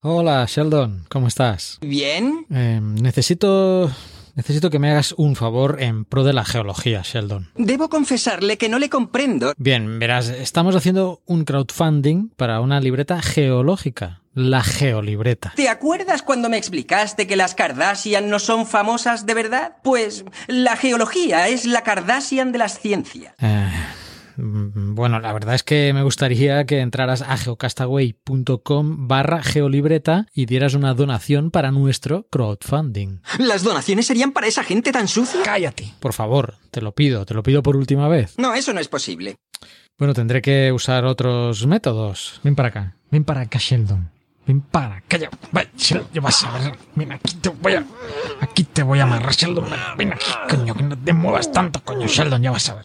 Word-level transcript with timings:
Hola, 0.00 0.46
Sheldon, 0.48 1.06
¿cómo 1.08 1.26
estás? 1.26 1.78
Bien. 1.80 2.46
Eh, 2.54 2.78
necesito. 2.80 3.90
Necesito 4.36 4.70
que 4.70 4.78
me 4.78 4.92
hagas 4.92 5.12
un 5.16 5.34
favor 5.34 5.82
en 5.82 6.04
pro 6.04 6.22
de 6.22 6.32
la 6.32 6.44
geología, 6.44 7.02
Sheldon. 7.04 7.50
Debo 7.56 7.88
confesarle 7.88 8.56
que 8.56 8.68
no 8.68 8.78
le 8.78 8.88
comprendo. 8.88 9.52
Bien, 9.56 9.98
verás, 9.98 10.28
estamos 10.28 10.76
haciendo 10.76 11.20
un 11.26 11.44
crowdfunding 11.44 12.28
para 12.36 12.60
una 12.60 12.80
libreta 12.80 13.20
geológica. 13.20 14.22
La 14.34 14.62
geolibreta. 14.62 15.52
¿Te 15.56 15.68
acuerdas 15.68 16.22
cuando 16.22 16.48
me 16.48 16.58
explicaste 16.58 17.26
que 17.26 17.34
las 17.34 17.56
Kardashian 17.56 18.30
no 18.30 18.38
son 18.38 18.68
famosas 18.68 19.26
de 19.26 19.34
verdad? 19.34 19.78
Pues 19.82 20.24
la 20.46 20.76
geología 20.76 21.48
es 21.48 21.64
la 21.64 21.82
Kardashian 21.82 22.52
de 22.52 22.58
las 22.58 22.78
ciencias. 22.78 23.34
Eh, 23.40 23.68
bueno, 24.40 25.18
la 25.20 25.32
verdad 25.32 25.54
es 25.54 25.62
que 25.64 25.92
me 25.92 26.02
gustaría 26.02 26.64
que 26.64 26.80
entraras 26.80 27.22
a 27.22 27.36
geocastaway.com 27.36 29.08
barra 29.08 29.42
geolibreta 29.42 30.26
y 30.32 30.46
dieras 30.46 30.74
una 30.74 30.94
donación 30.94 31.50
para 31.50 31.72
nuestro 31.72 32.28
crowdfunding. 32.30 33.20
¿Las 33.38 33.64
donaciones 33.64 34.06
serían 34.06 34.32
para 34.32 34.46
esa 34.46 34.62
gente 34.62 34.92
tan 34.92 35.08
sucia? 35.08 35.40
Cállate. 35.44 35.92
Por 35.98 36.12
favor, 36.12 36.54
te 36.70 36.80
lo 36.80 36.94
pido, 36.94 37.26
te 37.26 37.34
lo 37.34 37.42
pido 37.42 37.62
por 37.62 37.76
última 37.76 38.06
vez. 38.08 38.34
No, 38.38 38.54
eso 38.54 38.72
no 38.72 38.80
es 38.80 38.88
posible. 38.88 39.36
Bueno, 39.98 40.14
tendré 40.14 40.40
que 40.40 40.70
usar 40.70 41.04
otros 41.04 41.66
métodos. 41.66 42.40
Ven 42.44 42.54
para 42.54 42.68
acá. 42.68 42.96
Ven 43.10 43.24
para 43.24 43.40
acá, 43.40 43.58
Sheldon. 43.60 44.10
Ven 44.46 44.60
para 44.60 44.98
acá. 44.98 45.18
Sheldon, 45.76 46.08
ya 46.14 46.20
vas 46.20 46.44
a 46.44 46.58
ver. 46.58 46.78
Ven 46.94 47.10
aquí 47.10 47.34
te 47.36 47.48
voy 47.48 47.74
a... 47.74 47.84
Aquí 48.40 48.62
te 48.62 48.84
voy 48.84 49.00
a 49.00 49.02
amarrar, 49.02 49.32
Sheldon. 49.34 49.66
Ven 49.96 50.12
aquí, 50.12 50.30
coño, 50.48 50.74
que 50.74 50.82
no 50.84 50.96
te 50.96 51.12
muevas 51.12 51.50
tanto, 51.50 51.82
coño, 51.84 52.06
Sheldon, 52.06 52.40
ya 52.40 52.52
vas 52.52 52.68
a 52.70 52.74
ver. 52.76 52.84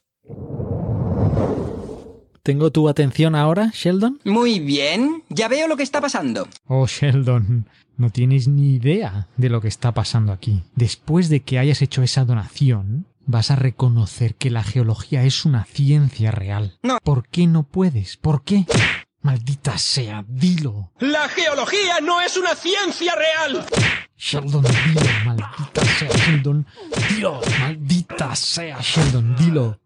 ¿Tengo 2.44 2.72
tu 2.72 2.90
atención 2.90 3.36
ahora, 3.36 3.72
Sheldon? 3.74 4.20
Muy 4.26 4.60
bien. 4.60 5.24
Ya 5.30 5.48
veo 5.48 5.68
lo 5.70 5.78
que 5.78 5.84
está 5.84 6.02
pasando. 6.02 6.48
Oh, 6.68 6.86
Sheldon, 6.88 7.70
no 7.96 8.10
tienes 8.10 8.50
ni 8.50 8.74
idea 8.74 9.30
de 9.38 9.50
lo 9.50 9.62
que 9.62 9.70
está 9.70 9.94
pasando 9.94 10.34
aquí. 10.34 10.64
Después 10.76 11.30
de 11.30 11.42
que 11.42 11.58
hayas 11.58 11.82
hecho 11.82 12.04
esa 12.04 12.26
donación, 12.26 13.08
vas 13.26 13.50
a 13.50 13.56
reconocer 13.56 14.36
que 14.36 14.50
la 14.50 14.64
geología 14.64 15.24
es 15.24 15.46
una 15.46 15.64
ciencia 15.64 16.32
real. 16.32 16.78
No. 16.84 16.98
¿Por 17.02 17.30
qué 17.30 17.48
no 17.48 17.64
puedes? 17.64 18.18
¿Por 18.18 18.44
qué? 18.44 18.66
Maldita 19.22 19.78
sea, 19.78 20.26
dilo. 20.28 20.92
La 21.00 21.30
geología 21.30 22.02
no 22.02 22.20
es 22.20 22.36
una 22.36 22.56
ciencia 22.56 23.14
real. 23.16 23.66
Sheldon, 24.18 24.64
dilo, 24.64 25.02
maldita 25.24 25.86
sea, 25.98 26.10
Sheldon. 26.10 26.68
Dilo, 27.10 27.40
maldita 27.62 28.36
sea, 28.36 28.80
Sheldon, 28.82 29.36
dilo. 29.38 29.80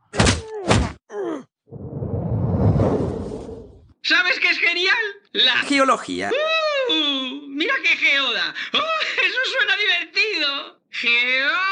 ¿Sabes 4.02 4.40
qué 4.40 4.50
es 4.50 4.60
genial? 4.60 4.96
La 5.34 5.58
Geología. 5.58 6.30
¡Uh! 6.30 7.48
¡Mira 7.50 7.74
qué 7.84 7.90
geoda! 7.90 8.54
¡Oh, 8.74 8.78
eso 8.78 9.40
suena 9.58 9.76
divertido! 9.78 10.80
¡Geo! 10.92 11.68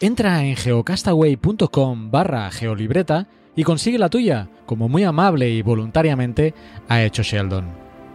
Entra 0.00 0.44
en 0.44 0.56
geocastaway.com 0.56 2.10
barra 2.10 2.50
geolibreta 2.52 3.26
y 3.56 3.64
consigue 3.64 3.98
la 3.98 4.08
tuya, 4.08 4.48
como 4.66 4.88
muy 4.88 5.02
amable 5.02 5.48
y 5.48 5.62
voluntariamente 5.62 6.54
ha 6.88 7.02
hecho 7.02 7.24
Sheldon. 7.24 7.68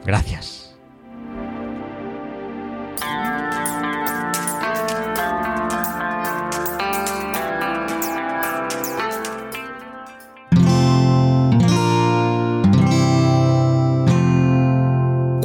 Gracias. 0.05 0.62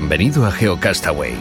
Bienvenido 0.00 0.46
a 0.46 0.50
GeoCastaway. 0.50 1.34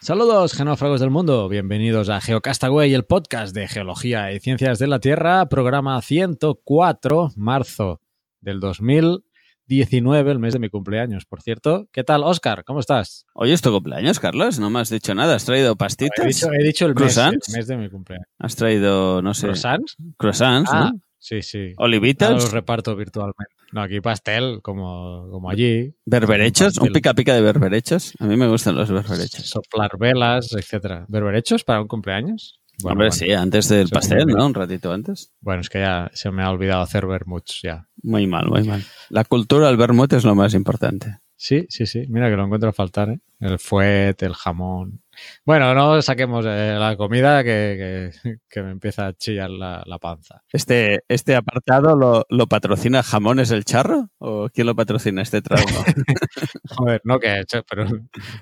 Saludos, 0.00 0.52
genófragos 0.54 0.98
del 1.00 1.10
mundo. 1.10 1.48
Bienvenidos 1.48 2.08
a 2.08 2.20
GeoCastaway, 2.20 2.92
el 2.92 3.04
podcast 3.04 3.54
de 3.54 3.68
Geología 3.68 4.32
y 4.32 4.40
Ciencias 4.40 4.80
de 4.80 4.88
la 4.88 4.98
Tierra, 4.98 5.46
programa 5.48 6.02
104, 6.02 7.30
marzo 7.36 8.00
del 8.40 8.58
2019, 8.58 10.32
el 10.32 10.38
mes 10.40 10.54
de 10.54 10.58
mi 10.58 10.68
cumpleaños, 10.70 11.24
por 11.24 11.40
cierto. 11.40 11.86
¿Qué 11.92 12.02
tal, 12.02 12.24
Oscar? 12.24 12.64
¿Cómo 12.64 12.80
estás? 12.80 13.26
Hoy 13.32 13.52
es 13.52 13.62
tu 13.62 13.70
cumpleaños, 13.70 14.18
Carlos. 14.18 14.58
No 14.58 14.70
me 14.70 14.80
has 14.80 14.90
dicho 14.90 15.14
nada. 15.14 15.36
¿Has 15.36 15.44
traído 15.44 15.76
pastitas? 15.76 16.18
He 16.24 16.26
dicho, 16.26 16.48
he 16.52 16.64
dicho 16.64 16.86
el, 16.86 16.96
mes, 16.96 17.16
el 17.16 17.38
mes 17.54 17.66
de 17.68 17.76
mi 17.76 17.88
cumpleaños. 17.88 18.26
¿Has 18.40 18.56
traído, 18.56 19.22
no 19.22 19.34
sé, 19.34 19.46
¿Croissants? 19.46 19.96
croissants, 20.18 20.68
Ah, 20.72 20.90
¿no? 20.92 21.00
Sí, 21.20 21.42
sí. 21.42 21.72
¿Olivitas? 21.76 22.32
los 22.32 22.50
reparto 22.52 22.96
virtualmente. 22.96 23.54
No, 23.72 23.82
aquí 23.82 24.00
pastel, 24.00 24.60
como, 24.62 25.28
como 25.30 25.48
allí. 25.48 25.94
¿Berberechos? 26.04 26.78
¿Un 26.78 26.86
Pastel. 26.86 26.92
pica 26.92 27.14
pica 27.14 27.34
de 27.34 27.40
berberechos? 27.40 28.14
A 28.18 28.24
mí 28.26 28.36
me 28.36 28.48
gustan 28.48 28.74
los 28.74 28.90
berberechos. 28.90 29.46
Soplar 29.48 29.92
velas, 29.98 30.52
etcétera. 30.52 31.06
¿Berberechos 31.08 31.62
para 31.62 31.80
un 31.80 31.86
cumpleaños? 31.86 32.60
Bueno, 32.82 32.94
Hombre, 32.94 33.08
bueno. 33.10 33.12
sí, 33.26 33.32
antes 33.32 33.68
del 33.68 33.88
pastel. 33.90 34.26
¿no? 34.26 34.44
Un 34.46 34.54
ratito 34.54 34.92
antes. 34.92 35.32
Bueno, 35.40 35.60
es 35.60 35.68
que 35.68 35.80
ya 35.80 36.10
se 36.14 36.30
me 36.32 36.42
ha 36.42 36.50
olvidado 36.50 36.82
hacer 36.82 37.06
vermuts 37.06 37.60
ya. 37.62 37.86
Muy 38.02 38.26
mal, 38.26 38.48
muy 38.48 38.64
mal. 38.64 38.82
La 39.10 39.24
cultura 39.24 39.68
del 39.68 39.76
vermut 39.76 40.12
es 40.14 40.24
lo 40.24 40.34
más 40.34 40.54
importante. 40.54 41.18
Sí, 41.36 41.66
sí, 41.68 41.86
sí. 41.86 42.04
Mira 42.08 42.28
que 42.28 42.36
lo 42.36 42.44
encuentro 42.44 42.70
a 42.70 42.72
faltar, 42.72 43.10
¿eh? 43.10 43.20
El 43.38 43.58
fuet, 43.58 44.20
el 44.22 44.34
jamón. 44.34 45.02
Bueno, 45.44 45.74
no 45.74 46.00
saquemos 46.02 46.44
eh, 46.48 46.76
la 46.78 46.96
comida 46.96 47.42
que, 47.44 48.10
que- 48.22 48.36
que 48.48 48.62
me 48.62 48.70
empieza 48.70 49.06
a 49.08 49.12
chillar 49.14 49.50
la, 49.50 49.82
la 49.86 49.98
panza. 49.98 50.42
¿Este, 50.52 51.02
este 51.08 51.34
apartado 51.36 51.96
lo, 51.96 52.24
lo 52.28 52.46
patrocina 52.46 53.02
Jamones 53.02 53.50
el 53.50 53.64
Charro? 53.64 54.08
¿O 54.18 54.48
quién 54.52 54.66
lo 54.66 54.74
patrocina 54.74 55.22
este 55.22 55.42
tramo? 55.42 55.64
Joder, 56.76 57.00
no 57.04 57.18
que 57.18 57.28
he 57.28 57.40
hecho, 57.40 57.62
pero 57.68 57.86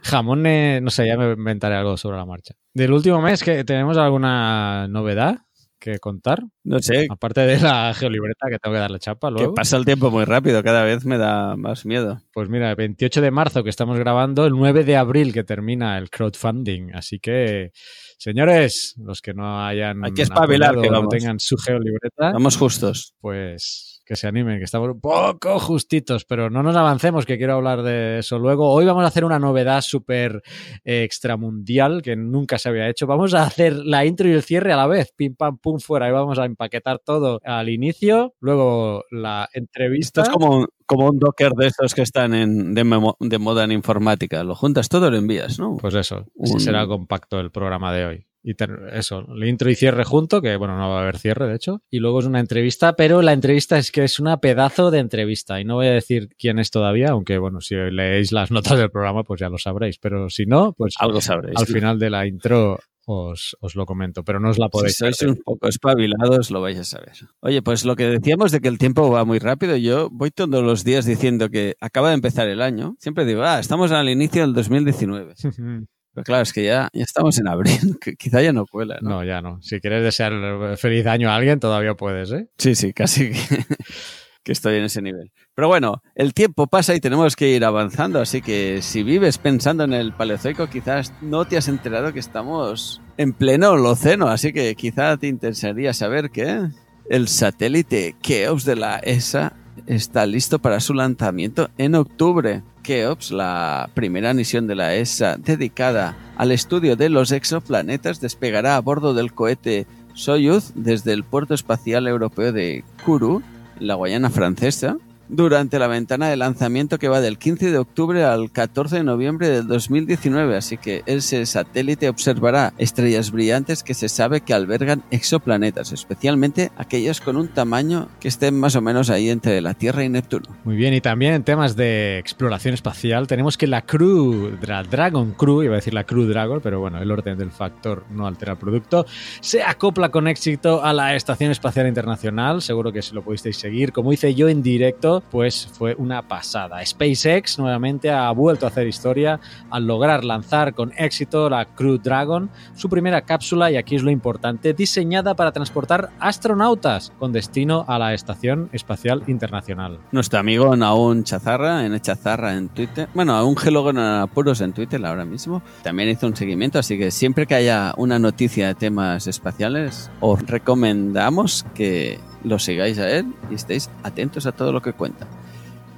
jamón, 0.02 0.46
eh, 0.46 0.80
no 0.82 0.90
sé, 0.90 1.06
ya 1.06 1.16
me 1.16 1.32
inventaré 1.32 1.76
algo 1.76 1.96
sobre 1.96 2.16
la 2.18 2.26
marcha. 2.26 2.54
Del 2.74 2.92
último 2.92 3.20
mes, 3.20 3.42
que 3.42 3.64
¿tenemos 3.64 3.96
alguna 3.96 4.86
novedad 4.88 5.38
que 5.78 5.98
contar? 5.98 6.40
No 6.64 6.80
sé, 6.80 7.06
Aparte 7.10 7.40
de 7.42 7.58
la 7.60 7.92
geolibreta 7.94 8.48
que 8.50 8.58
tengo 8.58 8.74
que 8.74 8.80
darle 8.80 8.98
chapa 8.98 9.28
que 9.28 9.34
luego. 9.34 9.54
pasa 9.54 9.76
el 9.76 9.84
tiempo 9.84 10.10
muy 10.10 10.24
rápido. 10.24 10.62
Cada 10.62 10.82
vez 10.84 11.04
me 11.04 11.18
da 11.18 11.56
más 11.56 11.86
miedo. 11.86 12.20
Pues 12.32 12.48
mira, 12.48 12.70
el 12.70 12.76
28 12.76 13.20
de 13.20 13.30
marzo 13.30 13.62
que 13.64 13.70
estamos 13.70 13.98
grabando, 13.98 14.46
el 14.46 14.52
9 14.54 14.84
de 14.84 14.96
abril 14.96 15.32
que 15.32 15.44
termina 15.44 15.96
el 15.98 16.10
crowdfunding. 16.10 16.94
Así 16.94 17.18
que, 17.20 17.72
señores, 18.18 18.94
los 18.98 19.20
que 19.22 19.34
no 19.34 19.64
hayan 19.64 20.04
Hay 20.04 20.12
que 20.12 20.22
espabilar, 20.22 20.80
que 20.80 20.90
no 20.90 21.06
tengan 21.08 21.38
su 21.40 21.56
geolibreta, 21.56 22.32
Vamos 22.32 22.56
justos. 22.56 23.14
pues 23.20 23.97
que 24.08 24.16
se 24.16 24.26
animen, 24.26 24.56
que 24.56 24.64
estamos 24.64 24.88
un 24.88 25.00
poco 25.02 25.58
justitos, 25.58 26.24
pero 26.24 26.48
no 26.48 26.62
nos 26.62 26.74
avancemos, 26.74 27.26
que 27.26 27.36
quiero 27.36 27.52
hablar 27.56 27.82
de 27.82 28.20
eso 28.20 28.38
luego. 28.38 28.72
Hoy 28.72 28.86
vamos 28.86 29.04
a 29.04 29.08
hacer 29.08 29.22
una 29.22 29.38
novedad 29.38 29.82
súper 29.82 30.42
eh, 30.82 31.02
extramundial 31.04 32.00
que 32.00 32.16
nunca 32.16 32.56
se 32.58 32.70
había 32.70 32.88
hecho. 32.88 33.06
Vamos 33.06 33.34
a 33.34 33.42
hacer 33.42 33.74
la 33.76 34.06
intro 34.06 34.26
y 34.26 34.32
el 34.32 34.42
cierre 34.42 34.72
a 34.72 34.76
la 34.76 34.86
vez, 34.86 35.12
pim 35.14 35.34
pam 35.36 35.58
pum 35.58 35.78
fuera, 35.78 36.08
y 36.08 36.12
vamos 36.12 36.38
a 36.38 36.46
empaquetar 36.46 37.00
todo 37.04 37.40
al 37.44 37.68
inicio, 37.68 38.34
luego 38.40 39.04
la 39.10 39.46
entrevista. 39.52 40.22
Esto 40.22 40.32
es 40.32 40.36
como, 40.38 40.56
un- 40.60 40.68
como 40.86 41.06
un 41.10 41.18
docker 41.18 41.52
de 41.52 41.66
esos 41.66 41.94
que 41.94 42.00
están 42.00 42.32
en, 42.32 42.72
de, 42.74 42.84
memo- 42.84 43.16
de 43.20 43.36
moda 43.38 43.64
en 43.64 43.72
informática. 43.72 44.42
Lo 44.42 44.54
juntas 44.54 44.88
todo 44.88 45.08
y 45.08 45.10
lo 45.10 45.18
envías, 45.18 45.58
¿no? 45.58 45.76
Pues 45.76 45.92
eso, 45.94 46.24
Un- 46.34 46.60
será 46.60 46.86
compacto 46.86 47.38
el 47.40 47.50
programa 47.50 47.92
de 47.92 48.06
hoy. 48.06 48.24
Y 48.48 48.56
eso, 48.92 49.26
el 49.30 49.44
intro 49.44 49.68
y 49.68 49.74
cierre 49.74 50.04
junto, 50.04 50.40
que 50.40 50.56
bueno, 50.56 50.78
no 50.78 50.88
va 50.88 51.00
a 51.00 51.02
haber 51.02 51.18
cierre 51.18 51.46
de 51.46 51.54
hecho. 51.54 51.82
Y 51.90 51.98
luego 51.98 52.20
es 52.20 52.24
una 52.24 52.40
entrevista, 52.40 52.94
pero 52.94 53.20
la 53.20 53.34
entrevista 53.34 53.76
es 53.76 53.92
que 53.92 54.04
es 54.04 54.18
una 54.18 54.40
pedazo 54.40 54.90
de 54.90 55.00
entrevista. 55.00 55.60
Y 55.60 55.66
no 55.66 55.74
voy 55.74 55.88
a 55.88 55.92
decir 55.92 56.30
quién 56.38 56.58
es 56.58 56.70
todavía, 56.70 57.10
aunque 57.10 57.36
bueno, 57.36 57.60
si 57.60 57.74
leéis 57.74 58.32
las 58.32 58.50
notas 58.50 58.78
del 58.78 58.90
programa, 58.90 59.22
pues 59.22 59.38
ya 59.38 59.50
lo 59.50 59.58
sabréis. 59.58 59.98
Pero 59.98 60.30
si 60.30 60.46
no, 60.46 60.72
pues 60.72 60.94
Algo 60.98 61.20
sabréis. 61.20 61.58
al 61.58 61.66
final 61.66 61.98
de 61.98 62.08
la 62.08 62.26
intro 62.26 62.78
os, 63.04 63.54
os 63.60 63.74
lo 63.74 63.84
comento, 63.84 64.24
pero 64.24 64.40
no 64.40 64.48
os 64.48 64.58
la 64.58 64.66
Si 64.66 64.70
podéis 64.70 64.96
sois 64.96 65.18
perder. 65.18 65.36
un 65.36 65.42
poco 65.42 65.68
espabilados, 65.68 66.50
lo 66.50 66.62
vais 66.62 66.78
a 66.78 66.84
saber. 66.84 67.12
Oye, 67.40 67.60
pues 67.60 67.84
lo 67.84 67.96
que 67.96 68.04
decíamos 68.06 68.50
de 68.50 68.60
que 68.60 68.68
el 68.68 68.78
tiempo 68.78 69.10
va 69.10 69.26
muy 69.26 69.40
rápido, 69.40 69.76
yo 69.76 70.08
voy 70.10 70.30
todos 70.30 70.64
los 70.64 70.84
días 70.84 71.04
diciendo 71.04 71.50
que 71.50 71.74
acaba 71.82 72.08
de 72.08 72.14
empezar 72.14 72.48
el 72.48 72.62
año. 72.62 72.96
Siempre 72.98 73.26
digo, 73.26 73.42
ah, 73.42 73.60
estamos 73.60 73.92
al 73.92 74.08
inicio 74.08 74.40
del 74.40 74.54
2019. 74.54 75.34
Pero 76.18 76.24
claro, 76.24 76.42
es 76.42 76.52
que 76.52 76.64
ya, 76.64 76.88
ya 76.92 77.04
estamos 77.04 77.38
en 77.38 77.46
abril, 77.46 77.96
que 78.00 78.16
quizá 78.16 78.42
ya 78.42 78.52
no 78.52 78.66
cuela, 78.66 78.98
¿no? 79.00 79.10
No, 79.10 79.24
ya 79.24 79.40
no. 79.40 79.62
Si 79.62 79.80
quieres 79.80 80.02
desear 80.02 80.32
feliz 80.76 81.06
año 81.06 81.30
a 81.30 81.36
alguien, 81.36 81.60
todavía 81.60 81.94
puedes, 81.94 82.32
¿eh? 82.32 82.48
Sí, 82.58 82.74
sí, 82.74 82.92
casi 82.92 83.30
que, 83.30 83.38
que 84.42 84.50
estoy 84.50 84.78
en 84.78 84.84
ese 84.84 85.00
nivel. 85.00 85.30
Pero 85.54 85.68
bueno, 85.68 86.02
el 86.16 86.34
tiempo 86.34 86.66
pasa 86.66 86.92
y 86.96 87.00
tenemos 87.00 87.36
que 87.36 87.50
ir 87.50 87.64
avanzando, 87.64 88.20
así 88.20 88.42
que 88.42 88.82
si 88.82 89.04
vives 89.04 89.38
pensando 89.38 89.84
en 89.84 89.92
el 89.92 90.12
Paleozoico, 90.12 90.66
quizás 90.68 91.12
no 91.20 91.44
te 91.44 91.56
has 91.56 91.68
enterado 91.68 92.12
que 92.12 92.18
estamos 92.18 93.00
en 93.16 93.32
pleno 93.32 93.70
Holoceno, 93.70 94.26
así 94.26 94.52
que 94.52 94.74
quizá 94.74 95.16
te 95.18 95.28
interesaría 95.28 95.94
saber 95.94 96.30
que 96.30 96.68
el 97.08 97.28
satélite 97.28 98.16
Keops 98.20 98.64
de 98.64 98.74
la 98.74 98.98
ESA 98.98 99.52
está 99.86 100.26
listo 100.26 100.58
para 100.58 100.80
su 100.80 100.94
lanzamiento 100.94 101.70
en 101.78 101.94
octubre. 101.94 102.62
Keops, 102.82 103.32
la 103.32 103.90
primera 103.94 104.32
misión 104.32 104.66
de 104.66 104.74
la 104.74 104.94
ESA 104.94 105.36
dedicada 105.36 106.16
al 106.36 106.52
estudio 106.52 106.96
de 106.96 107.10
los 107.10 107.32
exoplanetas, 107.32 108.20
despegará 108.20 108.76
a 108.76 108.80
bordo 108.80 109.12
del 109.12 109.34
cohete 109.34 109.86
Soyuz 110.14 110.72
desde 110.74 111.12
el 111.12 111.22
puerto 111.22 111.54
espacial 111.54 112.08
europeo 112.08 112.50
de 112.50 112.84
Kourou, 113.04 113.42
en 113.78 113.86
la 113.86 113.94
Guayana 113.94 114.30
francesa, 114.30 114.96
durante 115.28 115.78
la 115.78 115.86
ventana 115.86 116.28
de 116.28 116.36
lanzamiento 116.36 116.98
que 116.98 117.08
va 117.08 117.20
del 117.20 117.38
15 117.38 117.70
de 117.70 117.78
octubre 117.78 118.24
al 118.24 118.50
14 118.50 118.96
de 118.96 119.04
noviembre 119.04 119.48
del 119.48 119.66
2019, 119.66 120.56
así 120.56 120.78
que 120.78 121.02
ese 121.06 121.44
satélite 121.46 122.08
observará 122.08 122.72
estrellas 122.78 123.30
brillantes 123.30 123.82
que 123.82 123.94
se 123.94 124.08
sabe 124.08 124.40
que 124.40 124.54
albergan 124.54 125.02
exoplanetas, 125.10 125.92
especialmente 125.92 126.70
aquellos 126.76 127.20
con 127.20 127.36
un 127.36 127.48
tamaño 127.48 128.08
que 128.20 128.28
estén 128.28 128.58
más 128.58 128.76
o 128.76 128.80
menos 128.80 129.10
ahí 129.10 129.30
entre 129.30 129.60
la 129.60 129.74
Tierra 129.74 130.04
y 130.04 130.08
Neptuno. 130.08 130.46
Muy 130.64 130.76
bien, 130.76 130.94
y 130.94 131.00
también 131.00 131.34
en 131.34 131.44
temas 131.44 131.76
de 131.76 132.18
exploración 132.18 132.74
espacial 132.74 133.26
tenemos 133.26 133.58
que 133.58 133.66
la 133.66 133.82
Crew, 133.82 134.58
la 134.66 134.82
Dragon 134.82 135.32
Crew, 135.32 135.62
iba 135.62 135.74
a 135.74 135.76
decir 135.76 135.94
la 135.94 136.04
Crew 136.04 136.24
Dragon, 136.24 136.60
pero 136.62 136.80
bueno, 136.80 137.00
el 137.00 137.10
orden 137.10 137.36
del 137.36 137.50
factor 137.50 138.04
no 138.10 138.26
altera 138.26 138.52
el 138.52 138.58
producto, 138.58 139.06
se 139.40 139.62
acopla 139.62 140.08
con 140.08 140.28
éxito 140.28 140.82
a 140.82 140.92
la 140.92 141.14
Estación 141.14 141.50
Espacial 141.50 141.86
Internacional, 141.86 142.62
seguro 142.62 142.92
que 142.92 143.02
si 143.02 143.14
lo 143.14 143.22
pudisteis 143.22 143.56
seguir, 143.56 143.92
como 143.92 144.12
hice 144.12 144.34
yo 144.34 144.48
en 144.48 144.62
directo, 144.62 145.17
pues 145.20 145.68
fue 145.72 145.94
una 145.98 146.22
pasada. 146.22 146.84
SpaceX 146.84 147.58
nuevamente 147.58 148.10
ha 148.10 148.30
vuelto 148.32 148.66
a 148.66 148.68
hacer 148.68 148.86
historia 148.86 149.40
al 149.70 149.86
lograr 149.86 150.24
lanzar 150.24 150.74
con 150.74 150.92
éxito 150.96 151.48
la 151.50 151.64
Crew 151.64 151.98
Dragon, 151.98 152.50
su 152.74 152.88
primera 152.88 153.22
cápsula, 153.22 153.70
y 153.70 153.76
aquí 153.76 153.96
es 153.96 154.02
lo 154.02 154.10
importante, 154.10 154.74
diseñada 154.74 155.34
para 155.34 155.52
transportar 155.52 156.10
astronautas 156.20 157.12
con 157.18 157.32
destino 157.32 157.84
a 157.88 157.98
la 157.98 158.14
Estación 158.14 158.68
Espacial 158.72 159.22
Internacional. 159.26 159.98
Nuestro 160.12 160.38
amigo 160.38 160.74
Naun 160.76 161.24
Chazarra, 161.24 161.84
en 161.84 161.98
Chazarra 162.00 162.54
en 162.54 162.68
Twitter, 162.68 163.08
bueno, 163.14 163.46
un 163.46 163.56
Gelogon 163.56 163.98
en 163.98 164.04
apuros 164.04 164.60
en 164.60 164.72
Twitter 164.72 165.04
ahora 165.04 165.24
mismo, 165.24 165.62
también 165.82 166.08
hizo 166.08 166.26
un 166.26 166.36
seguimiento, 166.36 166.78
así 166.78 166.98
que 166.98 167.10
siempre 167.10 167.46
que 167.46 167.54
haya 167.54 167.94
una 167.96 168.18
noticia 168.18 168.68
de 168.68 168.74
temas 168.74 169.26
espaciales, 169.26 170.10
os 170.20 170.40
recomendamos 170.46 171.64
que 171.74 172.18
lo 172.44 172.58
sigáis 172.58 172.98
a 172.98 173.10
él 173.10 173.34
y 173.50 173.54
estéis 173.54 173.90
atentos 174.02 174.46
a 174.46 174.52
todo 174.52 174.72
lo 174.72 174.82
que 174.82 174.92
cuenta. 174.92 175.26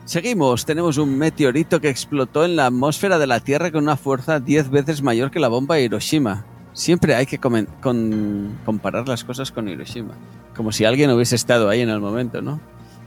Seguimos, 0.05 0.65
tenemos 0.65 0.99
un 0.99 1.17
meteorito 1.19 1.81
que 1.81 1.89
explotó 1.89 2.45
en 2.45 2.57
la 2.57 2.67
atmósfera 2.67 3.19
de 3.19 3.27
la 3.27 3.41
Tierra 3.41 3.71
con 3.71 3.85
una 3.85 3.97
fuerza 3.97 4.41
10 4.41 4.71
veces 4.71 5.03
mayor 5.03 5.31
que 5.31 5.39
la 5.39 5.49
bomba 5.49 5.77
de 5.77 5.85
Hiroshima. 5.85 6.45
Siempre 6.73 7.15
hay 7.15 7.27
que 7.27 7.39
comparar 7.39 9.09
las 9.09 9.23
cosas 9.23 9.53
con 9.53 9.69
Hiroshima, 9.69 10.15
como 10.57 10.73
si 10.73 10.85
alguien 10.85 11.11
hubiese 11.11 11.37
estado 11.37 11.69
ahí 11.69 11.81
en 11.81 11.91
el 11.91 12.01
momento, 12.01 12.43
¿no? 12.43 12.61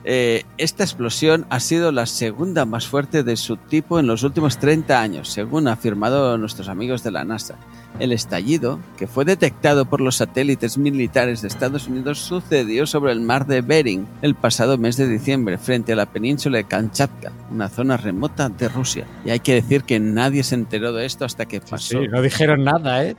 Eh, 0.05 0.43
esta 0.57 0.83
explosión 0.83 1.45
ha 1.49 1.59
sido 1.59 1.91
la 1.91 2.05
segunda 2.05 2.65
más 2.65 2.87
fuerte 2.87 3.23
de 3.23 3.37
su 3.37 3.55
tipo 3.57 3.99
en 3.99 4.07
los 4.07 4.23
últimos 4.23 4.57
30 4.57 4.99
años, 4.99 5.29
según 5.29 5.67
han 5.67 5.73
afirmado 5.73 6.37
nuestros 6.37 6.67
amigos 6.67 7.03
de 7.03 7.11
la 7.11 7.23
NASA. 7.23 7.55
El 7.99 8.11
estallido, 8.11 8.79
que 8.97 9.07
fue 9.07 9.23
detectado 9.23 9.85
por 9.85 10.01
los 10.01 10.15
satélites 10.17 10.77
militares 10.77 11.41
de 11.41 11.47
Estados 11.47 11.87
Unidos, 11.87 12.19
sucedió 12.19 12.87
sobre 12.87 13.11
el 13.11 13.21
mar 13.21 13.45
de 13.45 13.61
Bering 13.61 14.07
el 14.21 14.35
pasado 14.35 14.77
mes 14.77 14.97
de 14.97 15.07
diciembre, 15.07 15.57
frente 15.57 15.93
a 15.93 15.95
la 15.95 16.07
península 16.07 16.57
de 16.57 16.63
Kamchatka, 16.63 17.31
una 17.51 17.69
zona 17.69 17.95
remota 17.95 18.49
de 18.49 18.67
Rusia. 18.67 19.05
Y 19.23 19.29
hay 19.29 19.39
que 19.39 19.53
decir 19.53 19.83
que 19.83 19.99
nadie 19.99 20.43
se 20.43 20.55
enteró 20.55 20.91
de 20.91 21.05
esto 21.05 21.23
hasta 21.23 21.45
que 21.45 21.61
pasó. 21.61 22.01
Sí, 22.01 22.07
no 22.07 22.21
dijeron 22.21 22.63
nada, 22.63 23.05
¿eh? 23.05 23.15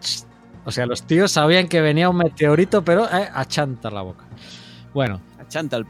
O 0.64 0.72
sea, 0.72 0.86
los 0.86 1.02
tíos 1.02 1.30
sabían 1.32 1.68
que 1.68 1.80
venía 1.80 2.08
un 2.08 2.16
meteorito, 2.16 2.84
pero 2.84 3.04
eh, 3.04 3.28
achanta 3.32 3.90
la 3.90 4.02
boca. 4.02 4.24
Bueno, 4.92 5.20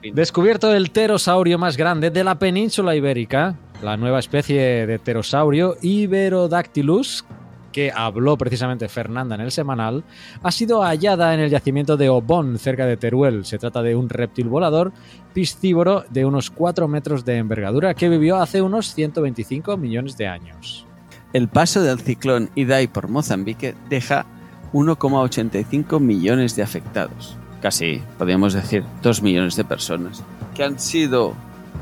Pin. 0.01 0.15
Descubierto 0.15 0.75
el 0.75 0.91
pterosaurio 0.91 1.59
más 1.59 1.77
grande 1.77 2.11
de 2.11 2.23
la 2.23 2.39
península 2.39 2.95
ibérica, 2.95 3.57
la 3.83 3.97
nueva 3.97 4.19
especie 4.19 4.87
de 4.87 4.99
pterosaurio 4.99 5.77
Iberodactylus, 5.81 7.25
que 7.73 7.91
habló 7.91 8.37
precisamente 8.37 8.89
Fernanda 8.89 9.35
en 9.35 9.41
el 9.41 9.51
semanal, 9.51 10.05
ha 10.43 10.51
sido 10.53 10.83
hallada 10.83 11.35
en 11.35 11.41
el 11.41 11.51
yacimiento 11.51 11.97
de 11.97 12.09
Obón, 12.11 12.59
cerca 12.59 12.87
de 12.87 12.97
Teruel. 12.97 13.45
Se 13.47 13.59
trata 13.59 13.83
de 13.83 13.97
un 13.97 14.09
reptil 14.09 14.49
volador 14.49 14.93
piscívoro 15.33 16.05
de 16.11 16.25
unos 16.25 16.51
4 16.51 16.87
metros 16.87 17.25
de 17.25 17.39
envergadura 17.39 17.95
que 17.95 18.09
vivió 18.09 18.37
hace 18.37 18.61
unos 18.61 18.95
125 18.95 19.77
millones 19.77 20.17
de 20.19 20.29
años. 20.29 20.87
El 21.33 21.49
paso 21.49 21.83
del 21.83 22.01
ciclón 22.01 22.51
Idai 22.55 22.87
por 22.87 23.09
Mozambique 23.09 23.75
deja 23.89 24.27
1,85 24.73 26.01
millones 26.01 26.55
de 26.55 26.63
afectados. 26.63 27.39
Casi, 27.65 28.03
podríamos 28.19 28.53
decir, 28.53 28.85
2 29.03 29.23
millones 29.23 29.57
de 29.57 29.65
personas 29.65 30.23
que 30.55 30.65
han 30.65 30.79
sido 30.79 31.33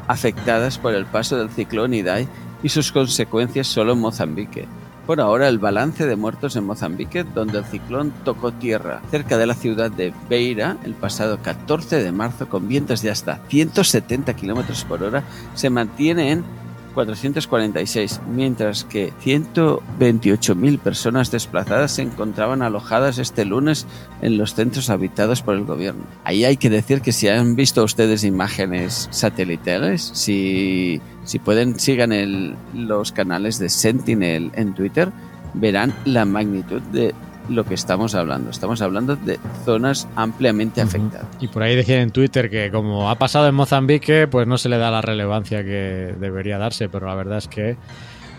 afectadas 0.07 0.79
por 0.79 0.95
el 0.95 1.07
paso 1.07 1.37
del 1.37 1.51
ciclón 1.51 1.93
Idai 1.93 2.29
y 2.63 2.69
sus 2.69 2.93
consecuencias 2.93 3.67
solo 3.67 3.95
en 3.95 3.99
Mozambique. 3.99 4.69
Por 5.09 5.21
ahora, 5.21 5.49
el 5.49 5.59
balance 5.59 6.07
de 6.07 6.15
muertos 6.15 6.55
en 6.55 6.67
Mozambique, 6.67 7.25
donde 7.25 7.59
el 7.59 7.65
ciclón 7.65 8.13
tocó 8.25 8.53
tierra 8.53 9.03
cerca 9.11 9.37
de 9.37 9.47
la 9.49 9.55
ciudad 9.55 9.91
de 9.91 10.15
Beira 10.31 10.77
el 10.85 10.95
pasado 10.95 11.41
14 11.43 12.01
de 12.01 12.13
marzo 12.13 12.49
con 12.49 12.69
vientos 12.69 13.03
de 13.03 13.11
hasta 13.11 13.41
170 13.49 14.35
kilómetros 14.35 14.85
por 14.85 15.03
hora, 15.03 15.25
se 15.57 15.69
mantiene 15.69 16.31
en 16.31 16.45
446, 16.93 18.21
mientras 18.29 18.85
que 18.85 19.13
128.000 19.25 20.79
personas 20.79 21.31
desplazadas 21.31 21.93
se 21.93 22.03
encontraban 22.03 22.63
alojadas 22.63 23.19
este 23.19 23.45
lunes 23.45 23.87
en 24.21 24.39
los 24.39 24.55
centros 24.55 24.91
habitados 24.91 25.43
por 25.43 25.55
el 25.55 25.65
gobierno. 25.65 26.05
Ahí 26.25 26.45
hay 26.45 26.57
que 26.57 26.71
decir 26.71 27.01
que 27.01 27.13
si 27.13 27.29
han 27.29 27.57
visto 27.57 27.83
ustedes 27.85 28.25
imágenes 28.25 29.09
satelitales, 29.11 30.11
si, 30.15 31.01
si 31.25 31.39
pueden 31.39 31.79
sigan 31.79 32.13
el- 32.13 32.57
los 32.75 33.13
canales 33.13 33.59
de 33.59 33.69
Sentinel 33.69 34.51
en 34.55 34.75
Twitter, 34.75 35.11
verán 35.55 35.95
la 36.05 36.25
magnitud 36.25 36.81
de 36.93 37.15
lo 37.49 37.65
que 37.65 37.75
estamos 37.75 38.15
hablando. 38.15 38.51
Estamos 38.51 38.83
hablando 38.83 39.17
de 39.17 39.39
zonas 39.65 40.09
ampliamente 40.17 40.81
afectadas. 40.81 41.27
Y 41.41 41.49
por 41.49 41.63
ahí 41.63 41.77
decían 41.77 42.01
en 42.01 42.11
Twitter 42.11 42.51
que 42.51 42.71
como 42.71 43.11
ha 43.11 43.17
pasado 43.17 43.49
en 43.49 43.55
Mozambique, 43.55 44.29
pues 44.29 44.47
no 44.47 44.59
se 44.59 44.69
le 44.69 44.79
da 44.79 44.91
la 44.91 45.03
relevancia 45.03 45.63
que 45.63 46.15
debería 46.19 46.59
darse, 46.59 46.89
pero 46.89 47.07
la 47.07 47.15
verdad 47.15 47.39
es 47.39 47.49
que 47.49 47.77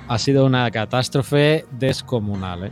ha 0.08 0.18
sido 0.18 0.46
una 0.46 0.70
catástrofe 0.72 1.66
descomunal. 1.72 2.66
¿eh? 2.66 2.72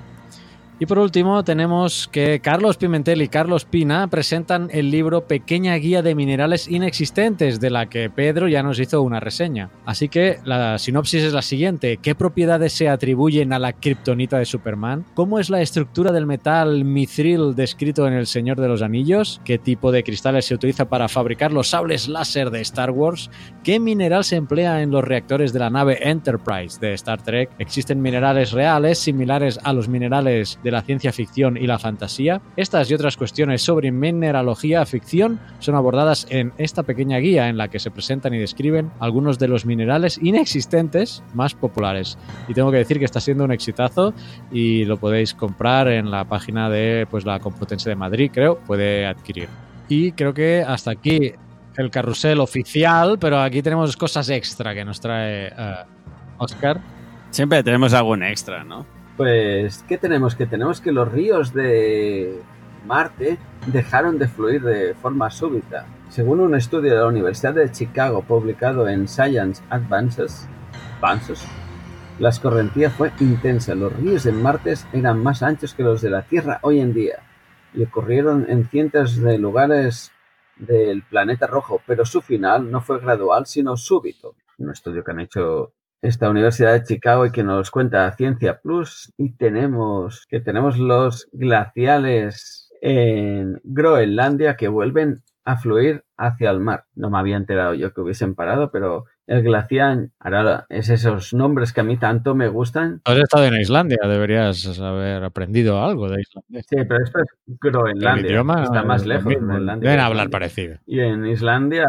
Y 0.81 0.88
por 0.88 0.97
último 0.97 1.43
tenemos 1.43 2.09
que 2.11 2.39
Carlos 2.39 2.75
Pimentel 2.75 3.21
y 3.21 3.27
Carlos 3.27 3.65
Pina 3.65 4.07
presentan 4.07 4.67
el 4.73 4.89
libro 4.89 5.27
Pequeña 5.27 5.75
Guía 5.75 6.01
de 6.01 6.15
Minerales 6.15 6.67
Inexistentes, 6.67 7.59
de 7.59 7.69
la 7.69 7.88
que 7.88 8.09
Pedro 8.09 8.47
ya 8.47 8.63
nos 8.63 8.79
hizo 8.79 9.03
una 9.03 9.19
reseña. 9.19 9.69
Así 9.85 10.09
que 10.09 10.39
la 10.43 10.79
sinopsis 10.79 11.21
es 11.21 11.33
la 11.33 11.43
siguiente. 11.43 11.97
¿Qué 11.97 12.15
propiedades 12.15 12.73
se 12.73 12.89
atribuyen 12.89 13.53
a 13.53 13.59
la 13.59 13.73
kriptonita 13.73 14.39
de 14.39 14.45
Superman? 14.45 15.05
¿Cómo 15.13 15.38
es 15.38 15.51
la 15.51 15.61
estructura 15.61 16.11
del 16.11 16.25
metal 16.25 16.83
mithril 16.83 17.53
descrito 17.53 18.07
en 18.07 18.13
El 18.13 18.25
Señor 18.25 18.59
de 18.59 18.67
los 18.67 18.81
Anillos? 18.81 19.39
¿Qué 19.45 19.59
tipo 19.59 19.91
de 19.91 20.01
cristales 20.01 20.45
se 20.45 20.55
utiliza 20.55 20.89
para 20.89 21.07
fabricar 21.07 21.53
los 21.53 21.67
sables 21.67 22.07
láser 22.07 22.50
de 22.50 22.61
Star 22.61 22.89
Wars? 22.89 23.29
¿Qué 23.63 23.79
mineral 23.79 24.23
se 24.23 24.38
emplea 24.38 24.81
en 24.81 24.89
los 24.89 25.03
reactores 25.03 25.53
de 25.53 25.59
la 25.59 25.69
nave 25.69 26.00
Enterprise 26.09 26.79
de 26.79 26.95
Star 26.95 27.21
Trek? 27.21 27.51
¿Existen 27.59 28.01
minerales 28.01 28.51
reales 28.51 28.97
similares 28.97 29.59
a 29.61 29.73
los 29.73 29.88
minerales 29.88 30.57
de 30.63 30.70
la 30.71 30.81
ciencia 30.81 31.11
ficción 31.11 31.57
y 31.57 31.67
la 31.67 31.79
fantasía? 31.79 32.41
Estas 32.55 32.89
y 32.89 32.93
otras 32.93 33.17
cuestiones 33.17 33.61
sobre 33.61 33.91
mineralogía 33.91 34.85
ficción 34.85 35.39
son 35.59 35.75
abordadas 35.75 36.27
en 36.29 36.53
esta 36.57 36.83
pequeña 36.83 37.17
guía 37.17 37.49
en 37.49 37.57
la 37.57 37.67
que 37.67 37.79
se 37.79 37.91
presentan 37.91 38.33
y 38.33 38.39
describen 38.39 38.91
algunos 38.99 39.39
de 39.39 39.47
los 39.47 39.65
minerales 39.65 40.19
inexistentes 40.21 41.23
más 41.33 41.53
populares. 41.53 42.17
Y 42.47 42.53
tengo 42.53 42.71
que 42.71 42.77
decir 42.77 42.99
que 42.99 43.05
está 43.05 43.19
siendo 43.19 43.43
un 43.43 43.51
exitazo 43.51 44.13
y 44.51 44.85
lo 44.85 44.97
podéis 44.97 45.33
comprar 45.33 45.87
en 45.87 46.11
la 46.11 46.25
página 46.25 46.69
de 46.69 47.07
pues, 47.09 47.25
la 47.25 47.39
Complutense 47.39 47.89
de 47.89 47.95
Madrid, 47.95 48.31
creo, 48.33 48.59
puede 48.59 49.05
adquirir. 49.05 49.49
Y 49.89 50.13
creo 50.13 50.33
que 50.33 50.63
hasta 50.65 50.91
aquí 50.91 51.33
el 51.77 51.89
carrusel 51.89 52.39
oficial, 52.39 53.17
pero 53.19 53.39
aquí 53.39 53.61
tenemos 53.61 53.95
cosas 53.97 54.29
extra 54.29 54.73
que 54.73 54.85
nos 54.85 54.99
trae 54.99 55.47
eh, 55.47 55.75
Oscar. 56.37 56.79
Siempre 57.29 57.63
tenemos 57.63 57.93
algún 57.93 58.23
extra, 58.23 58.63
¿no? 58.63 58.85
Pues, 59.21 59.85
¿qué 59.87 59.99
tenemos? 59.99 60.33
Que 60.33 60.47
tenemos 60.47 60.81
que 60.81 60.91
los 60.91 61.11
ríos 61.11 61.53
de 61.53 62.41
Marte 62.87 63.37
dejaron 63.67 64.17
de 64.17 64.27
fluir 64.27 64.63
de 64.63 64.95
forma 64.95 65.29
súbita. 65.29 65.85
Según 66.09 66.39
un 66.39 66.55
estudio 66.55 66.95
de 66.95 67.01
la 67.01 67.05
Universidad 67.05 67.53
de 67.53 67.71
Chicago 67.71 68.23
publicado 68.23 68.87
en 68.87 69.07
Science 69.07 69.61
Advances, 69.69 70.47
Advances 70.97 71.45
La 72.17 72.29
escorrentía 72.29 72.89
fue 72.89 73.11
intensa. 73.19 73.75
Los 73.75 73.95
ríos 73.95 74.25
en 74.25 74.41
Martes 74.41 74.87
eran 74.91 75.21
más 75.21 75.43
anchos 75.43 75.75
que 75.75 75.83
los 75.83 76.01
de 76.01 76.09
la 76.09 76.23
Tierra 76.23 76.57
hoy 76.63 76.79
en 76.79 76.91
día 76.91 77.19
y 77.75 77.83
ocurrieron 77.83 78.47
en 78.49 78.67
cientos 78.69 79.21
de 79.21 79.37
lugares 79.37 80.11
del 80.55 81.03
planeta 81.03 81.45
rojo, 81.45 81.79
pero 81.85 82.07
su 82.07 82.21
final 82.21 82.71
no 82.71 82.81
fue 82.81 82.99
gradual, 82.99 83.45
sino 83.45 83.77
súbito. 83.77 84.33
Un 84.57 84.71
estudio 84.71 85.03
que 85.03 85.11
han 85.11 85.19
hecho 85.19 85.73
esta 86.01 86.29
Universidad 86.29 86.74
de 86.74 86.84
Chicago 86.84 87.25
y 87.25 87.31
que 87.31 87.43
nos 87.43 87.72
cuenta 87.72 88.12
Ciencia 88.13 88.60
Plus 88.62 89.13
y 89.17 89.34
tenemos 89.34 90.25
que 90.27 90.39
tenemos 90.39 90.77
los 90.77 91.29
glaciales 91.31 92.70
en 92.81 93.62
Groenlandia 93.63 94.55
que 94.55 94.67
vuelven 94.67 95.22
a 95.46 95.58
fluir 95.58 96.03
hacia 96.17 96.51
el 96.51 96.60
mar. 96.60 96.86
No 96.96 97.10
me 97.10 97.17
había 97.17 97.38
enterado 97.38 97.74
yo 97.74 97.93
que 97.93 98.01
hubiesen 98.01 98.36
parado, 98.36 98.72
pero 98.72 99.05
el 99.27 99.43
glacial, 99.43 100.12
ahora 100.20 100.65
es 100.70 100.89
esos 100.89 101.34
nombres 101.34 101.74
que 101.74 101.81
a 101.81 101.84
mí 101.84 101.98
tanto 101.98 102.36
me 102.36 102.48
gustan. 102.48 103.01
Has 103.05 103.17
estado 103.17 103.46
en 103.46 103.60
Islandia, 103.60 103.98
deberías 104.03 104.79
haber 104.79 105.24
aprendido 105.24 105.84
algo 105.84 106.10
de 106.10 106.22
Islandia. 106.22 106.63
Sí, 106.63 106.75
pero 106.88 107.03
esto 107.03 107.20
es 107.20 107.58
Groenlandia. 107.60 108.22
El 108.22 108.31
idioma 108.31 108.63
está 108.63 108.84
más 108.84 109.05
lejos. 109.05 109.34
Deben 109.34 110.00
hablar 110.00 110.29
parecido. 110.29 110.77
Y 110.86 111.00
en 111.00 111.25
Islandia. 111.25 111.86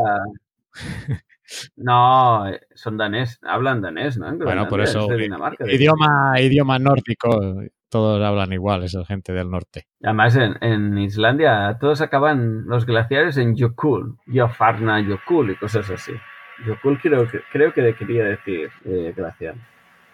No, 1.76 2.44
son 2.74 2.96
danés, 2.96 3.38
hablan 3.42 3.80
danés, 3.80 4.18
¿no? 4.18 4.28
En 4.28 4.38
Bueno, 4.38 4.68
por 4.68 4.80
eso, 4.80 5.02
es 5.02 5.08
de 5.08 5.16
Dinamarca, 5.16 5.64
de 5.64 5.74
Idioma, 5.74 6.40
idioma 6.40 6.78
nórdico, 6.78 7.62
todos 7.88 8.22
hablan 8.22 8.52
igual, 8.52 8.84
esa 8.84 9.04
gente 9.04 9.32
del 9.32 9.50
norte. 9.50 9.86
Además, 10.02 10.36
en, 10.36 10.56
en 10.60 10.98
Islandia 10.98 11.76
todos 11.80 12.00
acaban 12.00 12.66
los 12.66 12.86
glaciares 12.86 13.36
en 13.36 13.56
Jökull, 13.56 14.16
Jofarna 14.32 15.04
Jökull 15.04 15.50
y 15.50 15.56
cosas 15.56 15.90
así. 15.90 16.12
Jökull 16.64 16.98
creo 17.00 17.30
que, 17.30 17.40
creo 17.52 17.72
que 17.72 17.94
quería 17.94 18.24
decir 18.24 18.70
eh, 18.84 19.12
glacial. 19.14 19.56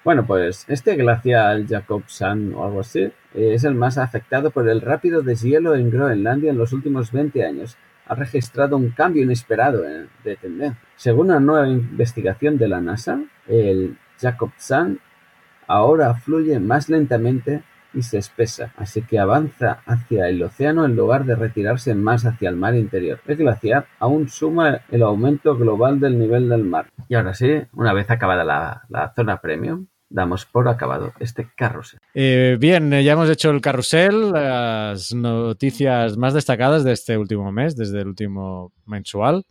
Bueno, 0.05 0.25
pues 0.27 0.65
este 0.69 0.97
glacial 0.97 1.67
Jacobsan 1.69 2.55
o 2.55 2.65
algo 2.65 2.81
así 2.81 3.01
eh, 3.01 3.13
es 3.35 3.65
el 3.65 3.75
más 3.75 3.99
afectado 3.99 4.51
por 4.51 4.69
el 4.69 4.81
rápido 4.81 5.23
deshielo 5.23 5.75
en 5.75 5.91
Groenlandia 5.91 6.51
en 6.51 6.59
los 6.59 6.73
últimos 6.73 7.13
20 7.13 7.45
años. 7.45 7.77
Ha 8.09 8.15
registrado 8.15 8.77
un 8.77 8.91
cambio 8.91 9.23
inesperado 9.23 9.85
en- 9.87 10.09
de 10.25 10.37
tendencia. 10.37 10.81
Según 10.97 11.27
una 11.27 11.41
nueva 11.41 11.69
investigación 11.69 12.59
de 12.59 12.69
la 12.69 12.81
NASA, 12.81 13.21
el 13.47 13.97
Jacobsan 14.21 14.99
ahora 15.67 16.15
fluye 16.15 16.59
más 16.59 16.89
lentamente 16.89 17.63
y 17.95 18.03
se 18.03 18.19
espesa, 18.19 18.73
así 18.77 19.03
que 19.03 19.19
avanza 19.19 19.81
hacia 19.87 20.29
el 20.29 20.43
océano 20.43 20.85
en 20.85 20.95
lugar 20.95 21.25
de 21.25 21.35
retirarse 21.37 21.95
más 21.95 22.27
hacia 22.27 22.49
el 22.51 22.57
mar 22.57 22.75
interior. 22.75 23.19
El 23.27 23.37
glaciar 23.37 23.87
aún 23.99 24.29
suma 24.29 24.81
el 24.91 25.03
aumento 25.03 25.57
global 25.57 25.99
del 25.99 26.19
nivel 26.19 26.49
del 26.49 26.65
mar. 26.65 26.87
Y 27.09 27.15
ahora 27.15 27.33
sí, 27.35 27.63
una 27.73 27.93
vez 27.95 28.11
acabada 28.11 28.45
la, 28.45 28.83
la 28.89 29.13
zona 29.15 29.41
premium, 29.41 29.87
damos 30.11 30.47
por 30.47 30.69
acabado 30.69 31.13
este 31.21 31.49
carrusel. 31.55 32.01
Eh, 32.15 32.57
bien, 32.59 32.93
eh, 32.93 33.05
ya 33.05 33.13
hemos 33.13 33.31
hecho 33.31 33.51
el 33.51 33.61
carrusel, 33.61 34.33
las 34.33 35.13
noticias 35.15 36.17
más 36.17 36.35
destacadas 36.35 36.85
de 36.85 36.93
este 36.93 37.17
último 37.19 37.53
mes, 37.53 37.77
desde 37.77 38.01
el 38.01 38.09
último 38.09 38.73
mensual. 38.87 39.45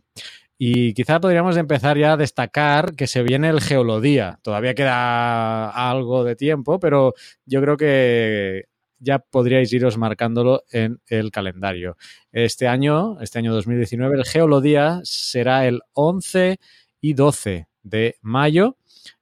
Y 0.60 0.92
quizá 0.94 1.20
podríamos 1.20 1.56
empezar 1.56 1.96
ya 1.96 2.14
a 2.14 2.16
destacar 2.16 2.96
que 2.96 3.06
se 3.06 3.22
viene 3.22 3.48
el 3.48 3.60
Geolodía. 3.60 4.40
Todavía 4.42 4.74
queda 4.74 5.70
algo 5.70 6.24
de 6.24 6.34
tiempo, 6.34 6.80
pero 6.80 7.14
yo 7.46 7.60
creo 7.60 7.76
que 7.76 8.64
ya 8.98 9.20
podríais 9.20 9.72
iros 9.72 9.96
marcándolo 9.96 10.64
en 10.72 11.00
el 11.06 11.30
calendario. 11.30 11.96
Este 12.32 12.66
año, 12.66 13.20
este 13.20 13.38
año 13.38 13.54
2019, 13.54 14.16
el 14.16 14.24
Geolodía 14.24 15.00
será 15.04 15.66
el 15.66 15.82
11 15.92 16.58
y 17.00 17.12
12 17.12 17.68
de 17.84 18.16
mayo. 18.20 18.76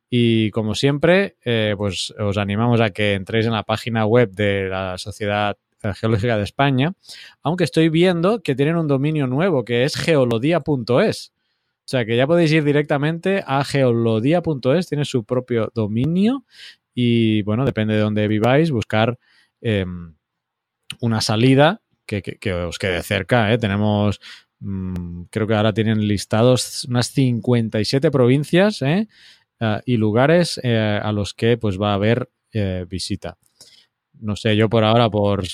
Y 0.09 0.51
como 0.53 0.75
siempre, 0.75 1.37
eh, 1.45 1.75
pues 1.77 2.15
os 2.19 2.37
animamos 2.37 2.81
a 2.81 2.91
que 2.91 3.15
entréis 3.15 3.47
en 3.47 3.53
la 3.53 3.65
página 3.65 4.07
web 4.07 4.31
de 4.31 4.69
la 4.69 4.99
Sociedad 4.99 5.57
Geológica 5.95 6.37
de 6.37 6.45
España, 6.45 6.95
aunque 7.43 7.65
estoy 7.65 7.89
viendo 7.89 8.43
que 8.43 8.55
tienen 8.55 8.77
un 8.77 8.89
dominio 8.89 9.27
nuevo 9.27 9.65
que 9.65 9.85
es 9.85 9.97
geolodia.es. 9.97 11.33
O 11.87 11.89
sea 11.89 12.05
que 12.05 12.17
ya 12.17 12.27
podéis 12.27 12.51
ir 12.53 12.65
directamente 12.65 13.45
a 13.47 13.63
geolodia.es, 13.65 14.89
tiene 14.89 15.05
su 15.05 15.25
propio 15.25 15.71
dominio 15.75 16.45
y 16.95 17.43
bueno, 17.43 17.65
depende 17.65 17.95
de 17.95 18.01
dónde 18.01 18.27
viváis, 18.27 18.71
buscar 18.71 19.19
eh, 19.61 19.85
una 21.01 21.21
salida 21.21 21.83
que 22.07 22.53
os 22.53 22.79
quede 22.79 23.03
cerca. 23.03 23.53
¿eh? 23.53 23.59
Tenemos, 23.59 24.21
mm, 24.61 25.25
creo 25.31 25.47
que 25.47 25.55
ahora 25.55 25.73
tienen 25.73 26.07
listados 26.07 26.85
unas 26.85 27.09
57 27.09 28.11
provincias 28.11 28.83
¿eh? 28.83 29.09
Ah, 29.61 29.81
y 29.87 29.97
lugares 29.97 30.61
eh, 30.63 31.01
a 31.03 31.13
los 31.13 31.33
que 31.35 31.57
pues 31.57 31.81
va 31.81 31.93
a 31.93 31.95
haber 31.95 32.29
eh, 32.53 32.85
visita. 32.89 33.37
No 34.21 34.37
sé, 34.37 34.57
yo 34.57 34.69
por 34.69 34.85
ahora, 34.85 35.09
por 35.11 35.45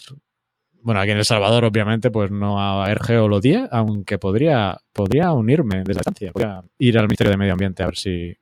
bueno, 0.85 1.01
aquí 1.01 1.13
en 1.13 1.19
El 1.19 1.25
Salvador, 1.25 1.65
obviamente, 1.65 2.11
pues 2.11 2.31
no 2.33 2.61
a 2.61 2.85
haber 2.85 3.01
geología, 3.03 3.69
aunque 3.71 4.19
podría, 4.19 4.79
podría 4.93 5.33
unirme 5.33 5.77
desde 5.79 5.95
la 5.95 5.99
distancia, 6.01 6.33
podría 6.33 6.63
ir 6.79 6.99
al 6.99 7.05
Ministerio 7.05 7.31
de 7.31 7.37
Medio 7.37 7.53
Ambiente 7.53 7.83
a 7.85 7.87
ver 7.87 7.97
si 7.97 8.35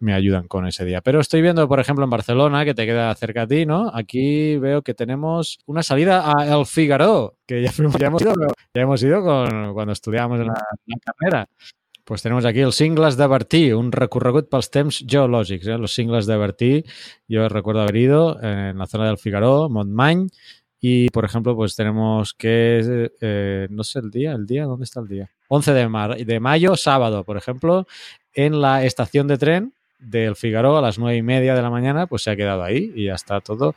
me 0.00 0.12
ayudan 0.12 0.46
con 0.46 0.66
ese 0.66 0.84
día. 0.84 1.00
Pero 1.00 1.20
estoy 1.20 1.40
viendo, 1.42 1.66
por 1.66 1.80
ejemplo, 1.80 2.04
en 2.04 2.10
Barcelona, 2.10 2.64
que 2.66 2.74
te 2.74 2.84
queda 2.86 3.12
cerca 3.14 3.42
a 3.42 3.46
ti, 3.46 3.64
¿no? 3.66 3.90
Aquí 3.92 4.56
veo 4.58 4.82
que 4.82 4.92
tenemos 4.94 5.58
una 5.66 5.82
salida 5.82 6.30
a 6.30 6.46
El 6.54 6.66
Figaro, 6.66 7.38
que 7.46 7.62
ya, 7.62 7.70
fuimos- 7.72 7.98
ya 8.74 8.82
hemos 8.82 9.02
ido, 9.02 9.22
cuando 9.72 9.92
estudiábamos 9.92 10.40
en 10.40 10.46
la 10.48 10.54
carrera. 11.04 11.48
Pues 12.08 12.22
tenemos 12.22 12.46
aquí 12.46 12.60
el 12.60 12.72
Cingles 12.72 13.18
de 13.18 13.26
Bertí, 13.28 13.70
un 13.76 13.90
recorregut 13.92 14.46
pels 14.48 14.70
temps 14.72 15.02
geològics. 15.06 15.66
Eh? 15.68 15.76
Los 15.76 15.92
Cingles 15.92 16.24
de 16.26 16.38
Bertí, 16.40 16.70
yo 17.28 17.46
recuerdo 17.50 17.82
haber 17.82 17.96
ido 17.96 18.42
en 18.42 18.78
la 18.78 18.86
zona 18.86 19.08
del 19.08 19.18
Figaro, 19.18 19.68
Montmany, 19.68 20.26
y 20.80 21.10
por 21.10 21.26
ejemplo, 21.26 21.54
pues 21.54 21.76
tenemos 21.76 22.32
que, 22.32 23.10
eh, 23.20 23.66
no 23.68 23.84
sé 23.84 23.98
el 23.98 24.10
día, 24.10 24.32
el 24.32 24.46
día, 24.46 24.64
¿dónde 24.64 24.84
está 24.84 25.00
el 25.00 25.08
día? 25.08 25.28
11 25.48 25.74
de, 25.74 25.86
mar- 25.88 26.16
de 26.16 26.40
mayo, 26.40 26.76
sábado, 26.76 27.24
por 27.24 27.36
ejemplo, 27.36 27.86
en 28.32 28.62
la 28.62 28.84
estación 28.86 29.28
de 29.28 29.36
tren 29.36 29.74
del 29.98 30.34
Figaro 30.34 30.78
a 30.78 30.80
las 30.80 30.98
nueve 30.98 31.18
y 31.18 31.22
media 31.22 31.54
de 31.54 31.60
la 31.60 31.68
mañana, 31.68 32.06
pues 32.06 32.22
se 32.22 32.30
ha 32.30 32.36
quedado 32.36 32.62
ahí 32.62 32.90
y 32.96 33.04
ya 33.06 33.16
está 33.16 33.40
todo 33.42 33.74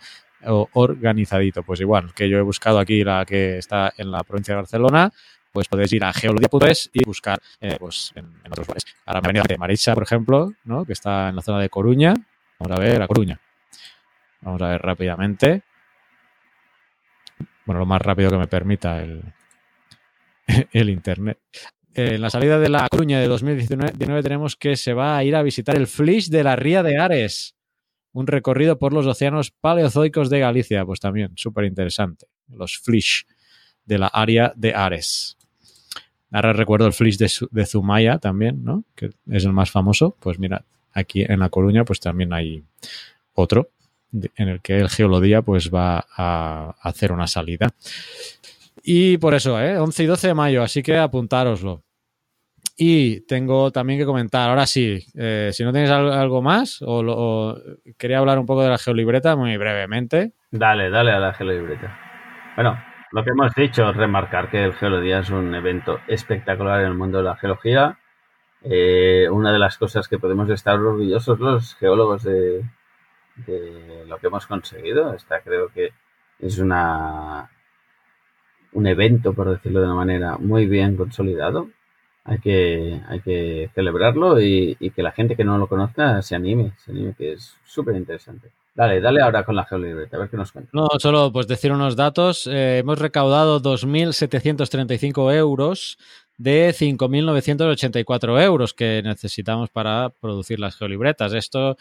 o- 0.47 0.69
organizadito. 0.71 1.63
Pues 1.63 1.81
igual 1.81 2.13
que 2.13 2.29
yo 2.29 2.38
he 2.38 2.41
buscado 2.43 2.79
aquí 2.79 3.03
la 3.03 3.25
que 3.25 3.57
está 3.57 3.91
en 3.97 4.09
la 4.09 4.23
provincia 4.23 4.53
de 4.53 4.61
Barcelona, 4.61 5.11
pues 5.51 5.67
podéis 5.67 5.91
ir 5.93 6.03
a 6.03 6.13
geologia.es 6.13 6.89
y 6.93 7.03
buscar 7.05 7.39
eh, 7.60 7.77
pues 7.79 8.12
en, 8.15 8.25
otros 8.46 8.67
lugares. 8.67 8.86
Ahora 9.05 9.22
me 9.22 9.27
ha 9.27 9.29
venido 9.29 9.46
de 9.48 9.58
Marisa, 9.58 9.93
por 9.93 10.03
ejemplo, 10.03 10.53
¿no? 10.63 10.86
que 10.86 10.93
está 10.93 11.29
en 11.29 11.36
la 11.36 11.41
zona 11.41 11.60
de 11.60 11.70
Coruña. 11.70 12.13
Vamos 12.60 12.77
a 12.77 12.79
ver, 12.79 13.01
a 13.01 13.08
Coruña. 13.08 13.39
Vamos 14.41 14.62
a 14.62 14.70
ver 14.70 14.81
rápidamente. 14.81 15.63
Bueno, 17.65 17.79
lo 17.79 17.86
más 17.86 18.01
rápido 18.01 18.29
que 18.29 18.38
me 18.38 18.48
permita 18.48 19.01
el, 19.01 19.22
el 20.72 20.89
internet. 20.89 21.39
En 21.93 22.22
la 22.22 22.29
salida 22.29 22.58
de 22.58 22.70
la 22.70 22.88
Coruña 22.89 23.20
de 23.20 23.27
2019 23.27 24.24
tenemos 24.24 24.55
que 24.55 24.77
se 24.77 24.93
va 24.93 25.17
a 25.17 25.24
ir 25.25 25.36
a 25.36 25.43
visitar 25.43 25.75
el 25.75 25.88
Flish 25.88 26.29
de 26.29 26.43
la 26.43 26.55
Ría 26.55 26.84
de 26.84 26.98
Ares. 26.98 27.55
Un 28.13 28.27
recorrido 28.27 28.79
por 28.79 28.93
los 28.93 29.05
océanos 29.05 29.51
paleozoicos 29.51 30.29
de 30.29 30.39
Galicia. 30.39 30.86
Pues 30.86 31.00
también, 31.00 31.34
súper 31.36 31.65
interesante. 31.65 32.27
Los 32.48 32.77
Flish 32.77 33.25
de 33.86 33.98
la 33.98 34.08
área 34.08 34.53
de 34.55 34.74
Ares. 34.74 35.38
Ahora 36.31 36.53
recuerdo 36.53 36.88
el 36.88 36.93
Flish 36.93 37.17
de, 37.17 37.65
Zumaya 37.65 38.17
también, 38.17 38.63
¿no? 38.63 38.83
Que 38.95 39.09
es 39.29 39.43
el 39.45 39.51
más 39.53 39.69
famoso. 39.69 40.15
Pues 40.19 40.39
mira, 40.39 40.63
aquí 40.93 41.23
en 41.27 41.39
La 41.39 41.50
Coruña 41.50 41.83
pues 41.85 42.00
también 42.00 42.31
hay 42.33 42.63
otro 43.33 43.69
en 44.35 44.47
el 44.50 44.61
que 44.61 44.77
el 44.79 44.89
Geolodía 44.89 45.41
pues 45.41 45.69
va 45.73 46.05
a 46.17 46.75
hacer 46.81 47.11
una 47.11 47.27
salida. 47.27 47.69
Y 48.83 49.17
por 49.17 49.33
eso, 49.33 49.61
¿eh? 49.61 49.77
11 49.77 50.03
y 50.03 50.05
12 50.07 50.27
de 50.27 50.33
mayo, 50.33 50.63
así 50.63 50.81
que 50.81 50.97
apuntároslo. 50.97 51.83
Y 52.77 53.21
tengo 53.21 53.69
también 53.71 54.00
que 54.00 54.05
comentar, 54.05 54.50
ahora 54.50 54.65
sí, 54.65 55.05
eh, 55.15 55.51
si 55.53 55.63
no 55.63 55.71
tenéis 55.71 55.91
al- 55.91 56.11
algo 56.11 56.41
más, 56.41 56.81
o, 56.81 57.03
lo- 57.03 57.61
quería 57.97 58.17
hablar 58.19 58.39
un 58.39 58.45
poco 58.45 58.63
de 58.63 58.69
la 58.69 58.77
geolibreta 58.77 59.35
muy 59.35 59.55
brevemente. 59.57 60.31
Dale, 60.50 60.89
dale 60.89 61.11
a 61.11 61.19
la 61.19 61.33
geolibreta. 61.33 62.00
Bueno, 62.55 62.77
lo 63.12 63.24
que 63.24 63.32
hemos 63.32 63.53
dicho, 63.56 63.91
remarcar 63.91 64.50
que 64.50 64.63
el 64.63 64.74
Geología 64.74 65.20
es 65.20 65.30
un 65.30 65.53
evento 65.53 66.00
espectacular 66.08 66.82
en 66.82 66.88
el 66.88 66.94
mundo 66.94 67.18
de 67.18 67.25
la 67.25 67.36
geología. 67.36 68.00
Eh, 68.63 69.27
una 69.32 69.51
de 69.51 69.60
las 69.60 69.77
cosas 69.77 70.08
que 70.08 70.20
podemos 70.20 70.50
estar 70.50 70.80
orgullosos 70.80 71.39
los 71.39 71.75
geólogos 71.75 72.24
de, 72.24 72.63
de 73.36 74.06
lo 74.08 74.18
que 74.20 74.27
hemos 74.27 74.48
conseguido. 74.48 75.13
Esta 75.13 75.41
creo 75.41 75.70
que 75.70 75.91
es 76.39 76.60
una 76.60 77.50
un 78.74 78.88
evento, 78.88 79.34
por 79.34 79.50
decirlo 79.50 79.82
de 79.82 79.88
una 79.88 79.96
manera, 79.96 80.38
muy 80.38 80.65
bien 80.65 80.96
consolidado. 80.96 81.70
Hay 82.24 82.39
que, 82.39 83.01
hay 83.08 83.20
que 83.22 83.70
celebrarlo 83.74 84.39
y, 84.39 84.77
y 84.80 84.91
que 84.91 85.03
la 85.03 85.12
gente 85.12 85.36
que 85.36 85.44
no 85.44 85.58
lo 85.58 85.68
conozca 85.68 86.22
se 86.22 86.36
anime, 86.36 86.74
se 86.77 86.91
anime, 86.91 87.15
que 87.18 87.34
es 87.34 87.58
súper 87.65 87.96
interesante. 87.96 88.51
Dale, 88.73 89.01
dale 89.01 89.21
ahora 89.21 89.43
con 89.43 89.55
la 89.55 89.65
geolibreta, 89.65 90.15
a 90.15 90.19
ver 90.21 90.29
qué 90.29 90.37
nos 90.37 90.51
cuenta. 90.53 90.69
No, 90.73 90.87
solo 90.97 91.31
pues 91.33 91.45
decir 91.47 91.73
unos 91.73 91.95
datos. 91.97 92.47
Eh, 92.47 92.77
hemos 92.79 92.99
recaudado 92.99 93.59
2.735 93.61 95.33
euros 95.35 95.97
de 96.37 96.73
5.984 96.73 98.41
euros 98.41 98.73
que 98.73 99.01
necesitamos 99.03 99.69
para 99.69 100.09
producir 100.21 100.59
las 100.59 100.75
geolibretas. 100.77 101.33
Esto 101.33 101.75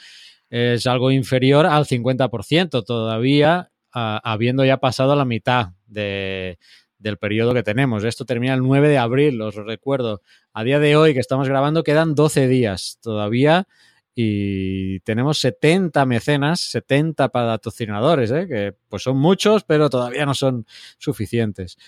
es 0.50 0.86
algo 0.88 1.12
inferior 1.12 1.64
al 1.66 1.86
50% 1.86 2.82
todavía, 2.84 3.70
a- 3.92 4.20
habiendo 4.32 4.64
ya 4.64 4.78
pasado 4.78 5.14
la 5.14 5.24
mitad 5.24 5.68
de- 5.86 6.58
del 6.98 7.16
periodo 7.18 7.54
que 7.54 7.62
tenemos. 7.62 8.02
Esto 8.04 8.24
termina 8.24 8.52
el 8.54 8.60
9 8.62 8.88
de 8.88 8.98
abril, 8.98 9.40
os 9.40 9.54
recuerdo. 9.54 10.22
A 10.52 10.64
día 10.64 10.80
de 10.80 10.96
hoy 10.96 11.14
que 11.14 11.20
estamos 11.20 11.48
grabando 11.48 11.84
quedan 11.84 12.14
12 12.16 12.48
días 12.48 12.98
todavía 13.00 13.66
y 14.22 15.00
tenemos 15.00 15.38
70 15.40 16.04
mecenas, 16.04 16.60
70 16.60 17.30
patrocinadores, 17.30 18.30
¿eh? 18.30 18.46
que 18.46 18.74
pues 18.88 19.02
son 19.02 19.16
muchos, 19.16 19.64
pero 19.64 19.88
todavía 19.88 20.26
no 20.26 20.34
son 20.34 20.66
suficientes. 20.98 21.78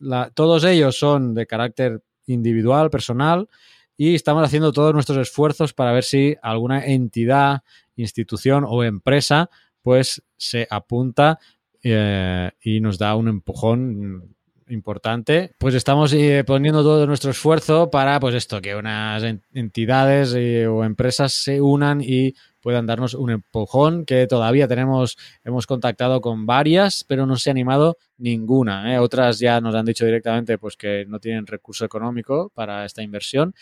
La- 0.00 0.30
todos 0.34 0.64
ellos 0.64 0.98
son 0.98 1.34
de 1.34 1.46
carácter 1.46 2.02
individual, 2.26 2.90
personal, 2.90 3.48
y 3.96 4.14
estamos 4.14 4.44
haciendo 4.44 4.72
todos 4.72 4.92
nuestros 4.94 5.18
esfuerzos 5.18 5.72
para 5.72 5.92
ver 5.92 6.04
si 6.04 6.36
alguna 6.42 6.84
entidad, 6.86 7.62
institución 7.96 8.64
o 8.66 8.82
empresa 8.84 9.50
pues 9.82 10.22
se 10.36 10.66
apunta 10.70 11.38
eh, 11.82 12.50
y 12.60 12.80
nos 12.80 12.98
da 12.98 13.14
un 13.16 13.28
empujón 13.28 14.36
importante. 14.68 15.52
Pues 15.58 15.74
estamos 15.74 16.12
eh, 16.12 16.44
poniendo 16.46 16.82
todo 16.82 17.06
nuestro 17.06 17.30
esfuerzo 17.30 17.90
para 17.90 18.18
pues 18.20 18.34
esto, 18.34 18.60
que 18.60 18.74
unas 18.74 19.22
en- 19.22 19.42
entidades 19.54 20.34
eh, 20.36 20.66
o 20.66 20.84
empresas 20.84 21.32
se 21.32 21.60
unan 21.60 22.00
y 22.02 22.34
puedan 22.60 22.86
darnos 22.86 23.14
un 23.14 23.30
empujón 23.30 24.04
que 24.04 24.26
todavía 24.26 24.66
tenemos, 24.68 25.16
hemos 25.44 25.66
contactado 25.66 26.20
con 26.20 26.44
varias, 26.44 27.04
pero 27.06 27.24
no 27.24 27.36
se 27.36 27.50
ha 27.50 27.52
animado 27.52 27.96
ninguna. 28.18 28.92
¿eh? 28.94 28.98
Otras 28.98 29.38
ya 29.38 29.60
nos 29.60 29.74
han 29.74 29.86
dicho 29.86 30.04
directamente 30.04 30.58
pues 30.58 30.76
que 30.76 31.04
no 31.08 31.18
tienen 31.20 31.46
recurso 31.46 31.84
económico 31.84 32.50
para 32.54 32.84
esta 32.84 33.02
inversión, 33.02 33.54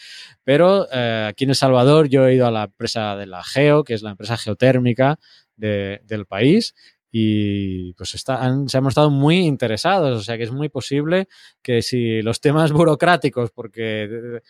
pero 0.45 0.87
aquí 0.91 1.45
en 1.45 1.51
El 1.51 1.57
Salvador 1.57 2.09
yo 2.09 2.27
he 2.27 2.35
ido 2.35 2.47
a 2.47 2.51
la 2.51 2.65
empresa 2.65 3.17
de 3.17 3.27
la 3.27 3.45
Geo, 3.45 3.85
que 3.85 3.95
es 3.95 4.03
la 4.03 4.11
empresa 4.11 4.37
geotérmica 4.37 5.19
de- 5.57 6.01
del 6.05 6.27
país, 6.27 6.75
y 7.11 7.93
pues 7.95 8.15
está, 8.15 8.43
han- 8.45 8.69
se 8.69 8.79
han 8.79 8.85
mostrado 8.85 9.11
muy 9.11 9.39
interesados, 9.39 10.19
o 10.21 10.23
sea 10.23 10.37
que 10.37 10.45
es 10.45 10.53
muy 10.53 10.69
posible 10.69 11.29
que 11.63 11.83
si 11.83 12.23
los 12.23 12.41
temas 12.41 12.73
burocráticos, 12.73 13.51
porque 13.53 14.05
eh, 14.05 14.41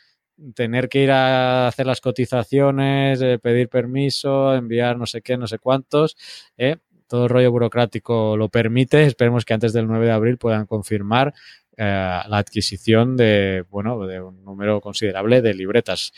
tener 0.54 0.88
que 0.88 1.02
ir 1.04 1.10
a 1.10 1.68
hacer 1.68 1.86
las 1.86 2.00
cotizaciones, 2.00 3.20
eh, 3.22 3.38
pedir 3.38 3.68
permiso, 3.68 4.54
enviar 4.54 4.98
no 4.98 5.06
sé 5.06 5.22
qué, 5.22 5.36
no 5.36 5.46
sé 5.46 5.58
cuántos, 5.58 6.16
eh, 6.58 6.76
todo 7.08 7.24
el 7.24 7.30
rollo 7.30 7.52
burocrático 7.52 8.36
lo 8.36 8.48
permite, 8.48 9.04
esperemos 9.04 9.44
que 9.44 9.54
antes 9.54 9.72
del 9.72 9.86
9 9.86 10.06
de 10.06 10.12
abril 10.12 10.38
puedan 10.38 10.66
confirmar 10.66 11.32
la 11.78 12.38
adquisición 12.38 13.18
de, 13.18 13.62
bueno, 13.68 14.06
de 14.06 14.18
un 14.20 14.42
número 14.42 14.80
considerable 14.80 15.42
de 15.42 15.52
libretas. 15.52 16.10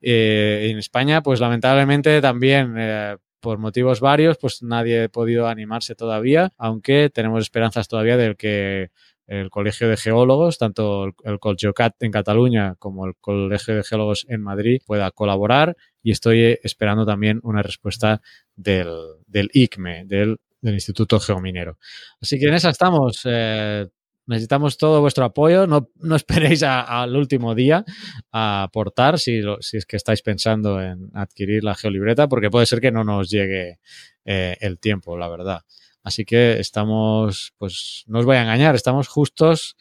En 0.00 0.76
España, 0.78 1.22
pues 1.22 1.38
lamentablemente 1.38 2.20
también 2.20 2.74
por 3.44 3.58
motivos 3.58 4.00
varios, 4.00 4.38
pues 4.38 4.62
nadie 4.62 5.04
ha 5.04 5.08
podido 5.10 5.46
animarse 5.48 5.94
todavía, 5.94 6.54
aunque 6.56 7.10
tenemos 7.10 7.42
esperanzas 7.42 7.88
todavía 7.88 8.16
del 8.16 8.36
que 8.38 8.90
el 9.26 9.50
Colegio 9.50 9.86
de 9.86 9.98
Geólogos, 9.98 10.56
tanto 10.56 11.04
el, 11.04 11.12
el 11.24 11.38
Colgeocat 11.38 12.02
en 12.02 12.10
Cataluña 12.10 12.74
como 12.78 13.04
el 13.06 13.14
Colegio 13.20 13.74
de 13.76 13.84
Geólogos 13.84 14.24
en 14.30 14.40
Madrid, 14.40 14.80
pueda 14.86 15.10
colaborar 15.10 15.76
y 16.02 16.10
estoy 16.10 16.58
esperando 16.62 17.04
también 17.04 17.40
una 17.42 17.62
respuesta 17.62 18.22
del, 18.56 18.88
del 19.26 19.50
ICME, 19.52 20.06
del, 20.06 20.38
Instituto 20.62 21.20
Geominero. 21.20 21.76
Así 22.22 22.38
que 22.38 22.46
en 22.46 22.54
esa 22.54 22.70
estamos. 22.70 23.20
eh, 23.26 23.86
necesitamos 24.26 24.78
todo 24.78 25.00
vuestro 25.00 25.24
apoyo. 25.24 25.66
No, 25.66 25.90
no 25.96 26.16
esperéis 26.16 26.62
al 26.62 27.16
último 27.16 27.54
día 27.54 27.84
a 28.32 28.64
aportar 28.64 29.18
si, 29.18 29.42
si 29.60 29.76
es 29.76 29.86
que 29.86 29.96
estáis 29.96 30.22
pensando 30.22 30.80
en 30.80 31.10
adquirir 31.14 31.64
la 31.64 31.74
geolibreta, 31.74 32.28
porque 32.28 32.50
puede 32.50 32.66
ser 32.66 32.80
que 32.80 32.92
no 32.92 33.04
nos 33.04 33.30
llegue 33.30 33.78
eh, 34.24 34.56
el 34.60 34.78
tiempo, 34.78 35.16
la 35.16 35.28
verdad. 35.28 35.62
Así 36.02 36.24
que 36.24 36.58
estamos, 36.58 37.54
pues 37.58 38.04
no 38.06 38.18
os 38.18 38.26
voy 38.26 38.36
a 38.36 38.42
engañar, 38.42 38.74
estamos 38.74 39.08
justos 39.08 39.76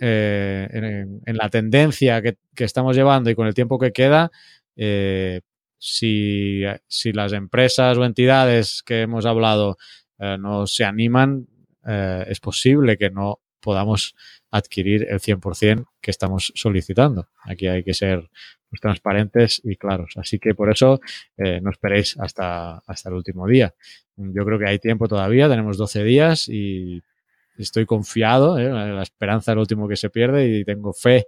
eh, 0.00 0.68
en, 0.72 1.36
la 1.36 1.48
tendencia 1.50 2.22
que, 2.22 2.38
que 2.54 2.64
estamos 2.64 2.96
llevando 2.96 3.30
y 3.30 3.34
con 3.34 3.46
el 3.46 3.54
tiempo 3.54 3.78
que 3.78 3.92
queda. 3.92 4.30
eh, 4.76 5.40
si, 5.84 6.62
si 6.86 7.12
las 7.12 7.32
empresas 7.32 7.98
o 7.98 8.04
entidades 8.04 8.84
que 8.84 9.00
hemos 9.02 9.26
hablado 9.26 9.78
no 10.38 10.68
se 10.68 10.84
animan, 10.84 11.48
es 11.84 12.38
posible 12.38 12.96
que 12.96 13.10
no 13.10 13.40
podamos 13.62 14.14
adquirir 14.50 15.06
el 15.08 15.20
100% 15.20 15.86
que 16.02 16.10
estamos 16.10 16.52
solicitando. 16.54 17.28
Aquí 17.44 17.66
hay 17.68 17.82
que 17.84 17.94
ser 17.94 18.28
pues, 18.68 18.80
transparentes 18.80 19.60
y 19.64 19.76
claros. 19.76 20.12
Así 20.16 20.38
que 20.38 20.54
por 20.54 20.70
eso 20.70 21.00
eh, 21.38 21.60
no 21.62 21.70
esperéis 21.70 22.18
hasta, 22.18 22.78
hasta 22.86 23.08
el 23.08 23.14
último 23.14 23.46
día. 23.46 23.74
Yo 24.16 24.44
creo 24.44 24.58
que 24.58 24.66
hay 24.68 24.78
tiempo 24.78 25.08
todavía, 25.08 25.48
tenemos 25.48 25.78
12 25.78 26.04
días 26.04 26.48
y 26.48 27.00
estoy 27.58 27.86
confiado, 27.86 28.58
¿eh? 28.58 28.68
la 28.70 29.02
esperanza 29.02 29.52
es 29.52 29.56
lo 29.56 29.60
último 29.62 29.86
que 29.88 29.96
se 29.96 30.10
pierde 30.10 30.48
y 30.48 30.64
tengo 30.64 30.92
fe 30.92 31.26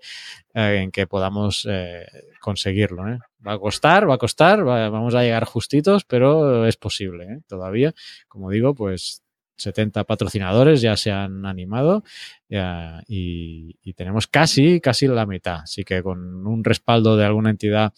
eh, 0.55 0.81
en 0.83 0.91
que 0.91 1.07
podamos 1.07 1.67
eh, 1.71 2.07
conseguirlo. 2.41 3.09
¿eh? 3.09 3.19
Va 3.47 3.53
a 3.55 3.59
costar, 3.59 4.09
va 4.09 4.15
a 4.15 4.19
costar, 4.19 4.67
va- 4.67 4.89
vamos 4.91 5.15
a 5.15 5.23
llegar 5.23 5.45
justitos, 5.45 6.05
pero 6.05 6.67
es 6.67 6.77
posible 6.77 7.25
¿eh? 7.25 7.41
todavía. 7.47 7.95
Como 8.29 8.51
digo, 8.51 8.75
pues 8.75 9.23
70 9.57 10.05
patrocinadores 10.05 10.81
ya 10.81 10.97
se 10.97 11.11
han 11.13 11.47
animado 11.47 12.03
ya, 12.49 13.03
y, 13.09 13.77
y 13.83 13.93
tenemos 13.95 14.27
casi, 14.27 14.81
casi 14.81 15.07
la 15.07 15.27
mitad. 15.27 15.61
Así 15.63 15.85
que 15.85 16.03
con 16.03 16.47
un 16.47 16.65
respaldo 16.65 17.17
de 17.17 17.25
alguna 17.25 17.51
entidad 17.51 17.93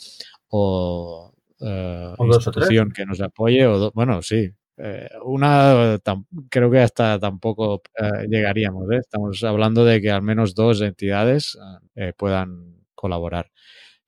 o, 0.49 1.33
eh, 1.61 2.13
O 2.19 2.27
institución 2.27 2.93
que 2.93 3.07
nos 3.07 3.21
apoye, 3.21 3.67
o 3.67 3.79
do- 3.79 3.93
bueno, 3.95 4.23
sí. 4.23 4.51
eh, 4.79 5.09
una 5.25 5.97
tam- 6.01 6.27
creo 6.51 6.71
que 6.71 6.81
hasta 6.81 7.19
tampoco 7.19 7.83
eh, 7.99 8.27
llegaríamos. 8.29 8.91
¿eh? 8.93 8.99
Estamos 8.99 9.43
hablando 9.45 9.85
de 9.85 10.01
que 10.03 10.11
al 10.11 10.23
menos 10.23 10.55
dos 10.55 10.81
entidades 10.83 11.59
eh, 11.95 12.13
puedan 12.17 12.77
colaborar. 12.95 13.51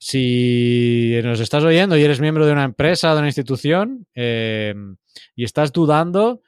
Si 0.01 1.19
nos 1.25 1.41
estás 1.41 1.65
oyendo 1.65 1.97
y 1.97 2.03
eres 2.03 2.21
miembro 2.21 2.47
de 2.47 2.53
una 2.53 2.65
empresa, 2.65 3.13
de 3.13 3.19
una 3.19 3.29
institución, 3.29 4.07
eh, 4.15 4.75
y 5.35 5.45
estás 5.45 5.73
dudando, 5.73 6.43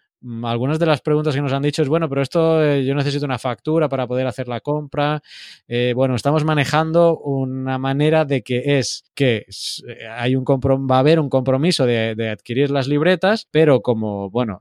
algunas 0.44 0.78
de 0.78 0.86
las 0.86 1.00
preguntas 1.00 1.34
que 1.34 1.40
nos 1.40 1.52
han 1.52 1.62
dicho 1.62 1.82
es, 1.82 1.88
bueno, 1.88 2.08
pero 2.08 2.22
esto 2.22 2.62
eh, 2.62 2.84
yo 2.84 2.94
necesito 2.94 3.24
una 3.24 3.38
factura 3.38 3.88
para 3.88 4.06
poder 4.06 4.26
hacer 4.26 4.48
la 4.48 4.60
compra. 4.60 5.22
Eh, 5.66 5.92
bueno, 5.94 6.14
estamos 6.14 6.44
manejando 6.44 7.18
una 7.18 7.78
manera 7.78 8.24
de 8.24 8.42
que 8.42 8.78
es 8.78 9.04
que 9.14 9.46
eh, 9.46 10.08
hay 10.10 10.36
un 10.36 10.44
va 10.44 10.96
a 10.96 10.98
haber 10.98 11.20
un 11.20 11.28
compromiso 11.28 11.86
de, 11.86 12.30
adquirir 12.30 12.70
las 12.70 12.86
libretas, 12.86 13.46
pero 13.50 13.80
como, 13.80 14.30
bueno, 14.30 14.60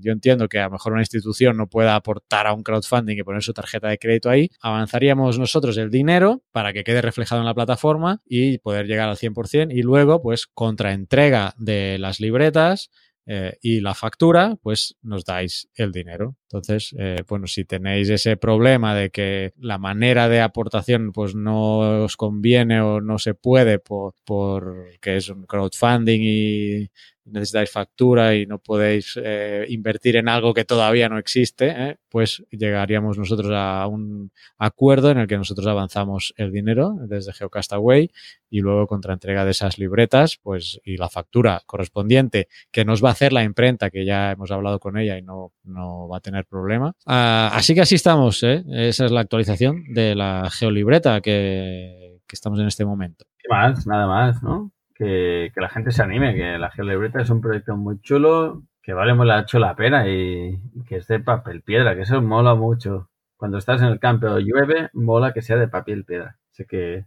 yo 0.00 0.12
entiendo 0.12 0.48
que 0.48 0.58
a 0.58 0.64
lo 0.64 0.70
mejor 0.72 0.92
una 0.92 1.02
institución 1.02 1.56
no 1.56 1.66
pueda 1.66 1.94
aportar 1.94 2.46
a 2.46 2.52
un 2.52 2.62
crowdfunding 2.62 3.18
y 3.18 3.22
poner 3.22 3.42
su 3.42 3.52
tarjeta 3.52 3.88
de 3.88 3.98
crédito 3.98 4.30
ahí, 4.30 4.50
avanzaríamos 4.60 5.38
nosotros 5.38 5.76
el 5.76 5.90
dinero 5.90 6.42
para 6.50 6.72
que 6.72 6.84
quede 6.84 7.02
reflejado 7.02 7.40
en 7.40 7.46
la 7.46 7.54
plataforma 7.54 8.20
y 8.26 8.58
poder 8.58 8.86
llegar 8.86 9.08
al 9.08 9.16
100% 9.16 9.74
y 9.74 9.82
luego, 9.82 10.22
pues, 10.22 10.46
contra 10.46 10.92
entrega 10.92 11.54
de 11.58 11.98
las 11.98 12.20
libretas, 12.20 12.90
eh, 13.30 13.58
y 13.60 13.80
la 13.80 13.94
factura, 13.94 14.56
pues 14.62 14.96
nos 15.02 15.26
dais 15.26 15.68
el 15.74 15.92
dinero. 15.92 16.36
Entonces, 16.50 16.94
eh, 16.98 17.22
bueno, 17.28 17.46
si 17.46 17.66
tenéis 17.66 18.08
ese 18.08 18.38
problema 18.38 18.94
de 18.94 19.10
que 19.10 19.52
la 19.58 19.76
manera 19.76 20.30
de 20.30 20.40
aportación 20.40 21.12
pues 21.12 21.34
no 21.34 22.04
os 22.04 22.16
conviene 22.16 22.80
o 22.80 23.02
no 23.02 23.18
se 23.18 23.34
puede 23.34 23.78
por, 23.78 24.14
por 24.24 24.86
que 25.02 25.16
es 25.18 25.28
un 25.28 25.44
crowdfunding 25.44 26.20
y 26.22 26.90
necesitáis 27.30 27.70
factura 27.70 28.34
y 28.34 28.46
no 28.46 28.58
podéis 28.58 29.18
eh, 29.22 29.66
invertir 29.68 30.16
en 30.16 30.28
algo 30.28 30.54
que 30.54 30.64
todavía 30.64 31.08
no 31.08 31.18
existe, 31.18 31.68
¿eh? 31.68 31.96
pues 32.08 32.42
llegaríamos 32.50 33.18
nosotros 33.18 33.52
a 33.54 33.86
un 33.86 34.30
acuerdo 34.56 35.10
en 35.10 35.18
el 35.18 35.26
que 35.26 35.36
nosotros 35.36 35.66
avanzamos 35.66 36.34
el 36.36 36.52
dinero 36.52 36.94
desde 37.06 37.32
Geocastaway 37.32 38.10
y 38.50 38.60
luego 38.60 38.86
contra 38.86 39.12
entrega 39.12 39.44
de 39.44 39.50
esas 39.50 39.78
libretas 39.78 40.38
pues 40.42 40.80
y 40.84 40.96
la 40.96 41.08
factura 41.08 41.62
correspondiente 41.66 42.48
que 42.70 42.84
nos 42.84 43.04
va 43.04 43.10
a 43.10 43.12
hacer 43.12 43.32
la 43.32 43.44
imprenta 43.44 43.90
que 43.90 44.04
ya 44.04 44.32
hemos 44.32 44.50
hablado 44.50 44.80
con 44.80 44.96
ella 44.96 45.18
y 45.18 45.22
no, 45.22 45.52
no 45.64 46.08
va 46.08 46.18
a 46.18 46.20
tener 46.20 46.37
problema. 46.44 46.92
Ah, 47.06 47.50
así 47.54 47.74
que 47.74 47.82
así 47.82 47.94
estamos, 47.94 48.42
¿eh? 48.42 48.64
esa 48.70 49.04
es 49.04 49.10
la 49.10 49.20
actualización 49.20 49.84
de 49.92 50.14
la 50.14 50.48
geolibreta 50.50 51.20
que, 51.20 52.20
que 52.26 52.34
estamos 52.34 52.58
en 52.60 52.66
este 52.66 52.84
momento. 52.84 53.24
¿Qué 53.38 53.48
más? 53.48 53.86
Nada 53.86 54.06
más, 54.06 54.42
¿no? 54.42 54.72
Que, 54.94 55.50
que 55.54 55.60
la 55.60 55.68
gente 55.68 55.90
se 55.90 56.02
anime, 56.02 56.34
que 56.34 56.58
la 56.58 56.70
geolibreta 56.70 57.20
es 57.20 57.30
un 57.30 57.40
proyecto 57.40 57.76
muy 57.76 58.00
chulo, 58.00 58.62
que 58.88 58.94
vale 58.94 59.12
mucho 59.12 59.58
la 59.58 59.76
pena 59.76 60.08
y, 60.08 60.58
que 60.88 60.96
es 60.96 61.06
de 61.08 61.20
papel 61.20 61.60
piedra, 61.60 61.94
que 61.94 62.00
eso 62.02 62.22
mola 62.22 62.54
mucho. 62.54 63.10
Cuando 63.36 63.58
estás 63.58 63.82
en 63.82 63.88
el 63.88 64.00
campo 64.00 64.38
llueve, 64.38 64.88
mola 64.94 65.34
que 65.34 65.42
sea 65.42 65.58
de 65.58 65.68
papel 65.68 66.06
piedra. 66.06 66.38
Así 66.50 66.64
que 66.64 67.04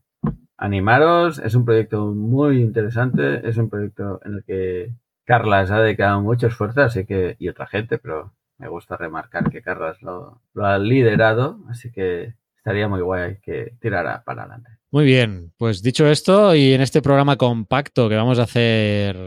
animaros, 0.57 1.39
es 1.39 1.55
un 1.55 1.65
proyecto 1.65 2.13
muy 2.13 2.61
interesante, 2.61 3.49
es 3.49 3.57
un 3.57 3.71
proyecto 3.71 4.19
en 4.23 4.35
el 4.35 4.43
que 4.43 4.93
Carlas 5.25 5.71
ha 5.71 5.81
dedicado 5.81 6.21
mucho 6.21 6.45
esfuerzo, 6.45 6.83
así 6.83 7.03
que, 7.03 7.35
y 7.39 7.49
otra 7.49 7.65
gente, 7.65 7.97
pero 7.97 8.31
me 8.61 8.69
gusta 8.69 8.95
remarcar 8.95 9.49
que 9.49 9.63
Carlas 9.63 10.01
lo, 10.01 10.41
lo 10.53 10.65
ha 10.65 10.77
liderado, 10.77 11.59
así 11.67 11.91
que 11.91 12.35
estaría 12.57 12.87
muy 12.87 13.01
guay 13.01 13.39
que 13.41 13.73
tirara 13.81 14.23
para 14.23 14.43
adelante. 14.43 14.69
Muy 14.91 15.03
bien, 15.03 15.51
pues 15.57 15.81
dicho 15.81 16.05
esto, 16.07 16.53
y 16.53 16.73
en 16.73 16.81
este 16.81 17.01
programa 17.01 17.37
compacto 17.37 18.07
que 18.07 18.15
vamos 18.15 18.37
a 18.37 18.43
hacer 18.43 19.17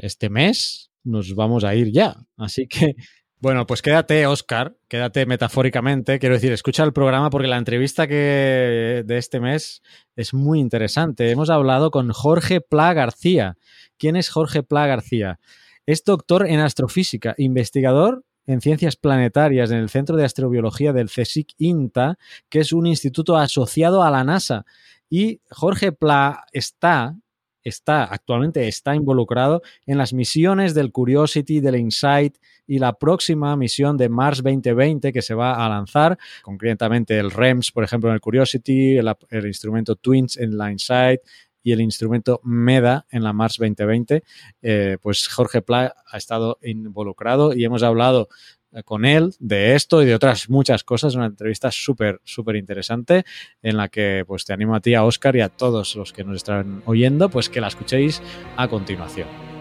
este 0.00 0.28
mes, 0.28 0.90
nos 1.04 1.34
vamos 1.34 1.64
a 1.64 1.74
ir 1.74 1.90
ya. 1.90 2.16
Así 2.36 2.66
que, 2.66 2.96
bueno, 3.38 3.66
pues 3.66 3.80
quédate, 3.80 4.26
Oscar, 4.26 4.76
quédate 4.88 5.24
metafóricamente. 5.24 6.18
Quiero 6.18 6.34
decir, 6.34 6.52
escucha 6.52 6.84
el 6.84 6.92
programa 6.92 7.30
porque 7.30 7.48
la 7.48 7.56
entrevista 7.56 8.06
que 8.06 9.04
de 9.06 9.16
este 9.16 9.40
mes 9.40 9.80
es 10.16 10.34
muy 10.34 10.60
interesante. 10.60 11.30
Hemos 11.30 11.48
hablado 11.48 11.90
con 11.90 12.10
Jorge 12.10 12.60
Pla 12.60 12.92
García. 12.92 13.56
¿Quién 13.96 14.16
es 14.16 14.28
Jorge 14.28 14.62
Pla 14.62 14.86
García? 14.86 15.38
Es 15.86 16.04
doctor 16.04 16.46
en 16.46 16.60
astrofísica, 16.60 17.34
investigador 17.38 18.24
en 18.46 18.60
ciencias 18.60 18.96
planetarias 18.96 19.70
en 19.70 19.78
el 19.78 19.88
Centro 19.88 20.16
de 20.16 20.24
Astrobiología 20.24 20.92
del 20.92 21.08
CSIC 21.08 21.54
INTA, 21.58 22.18
que 22.48 22.60
es 22.60 22.72
un 22.72 22.86
instituto 22.86 23.36
asociado 23.36 24.02
a 24.02 24.10
la 24.10 24.24
NASA. 24.24 24.64
Y 25.08 25.40
Jorge 25.50 25.92
Pla 25.92 26.44
está, 26.52 27.16
está, 27.62 28.04
actualmente 28.04 28.66
está 28.66 28.94
involucrado 28.94 29.62
en 29.86 29.98
las 29.98 30.12
misiones 30.12 30.74
del 30.74 30.90
Curiosity, 30.90 31.60
del 31.60 31.76
InSight 31.76 32.36
y 32.66 32.78
la 32.78 32.94
próxima 32.94 33.56
misión 33.56 33.96
de 33.96 34.08
Mars 34.08 34.42
2020 34.42 35.12
que 35.12 35.22
se 35.22 35.34
va 35.34 35.64
a 35.64 35.68
lanzar, 35.68 36.18
concretamente 36.42 37.18
el 37.18 37.30
REMS, 37.30 37.72
por 37.72 37.84
ejemplo, 37.84 38.08
en 38.08 38.14
el 38.14 38.20
Curiosity, 38.20 38.96
el, 38.96 39.14
el 39.30 39.46
instrumento 39.46 39.96
Twins 39.96 40.36
en 40.36 40.56
la 40.56 40.70
InSight, 40.70 41.20
y 41.62 41.72
el 41.72 41.80
instrumento 41.80 42.40
MEDA 42.42 43.06
en 43.10 43.22
la 43.22 43.32
Mars 43.32 43.56
2020, 43.58 44.22
eh, 44.62 44.98
pues 45.00 45.28
Jorge 45.28 45.62
Pla 45.62 45.94
ha 46.06 46.16
estado 46.16 46.58
involucrado 46.62 47.54
y 47.54 47.64
hemos 47.64 47.82
hablado 47.82 48.28
eh, 48.72 48.82
con 48.82 49.04
él 49.04 49.34
de 49.38 49.74
esto 49.74 50.02
y 50.02 50.06
de 50.06 50.14
otras 50.14 50.48
muchas 50.48 50.84
cosas. 50.84 51.14
Una 51.14 51.26
entrevista 51.26 51.70
súper, 51.70 52.20
súper 52.24 52.56
interesante 52.56 53.24
en 53.62 53.76
la 53.76 53.88
que 53.88 54.24
pues 54.26 54.44
te 54.44 54.52
animo 54.52 54.74
a 54.74 54.80
ti, 54.80 54.94
a 54.94 55.04
Oscar 55.04 55.36
y 55.36 55.40
a 55.40 55.48
todos 55.48 55.94
los 55.96 56.12
que 56.12 56.24
nos 56.24 56.36
están 56.36 56.82
oyendo, 56.86 57.28
pues 57.28 57.48
que 57.48 57.60
la 57.60 57.68
escuchéis 57.68 58.22
a 58.56 58.68
continuación. 58.68 59.51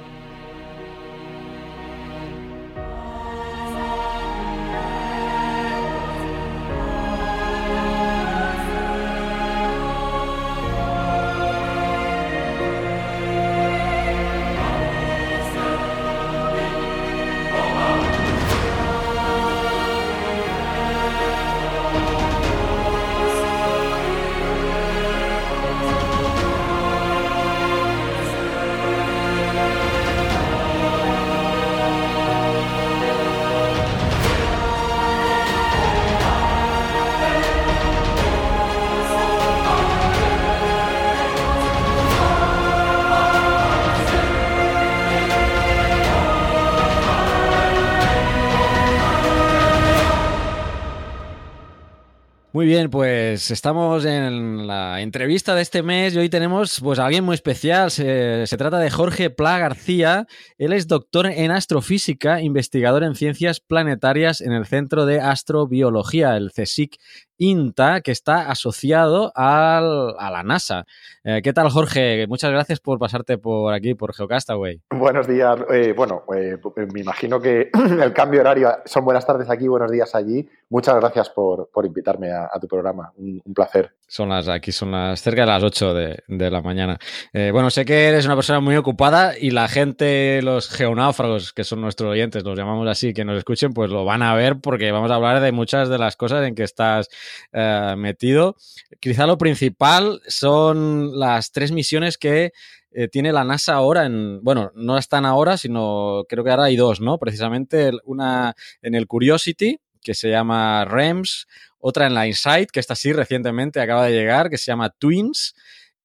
Pues 52.90 53.52
estamos 53.52 54.06
en 54.06 54.66
la 54.66 55.02
entrevista 55.02 55.54
de 55.56 55.62
este 55.62 55.84
mes 55.84 56.14
y 56.14 56.18
hoy 56.18 56.30
tenemos 56.30 56.80
pues 56.80 57.00
a 57.00 57.06
alguien 57.06 57.24
muy 57.24 57.36
especial. 57.36 57.92
Se, 57.92 58.48
se, 58.48 58.58
trata 58.58 58.80
de 58.80 58.90
Jorge 58.90 59.30
Pla 59.30 59.60
García. 59.60 60.28
Él 60.58 60.74
es 60.74 60.88
doctor 60.88 61.28
en 61.28 61.52
astrofísica, 61.52 62.42
investigador 62.42 63.04
en 63.04 63.16
ciencias 63.16 63.60
planetarias 63.60 64.42
en 64.42 64.54
el 64.54 64.66
Centro 64.66 65.06
de 65.06 65.20
Astrobiología, 65.20 66.38
el 66.38 66.52
CSIC 66.52 66.98
INTA, 67.42 68.02
que 68.02 68.12
está 68.12 68.52
asociado 68.52 69.32
al, 69.36 70.14
a 70.20 70.30
la 70.30 70.44
NASA. 70.44 70.86
Eh, 71.24 71.42
¿Qué 71.44 71.54
tal, 71.54 71.70
Jorge? 71.70 72.28
Muchas 72.28 72.52
gracias 72.52 72.80
por 72.80 73.00
pasarte 73.00 73.40
por 73.40 73.74
aquí, 73.74 73.96
por 73.96 74.14
Geocastaway. 74.14 74.80
Buenos 74.92 75.28
días. 75.28 75.58
Eh, 75.74 75.94
bueno, 75.98 76.24
eh, 76.36 76.58
me 76.94 77.02
imagino 77.02 77.42
que 77.42 77.72
el 78.04 78.14
cambio 78.14 78.42
horario 78.42 78.70
son 78.86 79.06
buenas 79.06 79.26
tardes 79.26 79.50
aquí, 79.50 79.68
buenos 79.68 79.90
días 79.90 80.14
allí. 80.14 80.48
Muchas 80.70 80.96
gracias 80.98 81.32
por, 81.32 81.70
por 81.74 81.84
invitarme 81.86 82.32
a, 82.32 82.48
a, 82.54 82.60
tu 82.60 82.68
programa. 82.68 83.12
Un, 83.18 83.42
un, 83.44 83.54
placer. 83.56 83.92
Son 84.08 84.30
las, 84.30 84.48
aquí 84.48 84.72
son 84.72 84.92
las 84.92 85.20
cerca 85.20 85.42
de 85.42 85.48
las 85.48 85.64
8 85.64 85.94
de, 85.96 86.24
de 86.28 86.52
la 86.52 86.62
mañana. 86.62 86.98
Bueno, 87.34 87.70
sé 87.70 87.86
que 87.86 88.08
eres 88.08 88.26
una 88.26 88.36
persona 88.36 88.60
muy 88.60 88.76
ocupada 88.76 89.38
y 89.38 89.52
la 89.52 89.68
gente, 89.68 90.42
los 90.44 90.70
geonáufragos, 90.70 91.54
que 91.54 91.64
son 91.64 91.82
nuestros 91.82 92.12
oyentes, 92.12 92.44
los 92.44 92.58
llamamos 92.58 92.88
así, 92.88 93.14
que 93.14 93.26
nos 93.26 93.38
escuchen, 93.38 93.74
pues 93.74 93.90
lo 93.90 94.06
van 94.06 94.22
a 94.22 94.36
ver 94.36 94.60
porque 94.62 94.92
vamos 94.92 95.12
a 95.12 95.16
hablar 95.16 95.42
de 95.42 95.52
muchas 95.52 95.90
de 95.90 95.98
las 95.98 96.16
cosas 96.16 96.46
en 96.46 96.56
que 96.56 96.64
estás 96.64 97.10
eh, 97.54 97.96
metido. 97.98 98.56
Quizá 99.00 99.28
lo 99.28 99.38
principal 99.38 100.22
son 100.28 101.20
las 101.20 101.52
tres 101.52 101.72
misiones 101.72 102.18
que 102.18 102.54
eh, 102.94 103.08
tiene 103.08 103.32
la 103.32 103.44
NASA 103.44 103.74
ahora 103.74 104.06
en, 104.06 104.44
bueno, 104.44 104.72
no 104.76 104.98
están 104.98 105.26
ahora, 105.26 105.58
sino 105.58 106.26
creo 106.28 106.44
que 106.44 106.52
ahora 106.52 106.66
hay 106.66 106.76
dos, 106.76 107.00
¿no? 107.00 107.18
Precisamente 107.18 107.92
una 108.04 108.54
en 108.82 108.96
el 108.96 109.08
Curiosity, 109.08 109.80
que 110.02 110.14
se 110.14 110.30
llama 110.30 110.84
REMS, 110.86 111.48
otra 111.80 112.08
en 112.08 112.14
la 112.14 112.28
Insight, 112.28 112.70
que 112.70 112.80
está 112.80 112.94
así 112.94 113.14
recientemente, 113.14 113.80
acaba 113.80 114.06
de 114.06 114.12
llegar, 114.12 114.50
que 114.50 114.58
se 114.58 114.66
llama 114.72 114.90
Twins, 114.90 115.56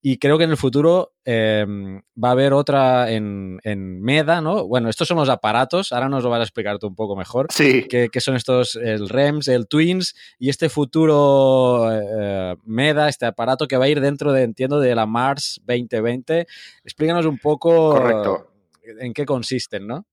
y 0.03 0.19
creo 0.19 0.39
que 0.39 0.45
en 0.45 0.51
el 0.51 0.57
futuro 0.57 1.15
eh, 1.25 1.67
va 2.23 2.29
a 2.29 2.33
haber 2.33 2.53
otra 2.53 3.11
en, 3.11 3.59
en, 3.65 4.01
MEDA, 4.03 4.41
¿no? 4.41 4.67
Bueno, 4.67 4.89
estos 4.89 5.09
son 5.09 5.17
los 5.17 5.29
aparatos, 5.29 5.93
ahora 5.93 6.09
nos 6.09 6.23
lo 6.23 6.31
vas 6.31 6.41
a 6.41 6.45
explicar 6.45 6.79
tú 6.79 6.87
un 6.87 6.95
poco 6.95 7.17
mejor. 7.17 7.49
Sí. 7.51 7.87
¿Qué, 7.89 8.09
qué 8.13 8.21
son 8.21 8.37
estos, 8.37 8.77
el 8.77 9.09
REMS, 9.09 9.49
el 9.49 9.67
Twins 9.67 10.15
y 10.39 10.49
este 10.49 10.69
futuro 10.69 11.89
eh, 11.91 12.57
MEDA, 12.65 13.09
este 13.09 13.27
aparato 13.27 13.67
que 13.67 13.77
va 13.77 13.87
a 13.87 13.89
ir 13.89 14.01
dentro 14.01 14.33
de, 14.33 14.43
entiendo, 14.43 14.79
de 14.79 14.95
la 14.95 15.07
Mars 15.07 15.61
2020? 15.67 16.47
Explícanos 16.85 17.27
un 17.27 17.39
poco 17.39 17.91
Correcto. 17.91 18.53
en 19.01 19.13
qué 19.13 19.25
consisten, 19.25 19.87
¿no? 19.87 20.07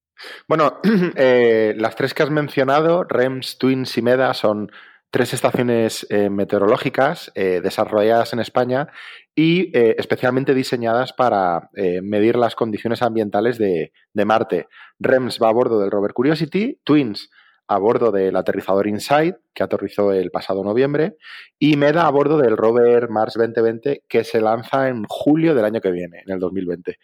Bueno, 0.47 0.79
eh, 1.15 1.73
las 1.77 1.95
tres 1.95 2.13
que 2.13 2.23
has 2.23 2.29
mencionado, 2.29 3.03
REMS, 3.03 3.57
Twins 3.57 3.97
y 3.97 4.01
MEDA, 4.01 4.33
son 4.33 4.71
tres 5.13 5.31
estaciones 5.31 6.07
eh, 6.09 6.31
meteorológicas 6.31 7.31
eh, 7.35 7.61
desarrolladas 7.63 8.33
en 8.33 8.39
España 8.39 8.87
y 9.35 9.75
eh, 9.77 9.95
especialmente 9.97 10.53
diseñadas 10.53 11.13
para 11.13 11.69
eh, 11.75 12.01
medir 12.01 12.35
las 12.35 12.55
condiciones 12.55 13.01
ambientales 13.01 13.57
de, 13.57 13.91
Marte. 14.13 14.67
REMS 14.99 15.39
va 15.41 15.49
a 15.49 15.53
bordo 15.53 15.79
del 15.79 15.91
rover 15.91 16.13
Curiosity, 16.13 16.79
Twins 16.83 17.29
a 17.67 17.77
bordo 17.77 18.11
del 18.11 18.35
aterrizador 18.35 18.87
InSight, 18.87 19.35
que 19.53 19.63
aterrizó 19.63 20.11
el 20.11 20.31
pasado 20.31 20.63
noviembre, 20.63 21.15
y 21.57 21.77
MEDA 21.77 22.05
a 22.05 22.11
bordo 22.11 22.37
del 22.37 22.57
rover 22.57 23.09
Mars 23.09 23.35
2020, 23.35 24.03
que 24.07 24.23
se 24.23 24.41
lanza 24.41 24.89
en 24.89 25.05
julio 25.07 25.55
del 25.55 25.65
año 25.65 25.79
que 25.79 25.91
viene, 25.91 26.23
en 26.25 26.33
el 26.33 26.39
2020. 26.39 26.99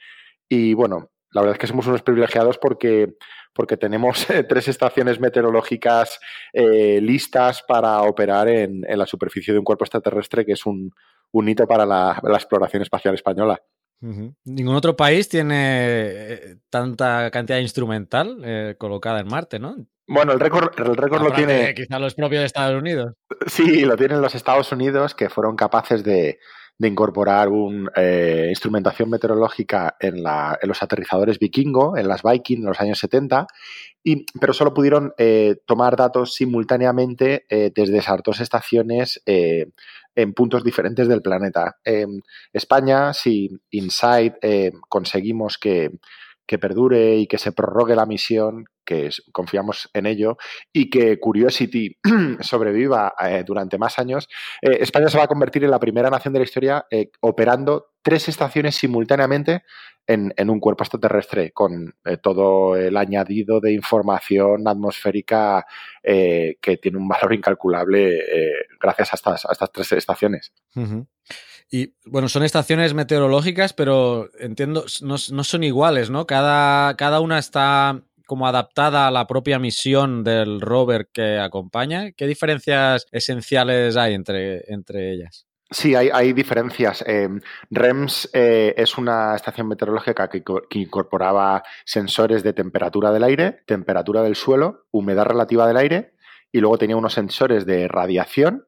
Y 0.50 0.74
bueno, 0.74 1.12
la 1.32 1.42
verdad 1.42 1.56
es 1.56 1.60
que 1.60 1.68
somos 1.68 1.88
unos 1.88 2.02
privilegiados 2.02 2.58
porque 2.58 3.16
porque 3.54 3.78
tenemos 3.78 4.28
tres 4.48 4.68
estaciones 4.68 5.20
meteorológicas 5.20 6.20
eh, 6.54 7.00
listas 7.02 7.64
para 7.68 8.02
operar 8.04 8.48
en, 8.48 8.86
en, 8.88 9.00
la 9.00 9.08
superficie 9.08 9.54
de 9.54 9.60
un 9.60 9.66
cuerpo 9.66 9.84
extraterrestre, 9.86 10.46
que 10.46 10.54
es 10.54 10.66
un, 10.66 10.92
un 11.32 11.50
hito 11.50 11.68
para 11.68 11.86
la, 11.86 12.20
la, 12.24 12.36
exploración 12.36 12.82
espacial 12.82 13.14
española. 13.14 13.62
Uh 14.02 14.08
-huh. 14.08 14.36
Ningún 14.46 14.76
otro 14.76 14.96
país 14.96 15.28
tiene 15.28 15.56
eh, 15.56 16.56
tanta 16.70 17.30
cantidad 17.32 17.60
instrumental 17.60 18.42
eh, 18.44 18.76
colocada 18.78 19.20
en 19.20 19.28
Marte, 19.28 19.60
¿no? 19.60 19.76
Bueno, 20.08 20.32
el 20.32 20.40
récord, 20.40 20.72
el 20.80 20.96
récord 20.96 21.22
lo 21.22 21.32
tiene. 21.32 21.74
Quizá 21.76 22.00
los 22.00 22.16
propios 22.16 22.40
de 22.40 22.46
Estados 22.48 22.82
Unidos. 22.82 23.14
Sí, 23.46 23.82
lo 23.86 23.96
tienen 23.96 24.22
los 24.22 24.34
Estados 24.34 24.72
Unidos, 24.72 25.14
que 25.14 25.30
fueron 25.30 25.56
capaces 25.56 26.04
de, 26.04 26.40
de 26.80 26.88
incorporar 26.88 27.50
una 27.50 27.92
eh, 27.96 28.48
instrumentación 28.50 29.10
meteorológica 29.10 29.98
en, 30.00 30.24
la, 30.24 30.58
en, 30.62 30.70
los 30.70 30.82
aterrizadores 30.82 31.38
vikingo, 31.38 31.98
en 31.98 32.08
las 32.08 32.24
Viking 32.24 32.60
en 32.60 32.66
los 32.66 32.80
años 32.80 33.00
70, 33.00 33.48
y, 34.02 34.26
pero 34.40 34.54
solo 34.54 34.74
pudieron 34.74 35.14
eh, 35.18 35.58
tomar 35.66 35.98
datos 35.98 36.34
simultáneamente 36.34 37.46
eh, 37.50 37.72
desde 37.76 37.98
esas 37.98 38.22
dos 38.24 38.40
estaciones 38.40 39.22
eh, 39.26 39.68
en 40.16 40.34
puntos 40.34 40.64
diferentes 40.64 41.08
del 41.10 41.22
planeta. 41.22 41.78
España, 42.52 43.14
si 43.14 43.50
Insight 43.72 44.34
conseguimos 44.90 45.58
que, 45.58 45.92
que 46.50 46.58
perdure 46.58 47.16
y 47.18 47.28
que 47.28 47.38
se 47.38 47.52
prorrogue 47.52 47.96
la 47.96 48.08
misión, 48.08 48.66
que 48.84 49.12
confiamos 49.32 49.88
en 49.94 50.08
ello, 50.08 50.36
y 50.74 50.90
que 50.90 51.20
Curiosity 51.20 52.00
sobreviva 52.42 53.14
eh, 53.24 53.44
durante 53.46 53.78
más 53.78 54.00
años, 54.00 54.28
eh, 54.64 54.80
España 54.82 55.10
se 55.10 55.20
va 55.20 55.26
a 55.26 55.28
convertir 55.28 55.64
en 55.64 55.70
la 55.70 55.80
primera 55.80 56.10
nación 56.10 56.34
de 56.34 56.40
la 56.40 56.46
historia 56.46 56.88
eh, 56.90 57.12
operando 57.22 57.92
tres 58.02 58.28
estaciones 58.30 58.78
simultáneamente 58.78 59.62
en, 60.08 60.50
un 60.50 60.60
cuerpo 60.60 60.84
extraterrestre, 60.84 61.52
con 61.52 61.94
todo 62.24 62.76
el 62.76 62.98
añadido 62.98 63.60
de 63.60 63.74
información 63.74 64.68
atmosférica 64.68 65.68
que 66.02 66.80
tiene 66.82 66.98
un 66.98 67.08
valor 67.08 67.32
incalculable 67.32 68.20
gracias 68.82 69.14
a 69.14 69.16
estas, 69.18 69.46
a 69.46 69.52
estas 69.52 69.72
tres 69.72 69.92
estaciones. 69.92 70.52
Ujú. 70.76 71.06
Y 71.72 71.94
bueno, 72.06 72.30
son 72.30 72.44
estaciones 72.44 72.94
meteorológicas, 72.94 73.74
pero 73.74 74.30
entiendo, 74.40 74.86
no, 75.02 75.16
no 75.32 75.44
son 75.44 75.64
iguales, 75.64 76.10
¿no? 76.10 76.26
Cada, 76.26 76.96
cada 76.96 77.20
una 77.20 77.38
está 77.38 78.02
como 78.26 78.48
adaptada 78.48 79.08
a 79.08 79.12
la 79.12 79.28
propia 79.28 79.58
misión 79.60 80.24
del 80.24 80.62
rover 80.62 81.10
que 81.12 81.40
acompaña. 81.40 82.12
¿Qué 82.12 82.28
diferencias 82.28 83.08
esenciales 83.12 83.98
hay 83.98 84.14
entre, 84.14 84.72
entre 84.72 85.14
ellas? 85.14 85.48
Sí, 85.72 85.94
hay, 85.94 86.10
hay 86.12 86.34
diferencias. 86.34 87.04
Eh, 87.08 87.28
REMS 87.70 88.30
eh, 88.34 88.74
es 88.76 88.98
una 88.98 89.36
estación 89.36 89.68
meteorológica 89.68 90.28
que, 90.28 90.44
que 90.44 90.80
incorporaba 90.80 91.64
sensores 91.86 92.42
de 92.42 92.54
temperatura 92.54 93.12
del 93.12 93.24
aire, 93.24 93.62
temperatura 93.68 94.24
del 94.24 94.36
suelo, 94.36 94.86
humedad 94.92 95.26
relativa 95.26 95.68
del 95.68 95.78
aire 95.78 96.14
y 96.52 96.60
luego 96.60 96.78
tenía 96.78 96.98
unos 96.98 97.14
sensores 97.14 97.66
de 97.66 97.88
radiación, 97.88 98.66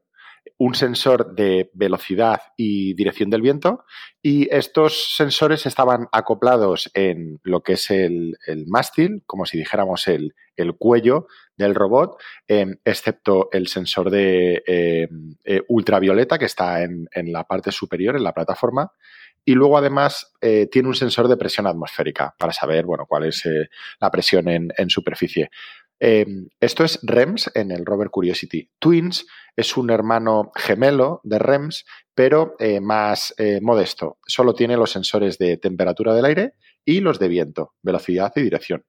un 0.62 0.76
sensor 0.76 1.34
de 1.34 1.72
velocidad 1.74 2.40
y 2.56 2.94
dirección 2.94 3.32
del 3.32 3.42
viento 3.42 3.84
y 4.22 4.48
estos 4.54 5.16
sensores 5.16 5.66
estaban 5.66 6.08
acoplados 6.12 6.92
en 6.94 7.40
lo 7.42 7.64
que 7.64 7.74
es 7.74 7.90
el, 7.90 8.38
el 8.46 8.68
mástil, 8.68 9.24
como 9.26 9.48
si 9.48 9.58
dijéramos 9.58 10.08
el, 10.08 10.36
el 10.56 10.76
cuello 10.76 11.26
del 11.58 11.74
robot, 11.74 12.22
eh, 12.48 12.76
excepto 12.86 13.50
el 13.52 13.70
sensor 13.70 14.12
de 14.12 14.62
eh, 14.68 15.10
eh, 15.46 15.64
ultravioleta 15.68 16.38
que 16.38 16.46
está 16.46 16.84
en, 16.84 17.08
en 17.12 17.34
la 17.34 17.46
parte 17.46 17.72
superior, 17.72 18.16
en 18.16 18.24
la 18.24 18.34
plataforma. 18.34 18.92
Y 19.44 19.56
luego, 19.56 19.80
además, 19.80 20.36
eh, 20.42 20.68
tiene 20.72 20.90
un 20.90 20.94
sensor 20.94 21.28
de 21.28 21.38
presión 21.38 21.66
atmosférica 21.66 22.36
para 22.38 22.54
saber 22.54 22.86
bueno, 22.86 23.08
cuál 23.08 23.26
es 23.26 23.44
eh, 23.48 23.70
la 24.00 24.12
presión 24.12 24.48
en 24.48 24.90
superficie. 24.92 25.50
Eh, 26.04 26.26
esto 26.60 26.84
es 26.84 27.00
REMS 27.04 27.52
en 27.54 27.70
el 27.70 27.86
rover 27.86 28.10
Curiosity. 28.10 28.72
Twins 28.80 29.28
es 29.56 29.78
un 29.78 29.92
hermano 29.92 30.52
gemelo 30.56 31.22
de 31.24 31.38
REMS, 31.38 31.86
pero 32.16 32.56
eh, 32.58 32.82
más 32.82 33.36
eh, 33.38 33.60
modesto. 33.62 34.18
Solo 34.26 34.56
tiene 34.56 34.78
los 34.78 34.92
sensores 34.92 35.38
de 35.38 35.58
temperatura 35.58 36.16
del 36.16 36.26
aire 36.26 36.54
y 36.84 37.02
los 37.02 37.20
de 37.20 37.28
viento, 37.28 37.76
velocidad 37.84 38.34
y 38.36 38.42
dirección. 38.42 38.84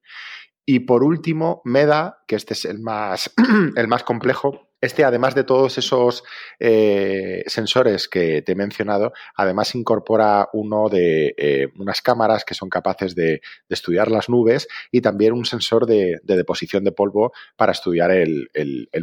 Y 0.65 0.81
por 0.81 1.05
último, 1.05 1.61
MEDA, 1.67 2.23
que 2.27 2.37
este 2.37 2.55
es 2.55 2.65
el 2.65 2.81
más, 2.81 3.31
el 3.77 3.89
más 3.89 4.05
complejo. 4.05 4.72
Este, 4.83 5.05
además 5.05 5.37
de 5.37 5.45
todos 5.45 5.79
esos 5.79 6.25
eh, 6.59 7.45
sensores 7.47 8.09
que 8.09 8.43
te 8.43 8.53
he 8.53 8.55
mencionado, 8.57 9.13
además 9.37 9.77
incorpora 9.77 10.49
uno 10.53 10.89
de 10.89 11.35
eh, 11.39 11.69
unas 11.79 12.03
cámaras 12.03 12.45
que 12.45 12.55
son 12.55 12.69
capaces 12.69 13.15
de, 13.15 13.41
estudiar 13.69 14.11
las 14.11 14.29
nubes 14.29 14.67
y 14.91 15.01
también 15.01 15.35
un 15.35 15.45
sensor 15.45 15.87
de, 15.87 16.21
de 16.25 16.37
deposición 16.37 16.83
de 16.83 16.91
polvo 16.91 17.33
para 17.57 17.73
estudiar 17.73 18.11
el, 18.11 18.49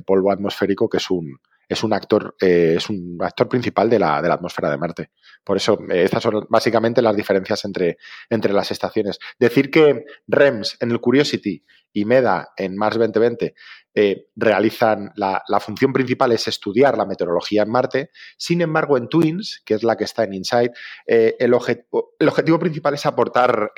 polvo 0.06 0.32
atmosférico, 0.32 0.90
que 0.90 0.98
es 0.98 1.10
un, 1.10 1.40
es 1.70 1.84
un 1.84 1.94
actor, 1.94 2.36
eh, 2.42 2.74
es 2.78 2.90
un 2.90 3.18
actor 3.22 3.48
principal 3.48 3.90
de 3.90 4.00
la, 4.00 4.22
de 4.24 4.28
la, 4.28 4.34
atmósfera 4.34 4.72
de 4.72 4.78
Marte. 4.78 5.12
Por 5.44 5.56
eso, 5.56 5.78
eh, 5.90 6.04
estas 6.04 6.24
son 6.24 6.48
básicamente 6.50 7.02
las 7.04 7.16
diferencias 7.16 7.64
entre, 7.64 7.98
entre 8.28 8.54
las 8.54 8.72
estaciones. 8.72 9.20
Decir 9.38 9.70
que 9.70 10.04
REMS 10.28 10.78
en 10.80 10.90
el 10.90 11.00
Curiosity 11.00 11.64
y 11.94 12.06
MEDA 12.06 12.50
en 12.58 12.76
Mars 12.76 12.98
2020 12.98 13.54
eh, 13.94 14.26
realizan 14.36 15.12
la, 15.16 15.44
la, 15.48 15.60
función 15.60 15.94
principal 15.94 16.32
es 16.32 16.48
estudiar 16.48 16.98
la 16.98 17.06
meteorología 17.06 17.62
en 17.62 17.70
Marte. 17.70 18.10
Sin 18.36 18.62
embargo, 18.62 18.98
en 18.98 19.08
Twins, 19.08 19.62
que 19.64 19.76
es 19.76 19.84
la 19.84 19.96
que 19.96 20.06
está 20.06 20.24
en 20.24 20.34
Insight, 20.34 20.72
el, 21.06 21.54
obje 21.54 21.86
el, 22.20 22.28
objetivo 22.28 22.58
principal 22.58 22.96
es 22.96 23.06
aportar 23.06 23.72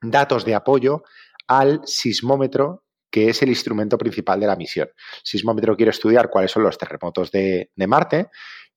datos 0.00 0.44
de 0.44 0.54
apoyo 0.54 1.02
al 1.48 1.80
sismómetro 1.84 2.85
que 3.16 3.30
es 3.30 3.40
el 3.40 3.48
instrumento 3.48 3.96
principal 3.96 4.38
de 4.38 4.46
la 4.46 4.56
misión. 4.56 4.90
Sismómetro 5.24 5.74
quiere 5.74 5.88
estudiar 5.88 6.28
cuáles 6.28 6.50
son 6.50 6.64
los 6.64 6.76
terremotos 6.76 7.30
de, 7.30 7.70
de 7.74 7.86
Marte 7.86 8.26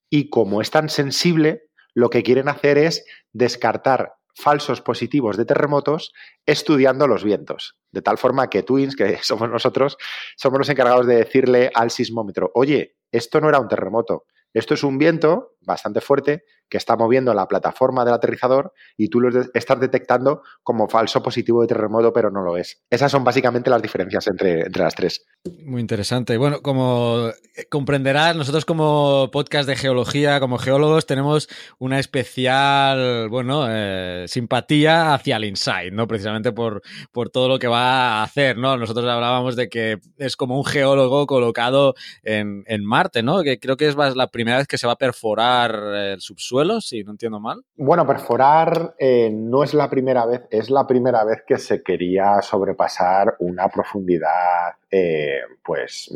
y 0.08 0.30
como 0.30 0.62
es 0.62 0.70
tan 0.70 0.88
sensible, 0.88 1.64
lo 1.92 2.08
que 2.08 2.22
quieren 2.22 2.48
hacer 2.48 2.78
es 2.78 3.04
descartar 3.34 4.14
falsos 4.34 4.80
positivos 4.80 5.36
de 5.36 5.44
terremotos 5.44 6.14
estudiando 6.46 7.06
los 7.06 7.22
vientos. 7.22 7.76
De 7.92 8.00
tal 8.00 8.16
forma 8.16 8.48
que 8.48 8.62
Twins, 8.62 8.96
que 8.96 9.18
somos 9.22 9.50
nosotros, 9.50 9.98
somos 10.38 10.60
los 10.60 10.70
encargados 10.70 11.06
de 11.06 11.16
decirle 11.16 11.70
al 11.74 11.90
sismómetro, 11.90 12.50
oye, 12.54 12.96
esto 13.12 13.42
no 13.42 13.50
era 13.50 13.60
un 13.60 13.68
terremoto, 13.68 14.24
esto 14.54 14.72
es 14.72 14.82
un 14.82 14.96
viento 14.96 15.58
bastante 15.60 16.00
fuerte 16.00 16.44
que 16.70 16.78
está 16.78 16.96
moviendo 16.96 17.34
la 17.34 17.48
plataforma 17.48 18.04
del 18.04 18.14
aterrizador 18.14 18.72
y 18.96 19.08
tú 19.08 19.20
lo 19.20 19.28
estás 19.52 19.80
detectando 19.80 20.42
como 20.62 20.88
falso 20.88 21.22
positivo 21.22 21.62
de 21.62 21.68
terremoto, 21.68 22.12
pero 22.12 22.30
no 22.30 22.42
lo 22.42 22.56
es. 22.56 22.82
Esas 22.88 23.10
son 23.10 23.24
básicamente 23.24 23.68
las 23.68 23.82
diferencias 23.82 24.26
entre, 24.28 24.62
entre 24.62 24.82
las 24.82 24.94
tres. 24.94 25.26
Muy 25.64 25.80
interesante. 25.80 26.36
Bueno, 26.36 26.60
como 26.62 27.30
comprenderás, 27.70 28.36
nosotros 28.36 28.64
como 28.64 29.30
podcast 29.32 29.68
de 29.68 29.74
geología, 29.74 30.38
como 30.38 30.58
geólogos, 30.58 31.06
tenemos 31.06 31.48
una 31.78 31.98
especial, 31.98 33.28
bueno, 33.28 33.66
eh, 33.68 34.26
simpatía 34.28 35.14
hacia 35.14 35.36
el 35.36 35.46
Insight, 35.46 35.92
¿no? 35.92 36.06
Precisamente 36.06 36.52
por, 36.52 36.82
por 37.10 37.30
todo 37.30 37.48
lo 37.48 37.58
que 37.58 37.66
va 37.66 38.20
a 38.20 38.22
hacer, 38.22 38.58
¿no? 38.58 38.76
Nosotros 38.76 39.06
hablábamos 39.08 39.56
de 39.56 39.68
que 39.68 39.98
es 40.18 40.36
como 40.36 40.56
un 40.56 40.64
geólogo 40.64 41.26
colocado 41.26 41.94
en, 42.22 42.62
en 42.66 42.84
Marte, 42.84 43.22
¿no? 43.22 43.42
Que 43.42 43.58
creo 43.58 43.76
que 43.76 43.88
es 43.88 43.96
la 43.96 44.28
primera 44.28 44.58
vez 44.58 44.68
que 44.68 44.78
se 44.78 44.86
va 44.86 44.92
a 44.92 44.98
perforar 44.98 45.74
el 45.94 46.20
subsuelo, 46.20 46.59
si 46.80 47.02
no 47.04 47.12
entiendo 47.12 47.40
mal. 47.40 47.62
Bueno, 47.76 48.06
perforar 48.06 48.94
eh, 48.98 49.30
no 49.32 49.62
es 49.62 49.74
la 49.74 49.88
primera 49.88 50.26
vez, 50.26 50.42
es 50.50 50.70
la 50.70 50.86
primera 50.86 51.24
vez 51.24 51.42
que 51.46 51.58
se 51.58 51.82
quería 51.82 52.40
sobrepasar 52.42 53.36
una 53.40 53.68
profundidad, 53.68 54.74
eh, 54.90 55.40
pues, 55.64 56.14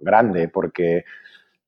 grande, 0.00 0.48
porque 0.48 1.04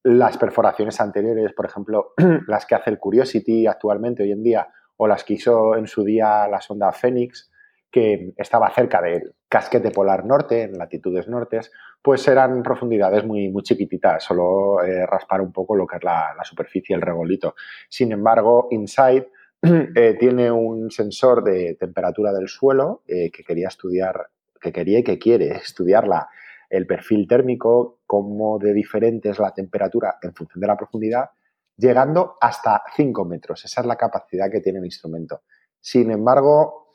las 0.02 0.38
perforaciones 0.38 1.00
anteriores, 1.00 1.52
por 1.52 1.66
ejemplo, 1.66 2.14
las 2.46 2.66
que 2.66 2.74
hace 2.74 2.90
el 2.90 2.98
Curiosity 2.98 3.66
actualmente, 3.66 4.22
hoy 4.22 4.32
en 4.32 4.42
día, 4.42 4.68
o 4.96 5.06
las 5.06 5.24
que 5.24 5.34
hizo 5.34 5.76
en 5.76 5.86
su 5.86 6.04
día 6.04 6.48
la 6.48 6.60
sonda 6.60 6.92
Phoenix, 6.92 7.50
que 7.90 8.32
estaba 8.36 8.70
cerca 8.70 9.00
del 9.00 9.34
casquete 9.48 9.90
polar 9.90 10.24
norte, 10.24 10.62
en 10.62 10.78
latitudes 10.78 11.28
nortes, 11.28 11.70
pues 12.06 12.28
eran 12.28 12.62
profundidades 12.62 13.24
muy, 13.24 13.48
muy 13.48 13.64
chiquititas, 13.64 14.22
solo 14.22 14.80
eh, 14.80 15.04
raspar 15.06 15.40
un 15.40 15.50
poco 15.50 15.74
lo 15.74 15.88
que 15.88 15.96
es 15.96 16.04
la, 16.04 16.36
superficie, 16.44 16.94
el 16.94 17.02
regolito. 17.02 17.56
Sin 17.88 18.12
embargo, 18.12 18.68
Insight 18.70 19.26
eh, 19.62 20.16
tiene 20.16 20.48
un 20.52 20.88
sensor 20.92 21.42
de 21.42 21.74
temperatura 21.74 22.32
del 22.32 22.46
suelo 22.46 23.02
eh, 23.08 23.32
que 23.32 23.42
quería 23.42 23.66
estudiar, 23.66 24.28
que 24.60 24.70
quería 24.70 25.00
y 25.00 25.02
que 25.02 25.18
quiere 25.18 25.48
estudiarla 25.56 26.28
el 26.70 26.86
perfil 26.86 27.26
térmico, 27.26 27.98
cómo 28.06 28.60
de 28.60 28.72
diferente 28.72 29.30
es 29.30 29.40
la 29.40 29.52
temperatura 29.52 30.18
en 30.22 30.32
función 30.32 30.60
de 30.60 30.66
la 30.68 30.76
profundidad, 30.76 31.30
llegando 31.76 32.36
hasta 32.40 32.84
5 32.94 33.24
metros. 33.24 33.64
Esa 33.64 33.80
es 33.80 33.86
la 33.88 33.96
capacidad 33.96 34.48
que 34.48 34.60
tiene 34.60 34.78
el 34.78 34.84
instrumento. 34.84 35.40
Sin 35.80 36.12
embargo, 36.12 36.94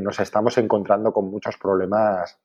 nos 0.00 0.18
estamos 0.18 0.58
encontrando 0.58 1.12
con 1.12 1.30
muchos 1.30 1.56
problemas, 1.56 2.36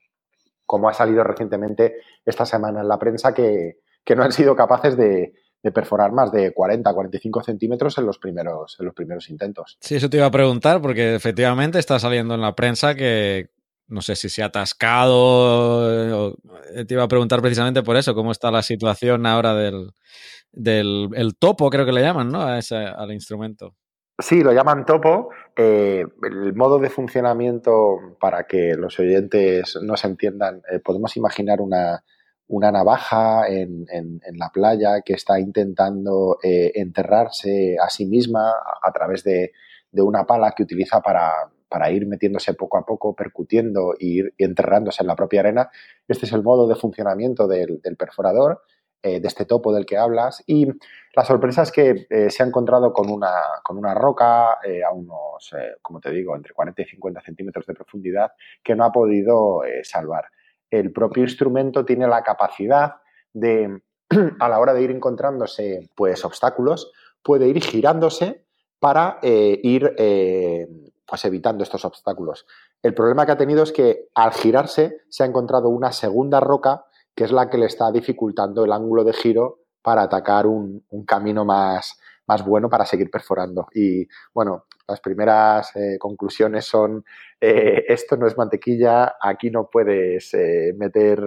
como 0.65 0.89
ha 0.89 0.93
salido 0.93 1.23
recientemente 1.23 1.97
esta 2.25 2.45
semana 2.45 2.81
en 2.81 2.87
la 2.87 2.99
prensa, 2.99 3.33
que, 3.33 3.79
que 4.03 4.15
no 4.15 4.23
han 4.23 4.31
sido 4.31 4.55
capaces 4.55 4.97
de, 4.97 5.33
perforar 5.73 6.11
más 6.11 6.31
de 6.31 6.53
40, 6.53 6.93
45 6.93 7.41
centímetros 7.41 7.97
en 7.97 8.05
los, 8.05 8.19
primeros, 8.19 8.75
en 8.79 8.85
los 8.85 8.93
primeros 8.93 9.31
intentos. 9.31 9.77
Sí, 9.81 9.95
eso 9.95 10.09
te 10.11 10.17
iba 10.17 10.27
a 10.27 10.31
preguntar, 10.31 10.79
porque 10.79 11.15
efectivamente 11.15 11.79
está 11.79 11.97
saliendo 11.97 12.35
en 12.35 12.41
la 12.41 12.53
prensa 12.53 12.93
que 12.93 13.49
no 13.87 14.01
sé 14.01 14.15
si 14.15 14.29
se 14.29 14.43
ha 14.43 14.47
atascado. 14.47 16.35
Te 16.87 16.93
iba 16.93 17.03
a 17.03 17.07
preguntar 17.07 17.41
precisamente 17.41 17.81
por 17.81 17.97
eso, 17.97 18.13
cómo 18.13 18.31
está 18.31 18.51
la 18.51 18.61
situación 18.61 19.25
ahora 19.25 19.55
del, 19.55 19.91
del 20.51 21.09
el 21.15 21.35
topo, 21.35 21.69
creo 21.71 21.85
que 21.85 21.91
le 21.91 22.01
llaman, 22.01 22.29
¿no? 22.29 22.43
A 22.43 22.59
ese, 22.59 22.75
al 22.75 23.11
instrumento. 23.11 23.75
Sí, 24.17 24.41
lo 24.43 24.53
llaman 24.53 24.85
topo. 24.85 25.29
Eh, 25.57 26.05
el 26.23 26.53
modo 26.53 26.79
de 26.79 26.89
funcionamiento, 26.89 28.15
para 28.19 28.45
que 28.47 28.75
los 28.75 28.97
oyentes 28.99 29.77
nos 29.81 30.05
entiendan, 30.05 30.61
eh, 30.71 30.79
podemos 30.79 31.17
imaginar 31.17 31.59
una, 31.59 32.01
una 32.47 32.71
navaja 32.71 33.47
en, 33.49 33.85
en, 33.91 34.21
en, 34.25 34.37
la 34.37 34.49
playa 34.51 35.01
que 35.03 35.13
está 35.13 35.37
intentando 35.39 36.37
eh, 36.41 36.71
enterrarse 36.75 37.75
a 37.81 37.89
sí 37.89 38.05
misma 38.05 38.53
a, 38.81 38.91
través 38.93 39.23
de, 39.25 39.51
de, 39.91 40.01
una 40.01 40.25
pala 40.25 40.53
que 40.55 40.63
utiliza 40.63 41.01
para, 41.01 41.51
para, 41.67 41.91
ir 41.91 42.07
metiéndose 42.07 42.53
poco 42.53 42.77
a 42.77 42.85
poco, 42.85 43.15
percutiendo 43.15 43.95
y 43.99 44.19
ir 44.19 44.33
enterrándose 44.37 45.03
en 45.03 45.07
la 45.07 45.15
propia 45.17 45.41
arena. 45.41 45.69
Este 46.07 46.25
es 46.25 46.31
el 46.31 46.43
modo 46.43 46.67
de 46.69 46.75
funcionamiento 46.75 47.47
del, 47.47 47.81
del 47.81 47.97
perforador 47.97 48.61
eh, 49.07 49.19
de 49.19 49.27
este 49.27 49.45
topo 49.45 49.71
del 49.71 49.85
que 49.85 49.97
hablas. 49.99 50.43
Y 50.47 50.65
la 51.15 51.23
sorpresa 51.23 51.61
es 51.61 51.71
que 51.71 52.07
eh, 52.09 52.31
se 52.31 52.41
ha 52.41 52.45
encontrado 52.47 52.91
con 52.91 53.11
una, 53.11 53.35
con 53.63 53.77
una 53.77 53.93
roca 53.93 54.57
eh, 54.63 54.83
a 54.83 54.91
unos, 54.91 55.53
como 55.83 55.99
te 55.99 56.09
digo, 56.09 56.35
entre 56.35 56.55
40 56.55 56.81
y 56.81 56.85
50 56.85 57.21
centímetros 57.21 57.67
de 57.67 57.75
profundidad 57.75 58.31
que 58.63 58.73
no 58.73 58.83
ha 58.83 58.91
podido 58.91 59.61
salvar. 59.83 60.25
El 60.71 60.91
propio 60.91 61.21
instrumento 61.21 61.85
tiene 61.85 62.07
la 62.07 62.23
capacidad 62.23 62.95
de, 63.31 63.79
a 64.39 64.49
la 64.49 64.59
hora 64.59 64.73
de 64.73 64.81
ir 64.81 64.89
encontrándose 64.89 65.87
pues, 65.95 66.25
obstáculos, 66.25 66.91
puede 67.21 67.47
ir 67.47 67.61
girándose 67.61 68.43
para 68.79 69.19
ir 69.21 69.93
pues, 71.05 71.25
evitando 71.25 71.63
estos 71.63 71.85
obstáculos. 71.85 72.47
El 72.81 72.95
problema 72.95 73.27
que 73.27 73.33
ha 73.33 73.37
tenido 73.37 73.61
es 73.61 73.71
que 73.71 74.07
al 74.15 74.31
girarse 74.31 75.01
se 75.09 75.21
ha 75.21 75.27
encontrado 75.27 75.69
una 75.69 75.91
segunda 75.91 76.39
roca 76.39 76.85
que 77.15 77.23
es 77.23 77.31
la 77.31 77.49
que 77.49 77.57
le 77.57 77.65
está 77.67 77.91
dificultando 77.91 78.65
el 78.65 78.71
ángulo 78.71 79.03
de 79.03 79.13
giro 79.13 79.59
para 79.81 80.03
atacar 80.03 80.47
un, 80.47 80.83
un 80.89 81.05
camino 81.05 81.45
más, 81.45 81.99
más 82.27 82.43
bueno 82.43 82.69
para 82.69 82.85
seguir 82.85 83.09
perforando. 83.09 83.67
Y 83.73 84.07
bueno, 84.33 84.65
las 84.87 84.99
primeras 84.99 85.75
eh, 85.75 85.97
conclusiones 85.99 86.65
son, 86.65 87.03
eh, 87.41 87.85
esto 87.87 88.17
no 88.17 88.27
es 88.27 88.37
mantequilla, 88.37 89.15
aquí 89.19 89.49
no 89.49 89.69
puedes 89.69 90.33
eh, 90.33 90.73
meter, 90.77 91.19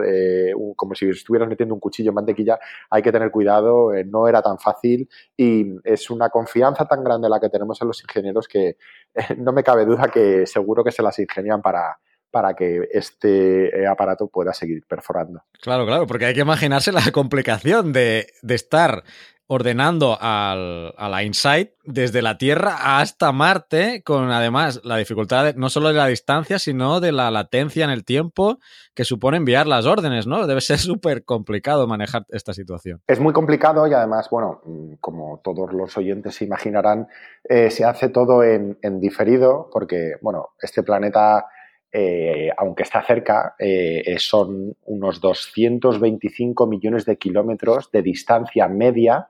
como 0.76 0.94
si 0.94 1.08
estuvieras 1.08 1.48
metiendo 1.48 1.74
un 1.74 1.80
cuchillo 1.80 2.10
en 2.10 2.14
mantequilla, 2.16 2.58
hay 2.90 3.02
que 3.02 3.12
tener 3.12 3.30
cuidado, 3.30 3.90
no 4.06 4.28
era 4.28 4.42
tan 4.42 4.58
fácil 4.58 5.08
y 5.36 5.66
es 5.84 6.10
una 6.10 6.30
confianza 6.30 6.86
tan 6.86 7.02
grande 7.02 7.28
la 7.28 7.40
que 7.40 7.48
tenemos 7.48 7.80
en 7.82 7.88
los 7.88 8.02
ingenieros 8.02 8.46
que 8.48 8.76
no 9.38 9.52
me 9.52 9.62
cabe 9.62 9.84
duda 9.84 10.08
que 10.08 10.46
seguro 10.46 10.84
que 10.84 10.92
se 10.92 11.02
las 11.02 11.18
ingenian 11.18 11.62
para, 11.62 11.98
para 12.30 12.54
que 12.54 12.88
este 12.92 13.86
aparato 13.86 14.28
pueda 14.28 14.52
seguir 14.52 14.82
perforando. 14.88 15.42
Claro, 15.60 15.86
claro, 15.86 16.06
porque 16.06 16.26
hay 16.26 16.34
que 16.34 16.40
imaginarse 16.40 16.92
la 16.92 17.10
complicación 17.12 17.92
de, 17.92 18.26
de 18.42 18.54
estar 18.54 19.04
ordenando 19.50 20.18
al, 20.20 20.94
a 20.96 21.08
la 21.08 21.22
InSight 21.22 21.70
desde 21.84 22.20
la 22.20 22.36
Tierra 22.36 23.00
hasta 23.00 23.32
Marte, 23.32 24.02
con 24.04 24.30
además 24.30 24.82
la 24.84 24.98
dificultad 24.98 25.44
de, 25.46 25.54
no 25.54 25.70
solo 25.70 25.88
de 25.88 25.94
la 25.94 26.06
distancia, 26.06 26.58
sino 26.58 27.00
de 27.00 27.12
la 27.12 27.30
latencia 27.30 27.82
en 27.84 27.90
el 27.90 28.04
tiempo 28.04 28.58
que 28.94 29.04
supone 29.04 29.38
enviar 29.38 29.66
las 29.66 29.86
órdenes, 29.86 30.26
¿no? 30.26 30.46
Debe 30.46 30.60
ser 30.60 30.78
súper 30.78 31.24
complicado 31.24 31.86
manejar 31.86 32.26
esta 32.28 32.52
situación. 32.52 33.00
Es 33.06 33.20
muy 33.20 33.32
complicado 33.32 33.86
y 33.86 33.94
además, 33.94 34.28
bueno, 34.30 34.60
como 35.00 35.40
todos 35.42 35.72
los 35.72 35.96
oyentes 35.96 36.34
se 36.34 36.44
imaginarán, 36.44 37.08
eh, 37.44 37.70
se 37.70 37.86
hace 37.86 38.10
todo 38.10 38.44
en, 38.44 38.78
en, 38.82 39.00
diferido, 39.00 39.70
porque, 39.72 40.12
bueno, 40.20 40.50
este 40.60 40.82
planeta... 40.82 41.46
Eh, 41.90 42.50
aunque 42.56 42.82
está 42.82 43.02
cerca, 43.02 43.54
eh, 43.58 44.16
son 44.18 44.76
unos 44.84 45.20
225 45.20 46.66
millones 46.66 47.06
de 47.06 47.16
kilómetros 47.16 47.90
de 47.90 48.02
distancia 48.02 48.68
media 48.68 49.28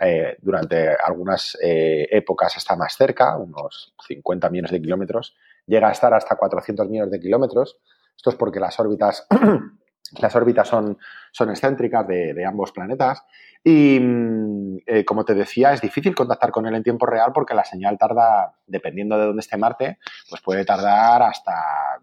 eh, 0.00 0.36
durante 0.40 0.94
algunas 0.94 1.58
eh, 1.60 2.06
épocas 2.12 2.56
está 2.56 2.76
más 2.76 2.94
cerca, 2.96 3.36
unos 3.36 3.94
50 4.06 4.48
millones 4.48 4.70
de 4.70 4.80
kilómetros, 4.80 5.36
llega 5.66 5.88
a 5.88 5.92
estar 5.92 6.14
hasta 6.14 6.36
400 6.36 6.88
millones 6.88 7.10
de 7.10 7.20
kilómetros. 7.20 7.78
Esto 8.16 8.30
es 8.30 8.36
porque 8.36 8.60
las 8.60 8.78
órbitas, 8.78 9.26
las 10.20 10.34
órbitas 10.34 10.68
son, 10.68 10.98
son 11.32 11.50
excéntricas 11.50 12.06
de, 12.06 12.44
ambos 12.44 12.72
planetas 12.72 13.24
y, 13.62 13.98
mm, 14.00 14.78
eh, 14.86 15.04
como 15.04 15.24
te 15.24 15.34
decía, 15.34 15.72
es 15.72 15.80
difícil 15.80 16.14
contactar 16.14 16.50
con 16.50 16.66
él 16.66 16.74
en 16.74 16.82
tiempo 16.82 17.06
real 17.06 17.32
porque 17.34 17.54
la 17.54 17.64
señal 17.64 17.98
tarda, 17.98 18.54
dependiendo 18.66 19.18
de 19.18 19.26
dónde 19.26 19.40
esté 19.40 19.56
Marte, 19.56 19.98
pues 20.28 20.40
puede 20.40 20.64
tardar 20.64 21.22
hasta 21.22 21.52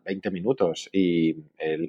20 0.03 0.31
minutos. 0.31 0.89
Y 0.91 1.35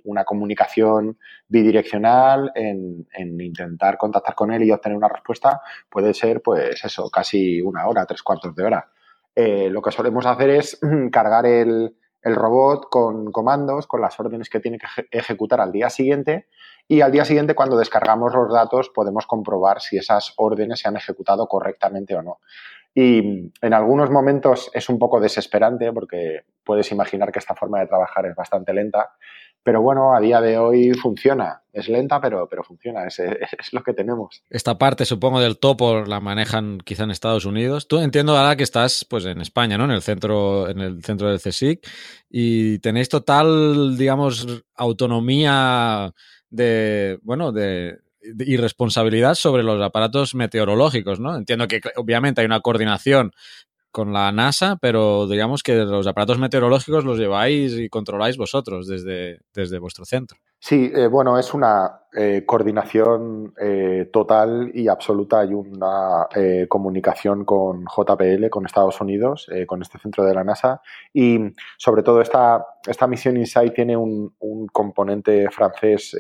una 0.05 0.24
comunicación 0.24 1.18
bidireccional 1.48 2.52
en, 2.55 3.07
intentar 3.40 3.98
contactar 3.98 4.35
con 4.35 4.52
él 4.52 4.62
y 4.62 4.70
obtener 4.70 4.96
una 4.96 5.09
respuesta 5.09 5.61
puede 5.90 6.14
ser, 6.14 6.42
pues 6.42 6.83
eso, 6.85 7.11
casi 7.11 7.61
una 7.61 7.87
hora, 7.87 8.07
tres 8.07 8.22
cuartos 8.22 8.55
de 8.55 8.64
hora. 8.64 8.88
Eh, 9.35 9.68
lo 9.68 9.83
que 9.83 9.90
solemos 9.90 10.24
hacer 10.24 10.50
es 10.50 10.81
cargar 11.12 11.44
el, 11.44 11.94
el 12.22 12.35
robot 12.35 12.88
con 12.90 13.31
comandos, 13.33 13.87
con 13.87 14.00
las 14.00 14.18
órdenes 14.18 14.50
que 14.50 14.61
tiene 14.61 14.79
que 14.79 14.87
ejecutar 15.11 15.61
al 15.61 15.72
día 15.72 15.90
siguiente 15.90 16.48
y 16.88 17.00
al 17.00 17.12
día 17.12 17.24
siguiente 17.24 17.55
cuando 17.55 17.76
descargamos 17.76 18.35
los 18.35 18.52
datos 18.52 18.90
podemos 18.90 19.26
comprobar 19.26 19.81
si 19.81 19.96
esas 19.96 20.33
órdenes 20.37 20.81
se 20.81 20.88
han 20.88 20.96
ejecutado 20.96 21.46
correctamente 21.46 22.16
o 22.16 22.22
no. 22.22 22.38
Y 22.98 23.52
en 23.61 23.74
algunos 23.74 24.11
momentos 24.11 24.70
es 24.72 24.88
un 24.88 24.98
poco 24.98 25.20
desesperante 25.20 25.92
porque 25.92 26.44
puedes 26.64 26.90
imaginar 26.92 27.31
que 27.31 27.38
esta 27.38 27.55
forma 27.55 27.81
de 27.81 27.87
trabajar 27.87 28.24
es 28.24 28.35
bastante 28.35 28.72
lenta, 28.72 29.11
pero 29.66 29.83
bueno, 29.83 30.14
a 30.14 30.20
día 30.20 30.40
de 30.40 30.59
hoy 30.59 30.92
funciona. 30.94 31.61
Es 31.72 31.88
lenta, 31.88 32.20
pero, 32.20 32.48
pero 32.48 32.62
funciona. 32.62 33.00
Es, 33.09 33.72
lo 33.72 33.83
que 33.83 33.92
tenemos. 33.92 34.44
Esta 34.48 34.79
parte, 34.79 35.05
supongo, 35.05 35.40
del 35.40 35.59
topo 35.59 36.02
la 36.02 36.20
manejan 36.20 36.79
quizá 36.79 37.02
en 37.02 37.11
Estados 37.11 37.46
Unidos. 37.46 37.88
Tú 37.88 37.98
entiendo 37.98 38.37
ahora 38.37 38.55
que 38.55 38.62
estás 38.62 39.05
pues, 39.05 39.24
en 39.24 39.40
España, 39.40 39.76
¿no? 39.76 39.87
En 39.87 39.90
el 39.90 40.02
centro, 40.02 40.68
en 40.68 40.79
el 40.79 41.02
centro 41.02 41.29
del 41.29 41.40
CSIC. 41.40 41.85
Y 42.31 42.79
tenéis 42.79 43.09
total, 43.09 43.96
digamos, 43.98 44.46
autonomía 44.76 46.14
de, 46.48 47.18
bueno, 47.22 47.50
de, 47.50 47.98
y 48.22 48.57
responsabilidad 48.59 49.35
sobre 49.35 49.64
los 49.64 49.83
aparatos 49.83 50.37
meteorológicos, 50.37 51.18
¿no? 51.18 51.35
Entiendo 51.35 51.66
que 51.66 51.81
obviamente 51.96 52.40
hay 52.40 52.46
una 52.46 52.61
coordinación 52.61 53.33
con 53.96 54.12
la 54.12 54.30
NASA, 54.30 54.76
pero 54.78 55.26
digamos 55.26 55.62
que 55.62 55.74
los 55.74 56.06
aparatos 56.06 56.38
meteorológicos 56.38 57.06
los 57.06 57.16
lleváis 57.16 57.78
y 57.78 57.88
controláis 57.88 58.37
vosotros 58.37 58.87
desde, 58.87 59.40
desde 59.54 59.78
vuestro 59.78 60.04
centro. 60.04 60.37
Sí, 60.59 60.92
eh, 60.94 61.06
bueno, 61.06 61.38
es 61.38 61.54
una 61.54 62.02
eh, 62.14 62.42
coordinación 62.44 63.54
eh, 63.59 64.11
total 64.12 64.70
y 64.74 64.88
absoluta 64.88 65.42
y 65.46 65.54
una 65.54 66.26
eh, 66.35 66.66
comunicación 66.68 67.46
con 67.46 67.87
JPL, 67.87 68.50
con 68.50 68.66
Estados 68.66 69.00
Unidos, 69.00 69.46
con 69.66 69.80
este 69.80 69.98
centro 69.98 70.26
de 70.26 70.35
la 70.35 70.44
NASA. 70.44 70.82
Y 71.14 71.38
sobre 71.78 72.02
todo 72.02 72.20
esta, 72.20 72.66
esta 72.87 73.06
misión 73.06 73.38
InSight 73.38 73.72
tiene 73.72 73.96
un, 73.96 74.35
un 74.40 74.66
componente 74.66 75.48
francés 75.50 76.14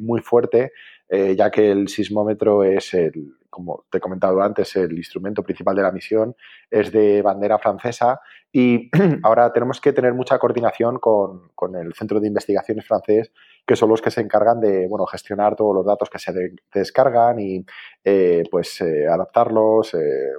muy 0.00 0.20
fuerte, 0.20 0.72
ya 1.08 1.48
que 1.48 1.70
el 1.70 1.86
sismómetro 1.86 2.64
es 2.64 2.94
el, 2.94 3.34
como 3.50 3.84
te 3.90 3.98
he 3.98 4.00
comentado 4.00 4.40
antes, 4.40 4.74
el 4.76 4.92
instrumento 4.92 5.42
principal 5.42 5.76
de 5.76 5.82
la 5.82 5.92
misión 5.92 6.34
es 6.70 6.90
de 6.92 7.20
bandera 7.20 7.58
francesa 7.58 8.20
y 8.52 8.90
ahora 9.22 9.52
tenemos 9.52 9.80
que 9.80 9.92
tener 9.92 10.14
mucha 10.14 10.38
coordinación 10.38 10.98
con, 10.98 11.50
con, 11.54 11.76
el 11.76 11.92
Centro 11.94 12.20
de 12.20 12.28
Investigaciones 12.28 12.86
francés, 12.86 13.32
que 13.66 13.76
son 13.76 13.90
los 13.90 14.02
que 14.02 14.10
se 14.10 14.20
encargan 14.20 14.60
de 14.60 14.88
bueno, 14.88 15.06
gestionar 15.06 15.56
todos 15.56 15.74
los 15.74 15.86
datos 15.86 16.10
que 16.10 16.18
se 16.18 16.32
de, 16.32 16.56
descargan 16.72 17.38
y 17.38 17.64
eh, 18.04 18.44
pues 18.50 18.80
eh, 18.80 19.06
adaptarlos, 19.06 19.94
eh, 19.94 20.32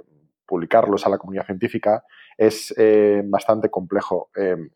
publicarlos 0.46 1.06
a 1.06 1.10
la 1.10 1.18
comunidad 1.18 1.46
científica. 1.46 2.04
Es 2.36 2.74
bastante 3.24 3.68
complejo. 3.68 4.30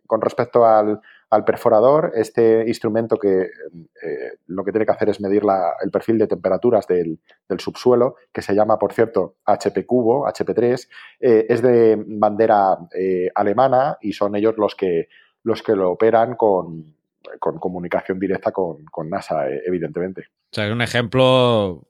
con 0.06 0.20
respecto 0.20 0.66
al, 0.66 1.00
al 1.30 1.44
perforador, 1.44 2.12
este 2.14 2.64
instrumento 2.68 3.16
que 3.16 3.42
eh, 3.42 4.32
lo 4.46 4.64
que 4.64 4.70
tiene 4.70 4.86
que 4.86 4.92
hacer 4.92 5.08
es 5.08 5.20
medir 5.20 5.44
la, 5.44 5.74
el 5.82 5.90
perfil 5.90 6.18
de 6.18 6.28
temperaturas 6.28 6.86
del, 6.86 7.18
del, 7.48 7.60
subsuelo, 7.60 8.16
que 8.32 8.42
se 8.42 8.54
llama, 8.54 8.78
por 8.78 8.92
cierto, 8.92 9.36
HP 9.44 9.86
cubo, 9.86 10.26
HP3, 10.26 10.88
eh, 11.20 11.46
es 11.48 11.62
de 11.62 12.02
bandera 12.06 12.78
eh, 12.94 13.28
alemana 13.34 13.98
y 14.00 14.12
son 14.12 14.36
ellos 14.36 14.54
los 14.56 14.74
que, 14.76 15.08
los 15.42 15.62
que 15.62 15.74
lo 15.74 15.90
operan 15.90 16.36
con, 16.36 16.94
con 17.40 17.58
comunicación 17.58 18.20
directa 18.20 18.52
con, 18.52 18.84
con 18.84 19.10
NASA, 19.10 19.48
evidentemente. 19.48 20.26
O 20.52 20.54
sea, 20.54 20.66
es 20.66 20.72
un 20.72 20.82
ejemplo 20.82 21.86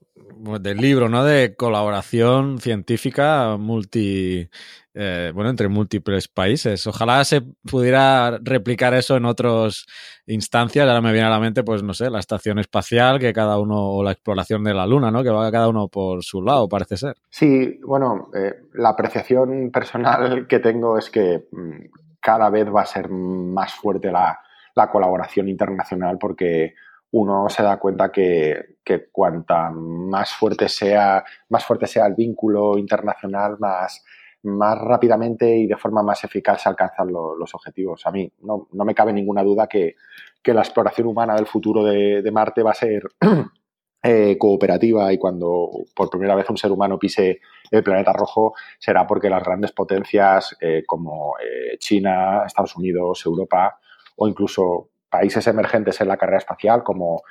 del 0.60 0.78
libro, 0.78 1.08
¿no? 1.08 1.24
De 1.24 1.54
colaboración 1.56 2.58
científica 2.58 3.56
multi, 3.58 4.48
eh, 4.94 5.32
bueno, 5.34 5.50
entre 5.50 5.68
múltiples 5.68 6.28
países. 6.28 6.86
Ojalá 6.86 7.24
se 7.24 7.42
pudiera 7.42 8.38
replicar 8.42 8.94
eso 8.94 9.16
en 9.16 9.24
otras 9.24 9.86
instancias. 10.26 10.86
Ahora 10.86 11.00
me 11.00 11.12
viene 11.12 11.26
a 11.26 11.30
la 11.30 11.40
mente, 11.40 11.62
pues 11.62 11.82
no 11.82 11.94
sé, 11.94 12.10
la 12.10 12.20
estación 12.20 12.58
espacial, 12.58 13.18
que 13.18 13.32
cada 13.32 13.58
uno, 13.58 13.90
o 13.90 14.02
la 14.02 14.12
exploración 14.12 14.64
de 14.64 14.74
la 14.74 14.86
Luna, 14.86 15.10
¿no? 15.10 15.22
Que 15.22 15.30
va 15.30 15.50
cada 15.50 15.68
uno 15.68 15.88
por 15.88 16.22
su 16.22 16.42
lado, 16.42 16.68
parece 16.68 16.96
ser. 16.96 17.16
Sí, 17.30 17.78
bueno, 17.84 18.30
eh, 18.34 18.54
la 18.74 18.90
apreciación 18.90 19.70
personal 19.70 20.46
que 20.46 20.58
tengo 20.58 20.98
es 20.98 21.10
que 21.10 21.44
mmm, 21.50 21.86
cada 22.20 22.50
vez 22.50 22.66
va 22.68 22.82
a 22.82 22.86
ser 22.86 23.08
más 23.08 23.74
fuerte 23.74 24.10
la, 24.10 24.40
la 24.74 24.90
colaboración 24.90 25.48
internacional 25.48 26.18
porque 26.18 26.74
uno 27.12 27.49
se 27.49 27.62
da 27.62 27.79
cuenta 27.79 28.11
que, 28.11 28.77
que, 28.85 29.09
cuanta 29.11 29.71
más 29.71 30.33
fuerte 30.35 30.69
sea, 30.69 31.25
más 31.49 31.64
fuerte 31.64 31.87
sea 31.87 32.07
el 32.07 32.14
vínculo 32.14 32.77
internacional, 32.79 33.57
más, 33.59 34.05
más 34.42 34.79
rápidamente 34.79 35.57
y 35.57 35.66
de 35.66 35.77
forma 35.77 36.03
más 36.03 36.25
eficaz 36.25 36.62
se 36.62 36.69
alcanzan 36.69 37.12
lo, 37.12 37.37
los 37.37 37.55
objetivos. 37.55 38.07
A 38.07 38.11
mí 38.11 38.31
no, 38.42 38.69
no, 38.73 38.85
me 38.85 38.95
cabe 38.95 39.12
ninguna 39.12 39.42
duda 39.42 39.66
que, 39.66 39.95
que 40.42 40.55
la 40.55 40.62
exploración 40.62 41.07
humana 41.07 41.35
del 41.35 41.47
futuro 41.47 41.85
de, 41.85 42.23
de 42.23 42.31
Marte 42.31 42.62
va 42.62 42.73
a 42.73 42.75
ser 42.75 43.03
eh, 44.03 44.37
cooperativa 44.38 45.12
y 45.12 45.19
cuando 45.19 45.71
por 45.95 46.11
primera 46.11 46.35
vez 46.35 46.49
un 46.51 46.57
ser 46.57 46.71
humano 46.71 46.99
pise 46.99 47.40
el 47.71 47.83
planeta 47.83 48.12
rojo 48.12 48.55
será 48.79 49.07
porque 49.07 49.29
las 49.29 49.42
grandes 49.42 49.73
potencias 49.73 50.57
eh, 50.61 50.85
como 50.87 51.35
eh, 51.38 51.77
China, 51.79 52.45
Estados 52.47 52.77
Unidos, 52.77 53.25
Europa 53.27 53.79
o 54.17 54.29
incluso 54.29 54.90
países 55.09 55.46
emergentes 55.46 56.00
en 56.00 56.09
la 56.09 56.17
carrera 56.17 56.38
espacial 56.38 56.83
como, 56.83 57.23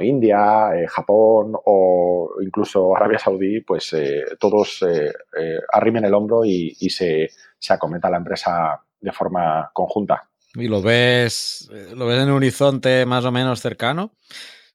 India, 0.00 0.70
eh, 0.74 0.86
Japón 0.86 1.52
o 1.64 2.30
incluso 2.42 2.96
Arabia 2.96 3.18
Saudí, 3.18 3.60
pues 3.60 3.92
eh, 3.92 4.24
todos 4.38 4.82
eh, 4.82 5.12
eh, 5.38 5.58
arrimen 5.72 6.04
el 6.04 6.14
hombro 6.14 6.44
y, 6.44 6.76
y 6.80 6.90
se, 6.90 7.30
se, 7.58 7.72
acometa 7.72 8.10
la 8.10 8.16
empresa 8.16 8.80
de 9.00 9.12
forma 9.12 9.70
conjunta. 9.72 10.28
¿Y 10.54 10.68
lo 10.68 10.80
ves, 10.80 11.68
lo 11.94 12.06
ves 12.06 12.22
en 12.22 12.30
un 12.30 12.36
horizonte 12.36 13.04
más 13.04 13.24
o 13.26 13.32
menos 13.32 13.60
cercano? 13.60 14.12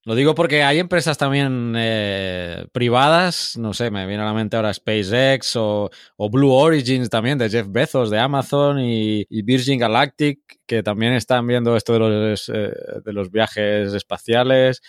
Lo 0.04 0.16
digo 0.16 0.34
porque 0.34 0.64
hay 0.64 0.80
empresas 0.80 1.20
también 1.20 1.76
eh, 1.78 2.66
privadas, 2.72 3.56
no 3.56 3.72
sé, 3.72 3.92
me 3.92 4.08
viene 4.08 4.24
a 4.24 4.26
la 4.26 4.34
mente 4.34 4.56
ahora 4.56 4.74
SpaceX 4.74 5.56
o, 5.56 5.92
o 6.18 6.30
Blue 6.32 6.52
Origins 6.52 7.08
también 7.08 7.38
de 7.38 7.52
Jeff 7.52 7.68
Bezos 7.70 8.10
de 8.10 8.18
Amazon 8.18 8.80
y, 8.80 9.26
Virgin 9.44 9.78
Galactic 9.78 10.40
que 10.66 10.82
también 10.82 11.14
están 11.14 11.46
viendo 11.46 11.76
esto 11.76 11.94
de 11.94 12.00
los, 12.00 12.50
eh, 12.50 12.74
de 13.06 13.14
los 13.14 13.30
viajes 13.30 13.94
espaciales. 13.94 14.82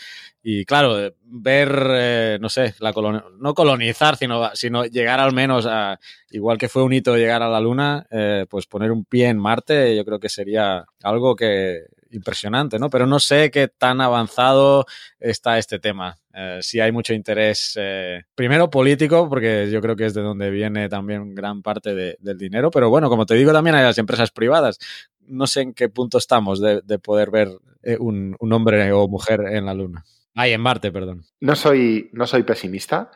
Y 0.42 0.64
claro, 0.64 1.12
ver, 1.24 1.86
eh, 1.90 2.38
no 2.40 2.48
sé, 2.48 2.74
la 2.78 2.94
colon 2.94 3.22
no 3.38 3.52
colonizar, 3.52 4.16
sino, 4.16 4.50
sino 4.54 4.86
llegar 4.86 5.20
al 5.20 5.34
menos 5.34 5.66
a, 5.66 5.98
igual 6.30 6.56
que 6.56 6.68
fue 6.70 6.84
un 6.84 6.92
hito 6.94 7.16
llegar 7.16 7.42
a 7.42 7.50
la 7.50 7.60
Luna, 7.60 8.06
eh, 8.10 8.46
pues 8.48 8.66
poner 8.66 8.90
un 8.90 9.04
pie 9.04 9.28
en 9.28 9.38
Marte, 9.38 9.94
yo 9.94 10.06
creo 10.06 10.18
que 10.18 10.30
sería 10.30 10.86
algo 11.02 11.36
que 11.36 11.80
impresionante, 12.12 12.78
¿no? 12.78 12.90
Pero 12.90 13.06
no 13.06 13.18
sé 13.18 13.50
qué 13.50 13.68
tan 13.68 14.00
avanzado 14.00 14.86
está 15.18 15.58
este 15.58 15.78
tema. 15.78 16.16
Eh, 16.34 16.58
si 16.62 16.80
hay 16.80 16.92
mucho 16.92 17.12
interés, 17.12 17.74
eh, 17.80 18.22
primero 18.34 18.70
político, 18.70 19.28
porque 19.28 19.68
yo 19.70 19.80
creo 19.80 19.96
que 19.96 20.06
es 20.06 20.14
de 20.14 20.22
donde 20.22 20.50
viene 20.50 20.88
también 20.88 21.34
gran 21.34 21.62
parte 21.62 21.94
de, 21.94 22.16
del 22.20 22.38
dinero, 22.38 22.70
pero 22.70 22.88
bueno, 22.90 23.08
como 23.08 23.26
te 23.26 23.34
digo, 23.34 23.52
también 23.52 23.76
hay 23.76 23.84
las 23.84 23.98
empresas 23.98 24.30
privadas. 24.30 24.78
No 25.20 25.46
sé 25.46 25.62
en 25.62 25.74
qué 25.74 25.88
punto 25.88 26.18
estamos 26.18 26.60
de, 26.60 26.80
de 26.82 26.98
poder 26.98 27.30
ver 27.30 27.48
eh, 27.82 27.96
un, 27.98 28.36
un, 28.38 28.52
hombre 28.52 28.92
o 28.92 29.08
mujer 29.08 29.40
en 29.40 29.66
la 29.66 29.74
Luna. 29.74 30.04
Ay, 30.34 30.52
en 30.52 30.60
Marte, 30.60 30.90
perdón. 30.90 31.24
No 31.40 31.54
soy, 31.54 32.08
no 32.12 32.26
soy 32.26 32.42
pesimista, 32.42 33.10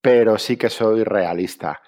pero 0.00 0.38
sí 0.38 0.56
que 0.56 0.70
soy 0.70 1.02
realista. 1.04 1.80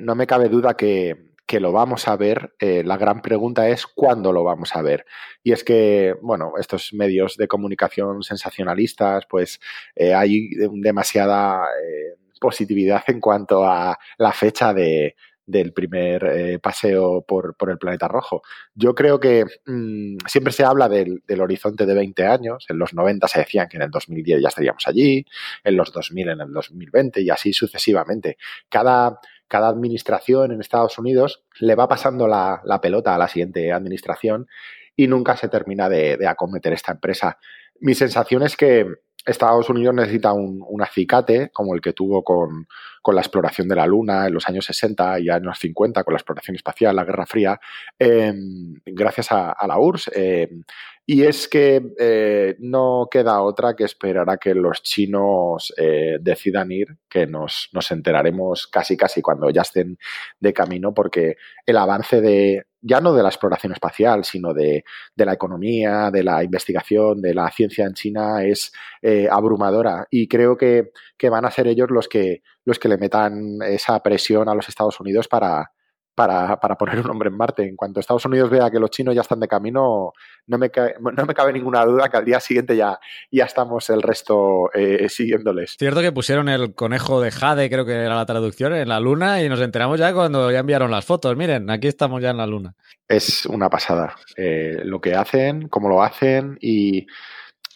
No 0.00 0.16
me 0.16 0.26
cabe 0.26 0.48
duda 0.48 0.74
que, 0.74 1.31
que 1.52 1.60
lo 1.60 1.70
vamos 1.70 2.08
a 2.08 2.16
ver, 2.16 2.54
eh, 2.58 2.82
la 2.82 2.96
gran 2.96 3.20
pregunta 3.20 3.68
es 3.68 3.86
cuándo 3.86 4.32
lo 4.32 4.42
vamos 4.42 4.74
a 4.74 4.80
ver. 4.80 5.04
Y 5.42 5.52
es 5.52 5.62
que, 5.64 6.14
bueno, 6.22 6.54
estos 6.58 6.94
medios 6.94 7.36
de 7.36 7.46
comunicación 7.46 8.22
sensacionalistas, 8.22 9.26
pues 9.28 9.60
eh, 9.94 10.14
hay 10.14 10.48
demasiada 10.80 11.66
eh, 11.66 12.16
positividad 12.40 13.02
en 13.08 13.20
cuanto 13.20 13.66
a 13.66 13.98
la 14.16 14.32
fecha 14.32 14.72
de, 14.72 15.14
del 15.44 15.74
primer 15.74 16.58
paseo 16.62 17.20
por, 17.20 17.54
por, 17.54 17.68
el 17.68 17.76
planeta 17.76 18.08
rojo. 18.08 18.40
Yo 18.74 18.94
creo 18.94 19.20
que 19.20 19.44
mmm, 19.66 20.16
siempre 20.26 20.54
se 20.54 20.64
habla 20.64 20.88
del, 20.88 21.22
del, 21.26 21.42
horizonte 21.42 21.84
de 21.84 21.92
20 21.94 22.24
años. 22.24 22.64
En 22.70 22.78
los 22.78 22.94
90 22.94 23.28
se 23.28 23.40
decían 23.40 23.68
que 23.68 23.76
en 23.76 23.82
el 23.82 23.90
2010 23.90 24.40
ya 24.40 24.48
estaríamos 24.48 24.86
allí, 24.86 25.26
en 25.64 25.76
los 25.76 25.92
2000 25.92 26.30
en 26.30 26.40
el 26.40 26.50
2020 26.50 27.20
y 27.20 27.28
así 27.28 27.52
sucesivamente. 27.52 28.38
Cada, 28.70 29.20
cada 29.52 29.68
administración 29.68 30.50
en 30.50 30.62
Estados 30.62 30.98
Unidos 30.98 31.44
le 31.60 31.74
va 31.74 31.86
pasando 31.86 32.26
la, 32.26 32.62
pelota 32.80 33.14
a 33.14 33.18
la 33.18 33.28
siguiente 33.28 33.70
administración 33.70 34.48
y 34.96 35.08
nunca 35.08 35.36
se 35.36 35.50
termina 35.50 35.90
de, 35.90 36.26
acometer 36.26 36.72
esta 36.72 36.92
empresa. 36.92 37.36
Mi 37.78 37.94
sensación 37.94 38.44
es 38.44 38.56
que 38.56 38.86
Estados 39.26 39.68
Unidos 39.68 39.94
necesita 39.94 40.32
un, 40.32 40.64
un, 40.66 40.80
acicate 40.80 41.50
como 41.52 41.74
el 41.74 41.82
que 41.82 41.92
tuvo 41.92 42.24
con, 42.24 42.66
la 43.14 43.20
exploración 43.20 43.68
de 43.68 43.76
la 43.76 43.86
Luna 43.86 44.26
en 44.26 44.32
los 44.32 44.48
años 44.48 44.64
60 44.64 45.20
y 45.20 45.28
años 45.28 45.58
50, 45.58 46.02
con 46.02 46.14
la 46.14 46.18
exploración 46.18 46.56
espacial, 46.56 46.96
la 46.96 47.04
Guerra 47.04 47.26
Fría, 47.26 47.60
eh, 47.98 48.32
gracias 48.86 49.32
a, 49.32 49.54
la 49.66 49.78
URSS. 49.78 50.12
Y 51.04 51.24
es 51.24 51.48
que 51.48 51.82
eh, 51.98 52.56
no 52.60 53.08
queda 53.10 53.42
otra 53.42 53.74
que 53.74 53.84
esperar 53.84 54.30
a 54.30 54.36
que 54.36 54.54
los 54.54 54.82
chinos 54.82 55.72
eh, 55.76 56.18
decidan 56.20 56.70
ir, 56.70 56.96
que 57.08 57.26
nos, 57.26 57.68
nos, 57.72 57.90
enteraremos 57.90 58.68
casi 58.68 58.96
casi 58.96 59.20
cuando 59.20 59.50
ya 59.50 59.62
estén 59.62 59.98
de 60.38 60.52
camino, 60.52 60.94
porque 60.94 61.36
el 61.66 61.76
avance 61.76 62.20
de, 62.20 62.66
ya 62.80 63.00
no 63.00 63.14
de 63.14 63.22
la 63.24 63.30
exploración 63.30 63.72
espacial, 63.72 64.24
sino 64.24 64.54
de, 64.54 64.84
de 65.16 65.26
la 65.26 65.32
economía, 65.32 66.10
de 66.12 66.22
la 66.22 66.44
investigación, 66.44 67.20
de 67.20 67.34
la 67.34 67.50
ciencia 67.50 67.84
en 67.84 67.94
China 67.94 68.44
es 68.44 68.72
eh, 69.02 69.28
abrumadora. 69.30 70.06
Y 70.08 70.28
creo 70.28 70.56
que, 70.56 70.90
que 71.18 71.30
van 71.30 71.44
a 71.44 71.50
ser 71.50 71.66
ellos 71.66 71.90
los 71.90 72.08
que, 72.08 72.42
los 72.64 72.78
que 72.78 72.88
le 72.88 72.98
metan 72.98 73.58
esa 73.66 74.00
presión 74.02 74.48
a 74.48 74.54
los 74.54 74.68
Estados 74.68 75.00
Unidos 75.00 75.26
para, 75.26 75.71
para, 76.14 76.58
para, 76.60 76.76
poner 76.76 77.00
un 77.00 77.10
hombre 77.10 77.28
en 77.28 77.36
Marte. 77.36 77.62
En 77.66 77.76
cuanto 77.76 78.00
Estados 78.00 78.24
Unidos 78.24 78.50
vea 78.50 78.70
que 78.70 78.78
los 78.78 78.90
chinos 78.90 79.14
ya 79.14 79.22
están 79.22 79.40
de 79.40 79.48
camino, 79.48 80.12
no 80.46 80.58
me, 80.58 80.70
cabe, 80.70 80.94
no 81.00 81.24
me 81.26 81.34
cabe 81.34 81.52
ninguna 81.52 81.84
duda 81.84 82.08
que 82.08 82.16
al 82.16 82.24
día 82.24 82.40
siguiente 82.40 82.76
ya, 82.76 82.98
ya 83.30 83.44
estamos 83.44 83.88
el 83.90 84.02
resto 84.02 84.70
eh, 84.74 85.08
siguiéndoles. 85.08 85.76
Cierto 85.78 86.00
que 86.00 86.12
pusieron 86.12 86.48
el 86.48 86.74
conejo 86.74 87.20
de 87.20 87.30
Jade, 87.30 87.70
creo 87.70 87.86
que 87.86 87.94
era 87.94 88.16
la 88.16 88.26
traducción, 88.26 88.74
en 88.74 88.88
la 88.88 89.00
Luna 89.00 89.42
y 89.42 89.48
nos 89.48 89.60
enteramos 89.60 89.98
ya 89.98 90.12
cuando 90.12 90.50
ya 90.50 90.60
enviaron 90.60 90.90
las 90.90 91.04
fotos. 91.04 91.36
Miren, 91.36 91.70
aquí 91.70 91.88
estamos 91.88 92.20
ya 92.22 92.30
en 92.30 92.36
la 92.38 92.46
Luna. 92.46 92.74
Es 93.08 93.46
una 93.46 93.68
pasada 93.70 94.14
eh, 94.36 94.80
lo 94.84 95.00
que 95.00 95.14
hacen, 95.14 95.68
cómo 95.68 95.88
lo 95.88 96.02
hacen 96.02 96.58
y 96.60 97.06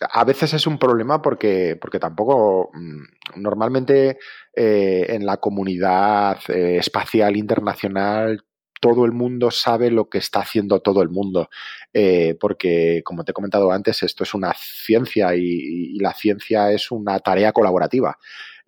a 0.00 0.24
veces 0.24 0.54
es 0.54 0.66
un 0.66 0.78
problema 0.78 1.22
porque, 1.22 1.76
porque 1.80 1.98
tampoco 1.98 2.70
mm, 2.72 3.40
normalmente 3.40 4.18
eh, 4.54 5.06
en 5.08 5.26
la 5.26 5.38
comunidad 5.38 6.38
eh, 6.48 6.78
espacial 6.78 7.36
internacional 7.36 8.44
todo 8.80 9.04
el 9.04 9.12
mundo 9.12 9.50
sabe 9.50 9.90
lo 9.90 10.08
que 10.08 10.18
está 10.18 10.40
haciendo 10.40 10.80
todo 10.80 11.02
el 11.02 11.08
mundo, 11.08 11.48
eh, 11.94 12.36
porque 12.38 13.02
como 13.04 13.24
te 13.24 13.30
he 13.30 13.34
comentado 13.34 13.72
antes, 13.72 14.02
esto 14.02 14.22
es 14.22 14.34
una 14.34 14.52
ciencia 14.54 15.34
y, 15.34 15.42
y 15.42 15.98
la 15.98 16.12
ciencia 16.12 16.70
es 16.70 16.90
una 16.90 17.18
tarea 17.20 17.52
colaborativa. 17.52 18.18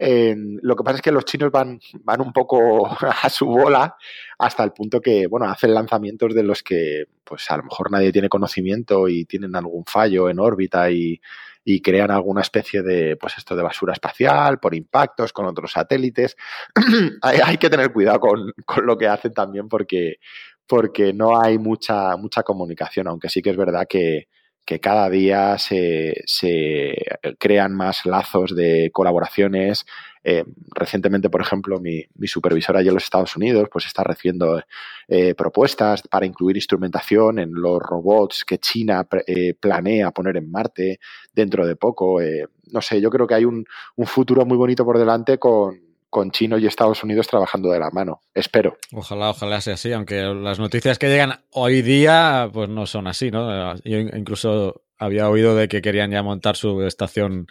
Eh, 0.00 0.36
lo 0.62 0.76
que 0.76 0.84
pasa 0.84 0.96
es 0.96 1.02
que 1.02 1.10
los 1.10 1.24
chinos 1.24 1.50
van, 1.50 1.80
van 2.04 2.20
un 2.20 2.32
poco 2.32 2.86
a 3.22 3.28
su 3.28 3.46
bola 3.46 3.96
hasta 4.38 4.62
el 4.62 4.72
punto 4.72 5.00
que, 5.00 5.26
bueno, 5.26 5.46
hacen 5.46 5.74
lanzamientos 5.74 6.34
de 6.34 6.44
los 6.44 6.62
que, 6.62 7.06
pues 7.24 7.50
a 7.50 7.56
lo 7.56 7.64
mejor 7.64 7.90
nadie 7.90 8.12
tiene 8.12 8.28
conocimiento 8.28 9.08
y 9.08 9.24
tienen 9.24 9.56
algún 9.56 9.84
fallo 9.84 10.30
en 10.30 10.38
órbita 10.38 10.90
y, 10.90 11.20
y 11.64 11.82
crean 11.82 12.12
alguna 12.12 12.42
especie 12.42 12.82
de, 12.82 13.16
pues 13.16 13.36
esto 13.36 13.56
de 13.56 13.62
basura 13.62 13.92
espacial 13.92 14.60
por 14.60 14.74
impactos 14.74 15.32
con 15.32 15.46
otros 15.46 15.72
satélites. 15.72 16.36
hay, 17.22 17.40
hay, 17.44 17.58
que 17.58 17.68
tener 17.68 17.92
cuidado 17.92 18.20
con, 18.20 18.52
con, 18.64 18.86
lo 18.86 18.96
que 18.96 19.08
hacen 19.08 19.34
también 19.34 19.68
porque, 19.68 20.20
porque 20.66 21.12
no 21.12 21.40
hay 21.40 21.58
mucha, 21.58 22.16
mucha 22.16 22.44
comunicación, 22.44 23.08
aunque 23.08 23.28
sí 23.28 23.42
que 23.42 23.50
es 23.50 23.56
verdad 23.56 23.86
que, 23.88 24.28
que 24.68 24.80
cada 24.80 25.08
día 25.08 25.56
se, 25.56 26.12
se, 26.26 26.94
crean 27.38 27.74
más 27.74 28.04
lazos 28.04 28.54
de 28.54 28.90
colaboraciones. 28.92 29.86
Eh, 30.22 30.44
recientemente, 30.74 31.30
por 31.30 31.40
ejemplo, 31.40 31.80
mi, 31.80 32.04
mi, 32.16 32.28
supervisora 32.28 32.80
allí 32.80 32.88
en 32.88 32.94
los 32.94 33.04
Estados 33.04 33.34
Unidos 33.34 33.70
pues 33.72 33.86
está 33.86 34.04
recibiendo 34.04 34.62
eh, 35.08 35.34
propuestas 35.34 36.02
para 36.02 36.26
incluir 36.26 36.56
instrumentación 36.56 37.38
en 37.38 37.54
los 37.54 37.78
robots 37.80 38.44
que 38.44 38.58
China 38.58 39.08
eh, 39.26 39.54
planea 39.54 40.10
poner 40.10 40.36
en 40.36 40.50
Marte 40.50 41.00
dentro 41.32 41.66
de 41.66 41.74
poco. 41.74 42.20
Eh, 42.20 42.46
no 42.70 42.82
sé, 42.82 43.00
yo 43.00 43.08
creo 43.08 43.26
que 43.26 43.36
hay 43.36 43.46
un, 43.46 43.64
un 43.96 44.06
futuro 44.06 44.44
muy 44.44 44.58
bonito 44.58 44.84
por 44.84 44.98
delante 44.98 45.38
con, 45.38 45.87
con 46.10 46.30
China 46.30 46.58
y 46.58 46.66
Estados 46.66 47.02
Unidos 47.04 47.26
trabajando 47.26 47.70
de 47.70 47.80
la 47.80 47.90
mano. 47.90 48.22
Espero. 48.34 48.76
Ojalá, 48.92 49.30
ojalá 49.30 49.60
sea 49.60 49.74
así, 49.74 49.92
aunque 49.92 50.22
las 50.22 50.58
noticias 50.58 50.98
que 50.98 51.08
llegan 51.08 51.44
hoy 51.50 51.82
día 51.82 52.48
pues 52.52 52.68
no 52.68 52.86
son 52.86 53.06
así, 53.06 53.30
¿no? 53.30 53.74
Yo 53.84 53.98
incluso 53.98 54.82
había 54.98 55.28
oído 55.28 55.54
de 55.54 55.68
que 55.68 55.80
querían 55.82 56.10
ya 56.10 56.22
montar 56.22 56.56
su 56.56 56.82
estación 56.82 57.46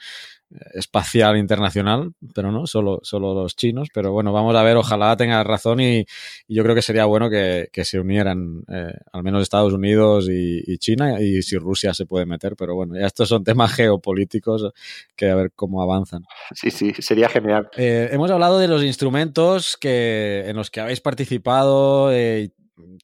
espacial 0.73 1.37
internacional, 1.37 2.13
pero 2.33 2.51
no, 2.51 2.67
solo, 2.67 2.99
solo 3.03 3.33
los 3.33 3.55
chinos. 3.55 3.89
Pero 3.93 4.11
bueno, 4.11 4.31
vamos 4.31 4.55
a 4.55 4.63
ver, 4.63 4.77
ojalá 4.77 5.15
tenga 5.17 5.43
razón 5.43 5.79
y, 5.79 6.05
y 6.47 6.55
yo 6.55 6.63
creo 6.63 6.75
que 6.75 6.81
sería 6.81 7.05
bueno 7.05 7.29
que, 7.29 7.69
que 7.71 7.85
se 7.85 7.99
unieran 7.99 8.63
eh, 8.69 8.93
al 9.11 9.23
menos 9.23 9.41
Estados 9.41 9.73
Unidos 9.73 10.27
y, 10.29 10.63
y, 10.65 10.77
China 10.77 11.21
y 11.21 11.41
si 11.41 11.57
Rusia 11.57 11.93
se 11.93 12.05
puede 12.05 12.25
meter, 12.25 12.55
pero 12.55 12.75
bueno, 12.75 12.95
ya 12.95 13.05
estos 13.05 13.29
son 13.29 13.43
temas 13.43 13.71
geopolíticos 13.75 14.71
que 15.15 15.29
a 15.29 15.35
ver 15.35 15.51
cómo 15.55 15.81
avanzan. 15.81 16.23
Sí, 16.53 16.71
sí, 16.71 16.93
sería 16.99 17.29
genial. 17.29 17.69
Eh, 17.77 18.09
hemos 18.11 18.31
hablado 18.31 18.59
de 18.59 18.67
los 18.67 18.83
instrumentos 18.83 19.77
que, 19.77 20.45
en 20.47 20.55
los 20.55 20.71
que 20.71 20.79
habéis 20.79 21.01
participado, 21.01 22.11
eh, 22.11 22.51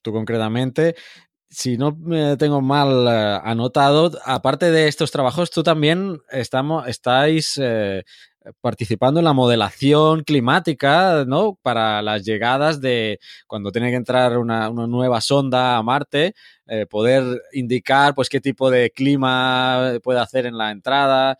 tú 0.02 0.12
concretamente 0.12 0.94
si 1.54 1.76
no 1.76 1.96
me 1.96 2.36
tengo 2.36 2.60
mal 2.60 3.06
eh, 3.08 3.40
anotado, 3.44 4.10
aparte 4.24 4.70
de 4.70 4.88
estos 4.88 5.10
trabajos, 5.10 5.50
tú 5.50 5.62
también 5.62 6.20
estamos, 6.30 6.86
estáis 6.88 7.58
eh, 7.62 8.02
participando 8.60 9.20
en 9.20 9.24
la 9.24 9.32
modelación 9.32 10.24
climática, 10.24 11.24
¿no? 11.26 11.58
Para 11.62 12.02
las 12.02 12.24
llegadas 12.24 12.80
de 12.80 13.20
cuando 13.46 13.70
tiene 13.72 13.90
que 13.90 13.96
entrar 13.96 14.36
una, 14.38 14.68
una 14.68 14.86
nueva 14.86 15.20
sonda 15.20 15.76
a 15.76 15.82
Marte, 15.82 16.34
eh, 16.66 16.86
poder 16.86 17.40
indicar, 17.52 18.14
pues, 18.14 18.28
qué 18.28 18.40
tipo 18.40 18.70
de 18.70 18.90
clima 18.90 19.98
puede 20.02 20.20
hacer 20.20 20.46
en 20.46 20.58
la 20.58 20.70
entrada. 20.72 21.38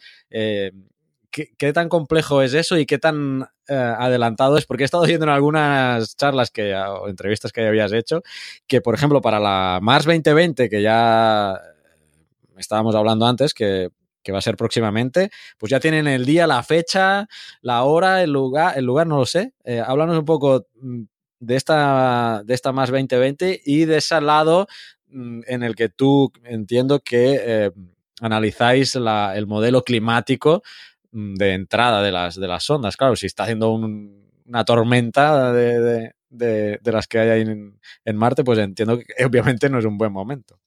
¿Qué, 1.34 1.52
¿qué, 1.58 1.72
tan 1.72 1.88
complejo 1.88 2.42
es 2.42 2.54
eso 2.54 2.78
y 2.78 2.86
qué 2.86 2.96
tan 2.96 3.48
eh, 3.66 3.74
adelantado 3.74 4.56
es? 4.56 4.66
Porque 4.66 4.84
he 4.84 4.86
estado 4.86 5.02
viendo 5.04 5.26
en 5.26 5.30
algunas 5.30 6.16
charlas 6.16 6.52
que, 6.52 6.72
o 6.76 7.08
entrevistas 7.08 7.50
que 7.50 7.66
habías 7.66 7.92
hecho, 7.92 8.22
que 8.68 8.80
por 8.80 8.94
ejemplo 8.94 9.20
para 9.20 9.40
la 9.40 9.80
Mars 9.82 10.04
2020, 10.04 10.68
que 10.68 10.80
ya 10.80 11.60
estábamos 12.56 12.94
hablando 12.94 13.26
antes, 13.26 13.52
que, 13.52 13.88
que 14.22 14.30
va 14.30 14.38
a 14.38 14.42
ser 14.42 14.56
próximamente, 14.56 15.30
pues 15.58 15.70
ya 15.70 15.80
tienen 15.80 16.06
el 16.06 16.24
día, 16.24 16.46
la 16.46 16.62
fecha, 16.62 17.26
la 17.62 17.82
hora, 17.82 18.22
el 18.22 18.30
lugar, 18.30 18.78
el 18.78 18.84
lugar 18.84 19.08
no 19.08 19.18
lo 19.18 19.26
sé. 19.26 19.54
Eh, 19.64 19.82
háblanos 19.84 20.16
un 20.16 20.24
poco 20.24 20.68
de 21.40 21.56
esta, 21.56 22.42
de 22.44 22.54
esta 22.54 22.70
Mars 22.70 22.92
2020 22.92 23.60
y 23.64 23.86
de 23.86 23.96
ese 23.96 24.20
lado 24.20 24.68
mm, 25.08 25.40
en 25.48 25.64
el 25.64 25.74
que 25.74 25.88
tú 25.88 26.32
entiendo 26.44 27.00
que... 27.00 27.40
Eh, 27.44 27.70
analizáis 28.20 28.94
el 28.94 29.46
modelo 29.46 29.82
climático 29.82 30.62
mm, 30.62 30.93
de 31.14 31.54
entrada 31.54 32.02
de 32.02 32.12
las, 32.12 32.34
de 32.34 32.48
las 32.48 32.68
ondas. 32.68 32.96
Claro, 32.96 33.16
si 33.16 33.26
está 33.26 33.44
haciendo 33.44 33.70
un, 33.72 34.30
una 34.46 34.64
tormenta 34.64 35.52
de, 35.52 35.80
de, 35.80 36.14
de, 36.28 36.78
de, 36.82 36.92
las 36.92 37.06
que 37.06 37.20
hay 37.20 37.28
ahí 37.30 37.40
en, 37.42 37.78
en 38.04 38.16
Marte, 38.16 38.44
pues 38.44 38.58
entiendo 38.58 38.98
que 38.98 39.06
obviamente 39.24 39.70
no 39.70 39.78
es 39.78 39.84
un 39.84 39.96
buen 39.96 40.12
momento. 40.12 40.58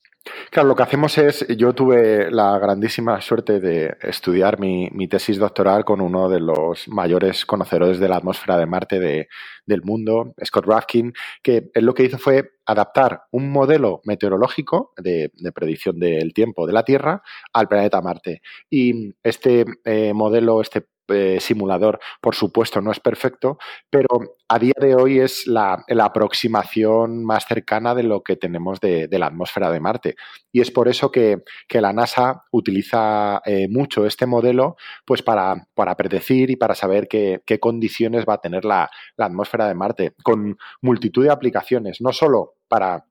Claro, 0.51 0.69
lo 0.69 0.75
que 0.75 0.84
hacemos 0.84 1.17
es, 1.17 1.45
yo 1.57 1.73
tuve 1.73 2.32
la 2.32 2.57
grandísima 2.59 3.19
suerte 3.21 3.59
de 3.59 3.95
estudiar 4.01 4.59
mi, 4.59 4.89
mi, 4.91 5.07
tesis 5.07 5.38
doctoral 5.38 5.86
con 5.86 6.01
uno 6.01 6.30
de 6.30 6.39
los 6.39 6.88
mayores 6.88 7.45
conocedores 7.45 7.99
de 7.99 8.07
la 8.07 8.17
atmósfera 8.17 8.57
de 8.57 8.65
Marte 8.65 8.99
de, 8.99 9.28
del 9.65 9.84
mundo, 9.84 10.34
Scott 10.43 10.65
Rafkin, 10.65 11.13
que 11.43 11.69
él 11.73 11.86
lo 11.86 11.93
que 11.93 12.03
hizo 12.03 12.17
fue 12.17 12.51
adaptar 12.65 13.23
un 13.32 13.51
modelo 13.51 14.01
meteorológico 14.05 14.93
de, 14.97 15.32
de 15.34 15.51
predicción 15.51 15.99
del 15.99 16.34
tiempo 16.34 16.67
de 16.67 16.73
la 16.73 16.84
Tierra 16.84 17.21
al 17.53 17.67
planeta 17.67 18.01
Marte. 18.01 18.41
Y 18.69 19.13
este 19.23 19.65
eh, 19.86 20.13
modelo, 20.13 20.61
este 20.61 20.88
eh, 21.10 21.39
simulador, 21.39 21.99
por 22.22 22.36
supuesto, 22.36 22.82
no 22.82 22.91
es 22.91 22.99
perfecto, 22.99 23.58
pero 23.89 24.08
a 24.47 24.60
día 24.60 24.74
de 24.80 24.95
hoy 24.95 25.20
es 25.20 25.47
la, 25.47 25.84
aproximación 25.99 27.26
más 27.26 27.45
cercana 27.45 27.95
de 27.95 28.03
lo 28.03 28.24
que 28.24 28.36
tenemos 28.36 28.80
de, 28.80 29.08
la 29.12 29.28
atmósfera 29.28 29.72
de 29.72 29.80
Marte. 29.80 30.16
Y 30.51 30.62
es 30.62 30.72
por 30.72 30.88
eso 30.88 31.12
que, 31.12 31.43
la 31.70 31.93
NASA 31.93 32.43
utiliza 32.51 33.41
eh, 33.45 33.68
mucho 33.70 34.05
este 34.05 34.26
modelo 34.26 34.78
pues 35.05 35.22
para, 35.22 35.68
predecir 35.97 36.49
y 36.49 36.55
para 36.55 36.76
saber 36.76 37.08
qué, 37.08 37.41
qué 37.45 37.60
condiciones 37.60 38.26
va 38.28 38.36
a 38.36 38.41
tener 38.41 38.66
la, 38.66 38.89
la 39.16 39.26
atmósfera 39.26 39.68
de 39.68 39.76
Marte, 39.76 40.14
con 40.24 40.58
multitud 40.82 41.24
de 41.24 41.32
aplicaciones, 41.32 42.01
no 42.01 42.14
solo 42.14 42.55
para 42.68 43.05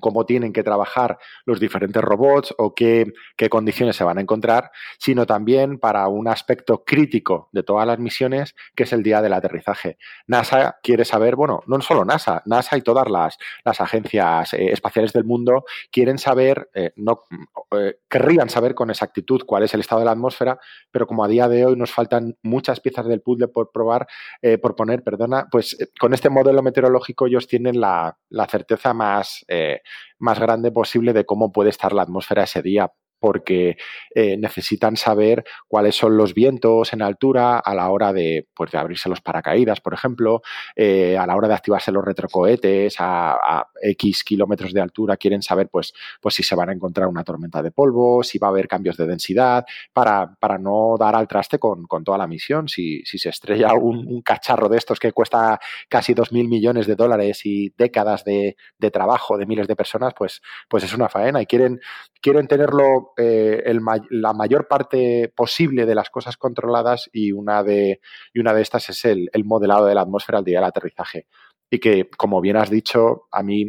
cómo 0.00 0.26
tienen 0.26 0.52
que 0.52 0.62
trabajar 0.62 1.18
los 1.44 1.60
diferentes 1.60 2.02
robots 2.02 2.54
o 2.58 2.74
qué, 2.74 3.12
condiciones 3.50 3.96
se 3.96 4.04
van 4.04 4.18
a 4.18 4.20
encontrar, 4.20 4.70
sino 4.98 5.26
también 5.26 5.78
para 5.78 6.06
un 6.08 6.28
aspecto 6.28 6.84
crítico 6.84 7.48
de 7.52 7.62
todas 7.62 7.86
las 7.86 7.98
misiones, 7.98 8.54
que 8.74 8.84
es 8.84 8.92
el 8.92 9.02
día 9.02 9.22
del 9.22 9.32
aterrizaje. 9.32 9.98
NASA 10.26 10.76
quiere 10.82 11.04
saber, 11.04 11.36
bueno, 11.36 11.62
no 11.66 11.80
solo 11.80 12.04
NASA, 12.04 12.42
NASA 12.46 12.76
y 12.76 12.82
todas 12.82 13.08
las, 13.08 13.38
agencias 13.80 14.52
eh, 14.54 14.72
espaciales 14.72 15.12
del 15.12 15.24
mundo 15.24 15.64
quieren 15.90 16.18
saber, 16.18 16.68
eh, 16.74 16.92
no, 16.96 17.24
eh, 17.76 17.96
querrían 18.08 18.50
saber 18.50 18.74
con 18.74 18.90
exactitud 18.90 19.42
cuál 19.46 19.62
es 19.62 19.72
el 19.74 19.80
estado 19.80 20.00
de 20.00 20.04
la 20.04 20.12
atmósfera, 20.12 20.58
pero 20.90 21.06
como 21.06 21.24
a 21.24 21.28
día 21.28 21.48
de 21.48 21.64
hoy 21.64 21.76
nos 21.76 21.92
faltan 21.92 22.36
muchas 22.42 22.80
piezas 22.80 23.06
del 23.06 23.22
puzzle 23.22 23.48
por 23.48 23.70
probar, 23.72 24.06
eh, 24.42 24.58
por 24.58 24.74
poner, 24.76 25.02
perdona, 25.02 25.46
pues 25.50 25.76
con 25.98 26.12
este 26.12 26.30
modelo 26.30 26.62
meteorológico 26.62 27.26
ellos 27.26 27.46
tienen 27.46 27.80
la, 27.80 28.18
la 28.28 28.46
certeza 28.46 28.92
más 28.92 29.44
más 30.18 30.38
grande 30.38 30.72
posible 30.72 31.12
de 31.12 31.24
cómo 31.24 31.52
puede 31.52 31.70
estar 31.70 31.92
la 31.92 32.02
atmósfera 32.02 32.44
ese 32.44 32.62
día 32.62 32.92
porque 33.20 33.76
eh, 34.14 34.36
necesitan 34.36 34.96
saber 34.96 35.44
cuáles 35.68 35.94
son 35.94 36.16
los 36.16 36.34
vientos 36.34 36.92
en 36.92 37.02
altura 37.02 37.58
a 37.58 37.74
la 37.74 37.90
hora 37.90 38.12
de, 38.12 38.48
pues, 38.54 38.72
de 38.72 38.78
abrirse 38.78 39.08
los 39.08 39.20
paracaídas, 39.20 39.80
por 39.80 39.94
ejemplo, 39.94 40.42
eh, 40.74 41.16
a 41.16 41.26
la 41.26 41.36
hora 41.36 41.48
de 41.48 41.54
activarse 41.54 41.92
los 41.92 42.04
retrocohetes 42.04 42.96
a, 42.98 43.66
X 43.82 44.24
kilómetros 44.24 44.72
de 44.72 44.80
altura, 44.80 45.16
quieren 45.16 45.42
saber 45.42 45.68
pues, 45.68 45.92
pues 46.20 46.34
si 46.34 46.42
se 46.42 46.54
van 46.54 46.68
a 46.68 46.72
encontrar 46.72 47.08
una 47.08 47.24
tormenta 47.24 47.62
de 47.62 47.70
polvo, 47.70 48.22
si 48.22 48.38
va 48.38 48.48
a 48.48 48.50
haber 48.50 48.68
cambios 48.68 48.96
de 48.96 49.06
densidad, 49.06 49.64
para, 49.92 50.34
para 50.38 50.58
no 50.58 50.96
dar 50.98 51.16
al 51.16 51.28
traste 51.28 51.58
con, 51.58 51.86
con 51.86 52.04
toda 52.04 52.18
la 52.18 52.26
misión. 52.26 52.68
Si, 52.68 53.02
si 53.04 53.18
se 53.18 53.30
estrella 53.30 53.74
un, 53.74 54.06
un, 54.06 54.22
cacharro 54.22 54.68
de 54.68 54.78
estos 54.78 54.98
que 54.98 55.12
cuesta 55.12 55.58
casi 55.88 56.14
2.000 56.14 56.48
millones 56.48 56.86
de 56.86 56.94
dólares 56.94 57.40
y 57.44 57.70
décadas 57.76 58.24
de, 58.24 58.56
de 58.78 58.90
trabajo 58.90 59.36
de 59.38 59.46
miles 59.46 59.66
de 59.66 59.76
personas, 59.76 60.14
pues, 60.16 60.40
pues 60.68 60.84
es 60.84 60.94
una 60.94 61.08
faena 61.08 61.42
y 61.42 61.46
quieren, 61.46 61.80
quieren 62.20 62.46
tenerlo 62.46 63.09
eh, 63.20 63.78
la 64.10 64.32
mayor 64.32 64.66
parte 64.66 65.32
posible 65.34 65.86
de 65.86 65.94
las 65.94 66.10
cosas 66.10 66.36
controladas 66.36 67.10
y 67.12 67.32
una 67.32 67.62
de, 67.62 68.00
y 68.32 68.40
una 68.40 68.54
de 68.54 68.62
estas 68.62 68.88
es 68.90 69.04
el, 69.04 69.28
el, 69.32 69.44
modelado 69.44 69.86
de 69.86 69.94
la 69.94 70.02
atmósfera 70.02 70.38
al 70.38 70.44
día 70.44 70.58
del 70.58 70.68
aterrizaje. 70.68 71.26
Y 71.70 71.78
que, 71.78 72.08
como 72.16 72.40
bien 72.40 72.56
has 72.56 72.70
dicho, 72.70 73.28
a 73.30 73.42
mí 73.42 73.66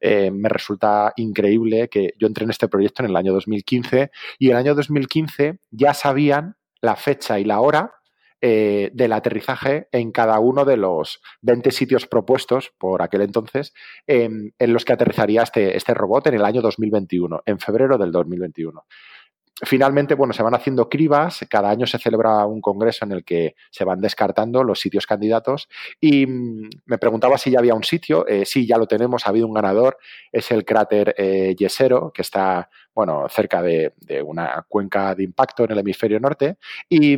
eh, 0.00 0.30
me 0.30 0.48
resulta 0.48 1.12
increíble 1.16 1.88
que 1.88 2.14
yo 2.18 2.26
entré 2.26 2.44
en 2.44 2.50
este 2.50 2.68
proyecto 2.68 3.02
en 3.02 3.10
el 3.10 3.16
año 3.16 3.32
2015 3.32 4.10
y 4.38 4.46
en 4.46 4.52
el 4.52 4.58
año 4.58 4.74
2015 4.74 5.58
ya 5.70 5.94
sabían 5.94 6.56
la 6.80 6.96
fecha 6.96 7.38
y 7.38 7.44
la 7.44 7.60
hora 7.60 7.92
eh, 8.42 8.90
del 8.92 9.12
aterrizaje 9.12 9.88
en 9.92 10.12
cada 10.12 10.38
uno 10.40 10.64
de 10.64 10.76
los 10.76 11.22
20 11.42 11.70
sitios 11.70 12.06
propuestos 12.06 12.72
por 12.76 13.00
aquel 13.00 13.22
entonces 13.22 13.72
eh, 14.06 14.28
en 14.58 14.72
los 14.72 14.84
que 14.84 14.92
aterrizaría 14.92 15.42
este, 15.42 15.76
este 15.76 15.94
robot 15.94 16.26
en 16.26 16.34
el 16.34 16.44
año 16.44 16.60
2021, 16.60 17.42
en 17.46 17.58
febrero 17.58 17.96
del 17.98 18.12
2021 18.12 18.84
finalmente, 19.64 20.14
bueno, 20.14 20.32
se 20.32 20.42
van 20.42 20.54
haciendo 20.54 20.88
cribas, 20.88 21.46
cada 21.48 21.70
año 21.70 21.86
se 21.86 21.98
celebra 21.98 22.44
un 22.46 22.60
congreso 22.60 23.04
en 23.04 23.12
el 23.12 23.24
que 23.24 23.54
se 23.70 23.84
van 23.84 24.00
descartando 24.00 24.64
los 24.64 24.80
sitios 24.80 25.06
candidatos 25.06 25.68
y 26.00 26.26
mmm, 26.26 26.68
me 26.86 26.98
preguntaba 26.98 27.38
si 27.38 27.50
ya 27.50 27.60
había 27.60 27.74
un 27.74 27.84
sitio, 27.84 28.26
eh, 28.26 28.44
sí, 28.44 28.66
ya 28.66 28.76
lo 28.76 28.86
tenemos, 28.86 29.26
ha 29.26 29.30
habido 29.30 29.46
un 29.46 29.54
ganador, 29.54 29.98
es 30.32 30.50
el 30.50 30.64
cráter 30.64 31.14
eh, 31.16 31.54
Yesero, 31.56 32.12
que 32.12 32.22
está, 32.22 32.68
bueno, 32.94 33.26
cerca 33.28 33.62
de, 33.62 33.94
de, 33.98 34.22
una 34.22 34.64
cuenca 34.68 35.14
de 35.14 35.24
impacto 35.24 35.64
en 35.64 35.72
el 35.72 35.78
hemisferio 35.78 36.18
norte 36.18 36.56
y, 36.88 37.16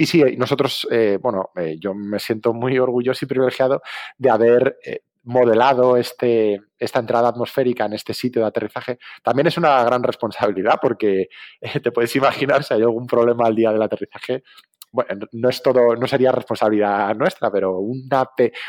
y 0.00 0.06
sí, 0.06 0.22
nosotros, 0.38 0.88
eh, 0.90 1.18
bueno, 1.20 1.50
eh, 1.56 1.76
yo 1.78 1.92
me 1.92 2.18
siento 2.18 2.54
muy 2.54 2.78
orgulloso 2.78 3.22
y 3.22 3.28
privilegiado 3.28 3.82
de 4.16 4.30
haber 4.30 4.78
eh, 4.82 5.00
modelado 5.24 5.98
este, 5.98 6.58
esta 6.78 7.00
entrada 7.00 7.28
atmosférica 7.28 7.84
en 7.84 7.92
este 7.92 8.14
sitio 8.14 8.40
de 8.40 8.48
aterrizaje. 8.48 8.98
También 9.22 9.48
es 9.48 9.58
una 9.58 9.84
gran 9.84 10.02
responsabilidad 10.02 10.76
porque 10.80 11.28
eh, 11.60 11.80
te 11.80 11.92
puedes 11.92 12.16
imaginar 12.16 12.64
si 12.64 12.72
hay 12.72 12.80
algún 12.80 13.06
problema 13.06 13.46
al 13.46 13.54
día 13.54 13.72
del 13.72 13.82
aterrizaje. 13.82 14.42
Bueno, 14.90 15.26
no 15.32 15.50
es 15.50 15.62
todo, 15.62 15.94
no 15.94 16.06
sería 16.06 16.32
responsabilidad 16.32 17.14
nuestra, 17.14 17.50
pero 17.52 17.78
una 17.78 18.24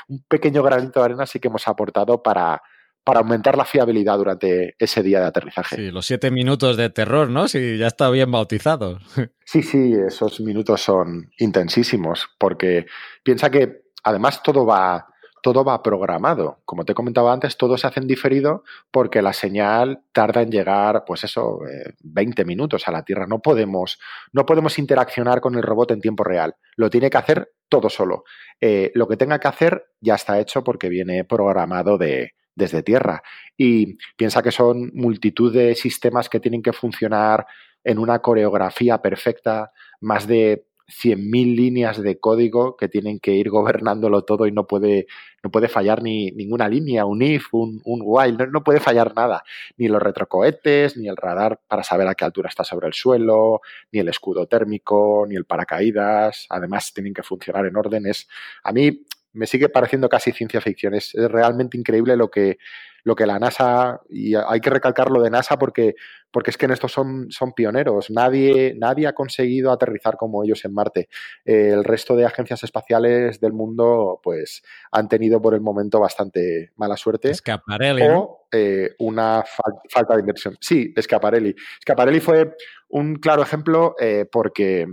un 0.09 0.23
pequeño 0.27 0.61
granito 0.63 0.99
de 0.99 1.05
arena 1.05 1.25
sí 1.25 1.39
que 1.39 1.47
hemos 1.47 1.65
aportado 1.65 2.21
para, 2.21 2.61
para 3.03 3.19
aumentar 3.19 3.57
la 3.57 3.65
fiabilidad 3.65 4.17
durante 4.17 4.75
ese 4.77 5.01
día 5.01 5.19
de 5.19 5.25
aterrizaje. 5.25 5.75
Sí, 5.75 5.91
los 5.91 6.05
siete 6.05 6.29
minutos 6.29 6.77
de 6.77 6.89
terror, 6.89 7.29
¿no? 7.29 7.47
Si 7.47 7.77
ya 7.77 7.87
está 7.87 8.09
bien 8.09 8.31
bautizado. 8.31 8.99
Sí, 9.43 9.63
sí, 9.63 9.93
esos 10.07 10.39
minutos 10.39 10.81
son 10.81 11.29
intensísimos, 11.37 12.29
porque 12.39 12.85
piensa 13.21 13.49
que 13.49 13.81
además 14.01 14.41
todo 14.41 14.65
va, 14.65 15.07
todo 15.43 15.65
va 15.65 15.83
programado. 15.83 16.61
Como 16.63 16.85
te 16.85 16.93
comentaba 16.93 17.33
antes, 17.33 17.57
todo 17.57 17.77
se 17.77 17.85
hace 17.85 17.99
en 17.99 18.07
diferido 18.07 18.63
porque 18.91 19.21
la 19.21 19.33
señal 19.33 20.03
tarda 20.13 20.41
en 20.41 20.51
llegar, 20.51 21.03
pues 21.05 21.25
eso, 21.25 21.59
eh, 21.67 21.95
20 21.99 22.45
minutos 22.45 22.87
a 22.87 22.93
la 22.93 23.03
Tierra. 23.03 23.27
No 23.27 23.39
podemos, 23.39 23.99
no 24.31 24.45
podemos 24.45 24.79
interaccionar 24.79 25.41
con 25.41 25.55
el 25.55 25.63
robot 25.63 25.91
en 25.91 25.99
tiempo 25.99 26.23
real. 26.23 26.55
Lo 26.77 26.89
tiene 26.89 27.09
que 27.09 27.17
hacer 27.17 27.51
todo 27.67 27.89
solo. 27.89 28.23
Eh, 28.61 28.91
lo 28.95 29.05
que 29.05 29.17
tenga 29.17 29.37
que 29.37 29.49
hacer 29.49 29.85
ya 29.99 30.15
está 30.15 30.39
hecho 30.39 30.63
porque 30.63 30.87
viene 30.87 31.25
programado 31.25 31.97
de, 31.97 32.35
desde 32.55 32.83
tierra. 32.83 33.23
Y 33.57 33.97
piensa 34.17 34.41
que 34.41 34.51
son 34.51 34.91
multitud 34.93 35.53
de 35.53 35.75
sistemas 35.75 36.29
que 36.29 36.39
tienen 36.39 36.61
que 36.61 36.73
funcionar 36.73 37.45
en 37.83 37.99
una 37.99 38.19
coreografía 38.19 39.01
perfecta, 39.01 39.71
más 39.99 40.27
de 40.27 40.65
100.000 40.91 41.55
líneas 41.55 42.01
de 42.01 42.19
código 42.19 42.75
que 42.75 42.89
tienen 42.89 43.19
que 43.19 43.33
ir 43.33 43.49
gobernándolo 43.49 44.23
todo 44.23 44.45
y 44.45 44.51
no 44.51 44.67
puede, 44.67 45.07
no 45.43 45.49
puede 45.49 45.67
fallar 45.67 46.03
ni 46.03 46.31
ninguna 46.31 46.67
línea, 46.67 47.05
un 47.05 47.21
if, 47.21 47.53
un, 47.53 47.81
un 47.85 48.01
while, 48.03 48.33
no, 48.33 48.45
no, 48.47 48.63
puede 48.63 48.79
fallar 48.79 49.15
nada. 49.15 49.43
Ni 49.77 49.87
los 49.87 50.01
retrocohetes, 50.01 50.97
ni 50.97 51.07
el 51.07 51.17
radar 51.17 51.59
para 51.67 51.83
saber 51.83 52.07
a 52.07 52.15
qué 52.15 52.25
altura 52.25 52.49
está 52.49 52.63
sobre 52.63 52.87
el 52.87 52.93
suelo, 52.93 53.61
ni 53.91 53.99
el 53.99 54.09
escudo 54.09 54.47
térmico, 54.47 55.25
ni 55.27 55.35
el 55.35 55.45
paracaídas. 55.45 56.45
Además, 56.49 56.93
tienen 56.93 57.13
que 57.13 57.23
funcionar 57.23 57.65
en 57.65 57.75
orden. 57.77 58.05
Es, 58.05 58.27
a 58.63 58.71
mí 58.71 59.05
me 59.33 59.47
sigue 59.47 59.69
pareciendo 59.69 60.09
casi 60.09 60.31
ciencia 60.31 60.61
ficción. 60.61 60.93
Es, 60.93 61.13
realmente 61.13 61.77
increíble 61.77 62.15
lo 62.15 62.29
que, 62.29 62.57
lo 63.03 63.15
que 63.15 63.25
la 63.25 63.39
NASA, 63.39 64.01
y 64.09 64.35
hay 64.35 64.59
que 64.59 64.69
recalcarlo 64.69 65.21
de 65.21 65.29
NASA 65.29 65.57
porque, 65.57 65.95
porque 66.31 66.51
es 66.51 66.57
que 66.57 66.65
en 66.65 66.71
esto 66.71 66.87
son, 66.87 67.31
son 67.31 67.53
pioneros. 67.53 68.09
Nadie, 68.09 68.75
nadie 68.77 69.07
ha 69.07 69.13
conseguido 69.13 69.71
aterrizar 69.71 70.17
como 70.17 70.43
ellos 70.43 70.63
en 70.65 70.73
Marte. 70.73 71.09
Eh, 71.45 71.69
el 71.73 71.83
resto 71.83 72.15
de 72.15 72.25
agencias 72.25 72.63
espaciales 72.63 73.39
del 73.39 73.53
mundo, 73.53 74.19
pues, 74.23 74.63
han 74.91 75.07
tenido 75.07 75.41
por 75.41 75.53
el 75.53 75.61
momento 75.61 75.99
bastante 75.99 76.71
mala 76.75 76.97
suerte. 76.97 77.31
Escaparelli. 77.31 78.03
O 78.03 78.47
eh, 78.51 78.95
una 78.99 79.43
fal 79.45 79.73
falta 79.89 80.15
de 80.15 80.21
inversión. 80.21 80.57
Sí, 80.59 80.93
Escaparelli. 80.95 81.55
Escaparelli 81.79 82.19
fue 82.19 82.55
un 82.89 83.15
claro 83.15 83.41
ejemplo 83.41 83.95
eh, 83.99 84.25
porque, 84.29 84.85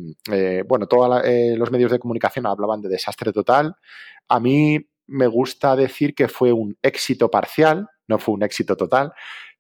bueno, 0.69 0.87
todos 0.87 1.23
los 1.57 1.71
medios 1.73 1.91
de 1.91 1.99
comunicación 1.99 2.47
hablaban 2.47 2.81
de 2.81 2.89
desastre 2.89 3.33
total. 3.33 3.75
A 4.29 4.39
mí 4.39 4.79
me 5.09 5.27
gusta 5.27 5.75
decir 5.75 6.15
que 6.15 6.29
fue 6.29 6.53
un 6.53 6.77
éxito 6.83 7.31
parcial, 7.31 7.89
no 8.09 8.19
fue 8.19 8.35
un 8.35 8.43
éxito 8.43 8.77
total, 8.77 9.13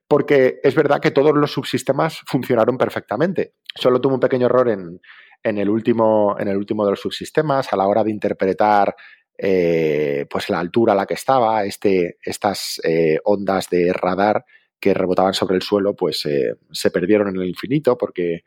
porque 0.09 0.61
es 0.63 0.75
verdad 0.75 1.01
que 1.01 1.11
todos 1.11 1.35
los 1.35 1.53
subsistemas 1.53 2.21
funcionaron 2.27 2.79
perfectamente. 2.79 3.55
Solo 3.75 4.01
tuvo 4.01 4.15
un 4.15 4.21
pequeño 4.21 4.47
error 4.47 4.69
en, 4.71 5.01
en, 5.43 5.59
el, 5.59 5.69
último, 5.69 6.37
en 6.39 6.49
el 6.49 6.57
último 6.57 6.85
de 6.85 6.93
los 6.93 7.01
subsistemas 7.01 7.73
a 7.73 7.77
la 7.77 7.87
hora 7.87 8.03
de 8.03 8.11
interpretar 8.11 8.97
eh, 9.37 10.27
pues 10.29 10.49
la 10.49 10.59
altura 10.59 10.95
a 10.95 10.97
la 10.97 11.07
que 11.07 11.15
estaba, 11.15 11.65
este, 11.65 12.17
estas 12.23 12.81
eh, 12.83 13.19
ondas 13.25 13.69
de 13.71 13.93
radar 13.93 14.45
que 14.81 14.95
rebotaban 14.95 15.35
sobre 15.35 15.57
el 15.57 15.63
suelo, 15.63 15.95
pues 15.95 16.27
eh, 16.27 16.55
se 16.73 16.91
perdieron 16.91 17.29
en 17.29 17.37
el 17.37 17.49
infinito 17.49 17.97
porque 17.97 18.43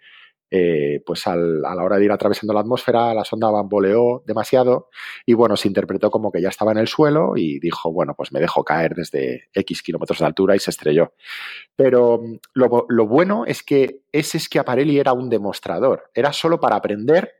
eh, 0.53 1.01
pues 1.05 1.25
a 1.27 1.35
la 1.37 1.81
hora 1.81 1.97
de 1.97 2.03
ir 2.03 2.11
atravesando 2.11 2.53
la 2.53 2.59
atmósfera, 2.59 3.13
la 3.13 3.23
sonda 3.23 3.49
bamboleó 3.49 4.21
demasiado 4.27 4.89
y 5.25 5.33
bueno, 5.33 5.55
se 5.55 5.69
interpretó 5.69 6.11
como 6.11 6.29
que 6.29 6.41
ya 6.41 6.49
estaba 6.49 6.73
en 6.73 6.77
el 6.77 6.89
suelo 6.89 7.37
y 7.37 7.59
dijo, 7.59 7.93
bueno, 7.93 8.15
pues 8.17 8.33
me 8.33 8.41
dejo 8.41 8.65
caer 8.65 8.93
desde 8.93 9.49
X 9.53 9.81
kilómetros 9.81 10.19
de 10.19 10.25
altura 10.25 10.53
y 10.53 10.59
se 10.59 10.71
estrelló. 10.71 11.13
Pero 11.77 12.19
mm, 12.21 12.35
lo, 12.55 12.85
lo 12.89 13.07
bueno 13.07 13.45
es 13.45 13.63
que 13.63 14.01
ese 14.11 14.39
Schiaparelli 14.39 14.99
era 14.99 15.13
un 15.13 15.29
demostrador, 15.29 16.11
era 16.13 16.33
solo 16.33 16.59
para 16.59 16.75
aprender 16.75 17.31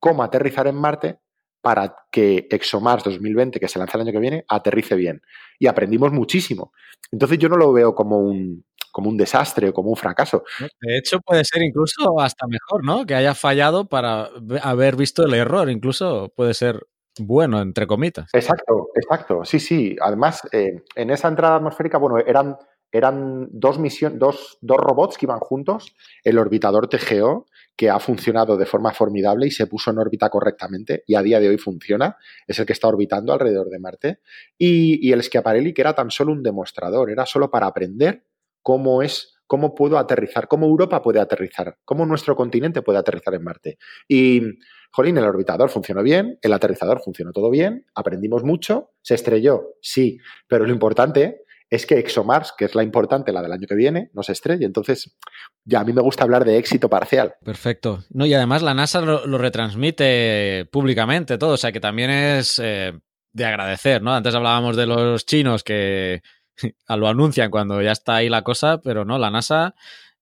cómo 0.00 0.24
aterrizar 0.24 0.66
en 0.66 0.74
Marte 0.74 1.20
para 1.62 1.96
que 2.10 2.46
ExoMars 2.50 3.04
2020, 3.04 3.58
que 3.58 3.68
se 3.68 3.78
lanza 3.78 3.96
el 3.96 4.02
año 4.02 4.12
que 4.12 4.20
viene, 4.20 4.44
aterrice 4.48 4.94
bien. 4.94 5.22
Y 5.58 5.66
aprendimos 5.66 6.12
muchísimo. 6.12 6.72
Entonces 7.10 7.38
yo 7.38 7.48
no 7.48 7.56
lo 7.56 7.72
veo 7.72 7.94
como 7.94 8.18
un, 8.18 8.64
como 8.96 9.10
un 9.10 9.18
desastre 9.18 9.68
o 9.68 9.74
como 9.74 9.90
un 9.90 9.96
fracaso. 9.96 10.42
De 10.80 10.96
hecho, 10.96 11.20
puede 11.20 11.44
ser 11.44 11.62
incluso 11.62 12.18
hasta 12.18 12.46
mejor, 12.46 12.82
¿no? 12.82 13.04
Que 13.04 13.14
haya 13.14 13.34
fallado 13.34 13.90
para 13.90 14.30
haber 14.62 14.96
visto 14.96 15.22
el 15.22 15.34
error. 15.34 15.68
Incluso 15.68 16.32
puede 16.34 16.54
ser 16.54 16.86
bueno, 17.18 17.60
entre 17.60 17.86
comitas. 17.86 18.30
Exacto, 18.32 18.88
exacto. 18.94 19.44
Sí, 19.44 19.60
sí. 19.60 19.96
Además, 20.00 20.48
eh, 20.50 20.82
en 20.94 21.10
esa 21.10 21.28
entrada 21.28 21.56
atmosférica, 21.56 21.98
bueno, 21.98 22.16
eran, 22.26 22.56
eran 22.90 23.48
dos, 23.50 23.78
misión, 23.78 24.18
dos, 24.18 24.56
dos 24.62 24.78
robots 24.78 25.18
que 25.18 25.26
iban 25.26 25.40
juntos. 25.40 25.94
El 26.24 26.38
orbitador 26.38 26.88
TGO, 26.88 27.44
que 27.76 27.90
ha 27.90 28.00
funcionado 28.00 28.56
de 28.56 28.64
forma 28.64 28.94
formidable 28.94 29.46
y 29.46 29.50
se 29.50 29.66
puso 29.66 29.90
en 29.90 29.98
órbita 29.98 30.30
correctamente 30.30 31.04
y 31.06 31.16
a 31.16 31.22
día 31.22 31.38
de 31.38 31.50
hoy 31.50 31.58
funciona. 31.58 32.16
Es 32.46 32.58
el 32.60 32.64
que 32.64 32.72
está 32.72 32.88
orbitando 32.88 33.34
alrededor 33.34 33.68
de 33.68 33.78
Marte. 33.78 34.20
Y, 34.56 35.06
y 35.06 35.12
el 35.12 35.22
Schiaparelli, 35.22 35.74
que 35.74 35.82
era 35.82 35.94
tan 35.94 36.10
solo 36.10 36.32
un 36.32 36.42
demostrador, 36.42 37.10
era 37.10 37.26
solo 37.26 37.50
para 37.50 37.66
aprender 37.66 38.24
cómo 38.66 39.00
es, 39.00 39.38
cómo 39.46 39.76
puedo 39.76 39.96
aterrizar, 39.96 40.48
cómo 40.48 40.66
Europa 40.66 41.00
puede 41.00 41.20
aterrizar, 41.20 41.78
cómo 41.84 42.04
nuestro 42.04 42.34
continente 42.34 42.82
puede 42.82 42.98
aterrizar 42.98 43.32
en 43.34 43.44
Marte. 43.44 43.78
Y, 44.08 44.42
jolín, 44.90 45.16
el 45.18 45.24
orbitador 45.24 45.70
funcionó 45.70 46.02
bien, 46.02 46.36
el 46.42 46.52
aterrizador 46.52 47.00
funcionó 47.00 47.30
todo 47.30 47.48
bien, 47.48 47.86
aprendimos 47.94 48.42
mucho, 48.42 48.90
se 49.02 49.14
estrelló, 49.14 49.76
sí, 49.80 50.18
pero 50.48 50.66
lo 50.66 50.72
importante 50.72 51.44
es 51.70 51.86
que 51.86 52.00
ExoMars, 52.00 52.54
que 52.58 52.64
es 52.64 52.74
la 52.74 52.82
importante, 52.82 53.30
la 53.30 53.40
del 53.40 53.52
año 53.52 53.68
que 53.68 53.76
viene, 53.76 54.10
no 54.14 54.24
se 54.24 54.32
estrelle. 54.32 54.66
Entonces, 54.66 55.16
ya 55.64 55.80
a 55.80 55.84
mí 55.84 55.92
me 55.92 56.02
gusta 56.02 56.24
hablar 56.24 56.44
de 56.44 56.58
éxito 56.58 56.88
parcial. 56.88 57.34
Perfecto. 57.44 58.02
No, 58.10 58.26
y 58.26 58.34
además 58.34 58.62
la 58.62 58.74
NASA 58.74 59.00
lo, 59.00 59.38
retransmite 59.38 60.68
públicamente 60.72 61.38
todo, 61.38 61.52
o 61.52 61.56
sea 61.56 61.70
que 61.70 61.80
también 61.80 62.10
es 62.10 62.60
eh, 62.60 62.98
de 63.32 63.44
agradecer, 63.44 64.02
¿no? 64.02 64.12
Antes 64.12 64.34
hablábamos 64.34 64.76
de 64.76 64.86
los 64.86 65.24
chinos 65.24 65.62
que 65.62 66.22
lo 66.96 67.08
anuncian 67.08 67.50
cuando 67.50 67.80
ya 67.82 67.92
está 67.92 68.16
ahí 68.16 68.28
la 68.28 68.42
cosa, 68.42 68.78
pero 68.78 69.04
no, 69.04 69.18
la 69.18 69.30
NASA 69.30 69.74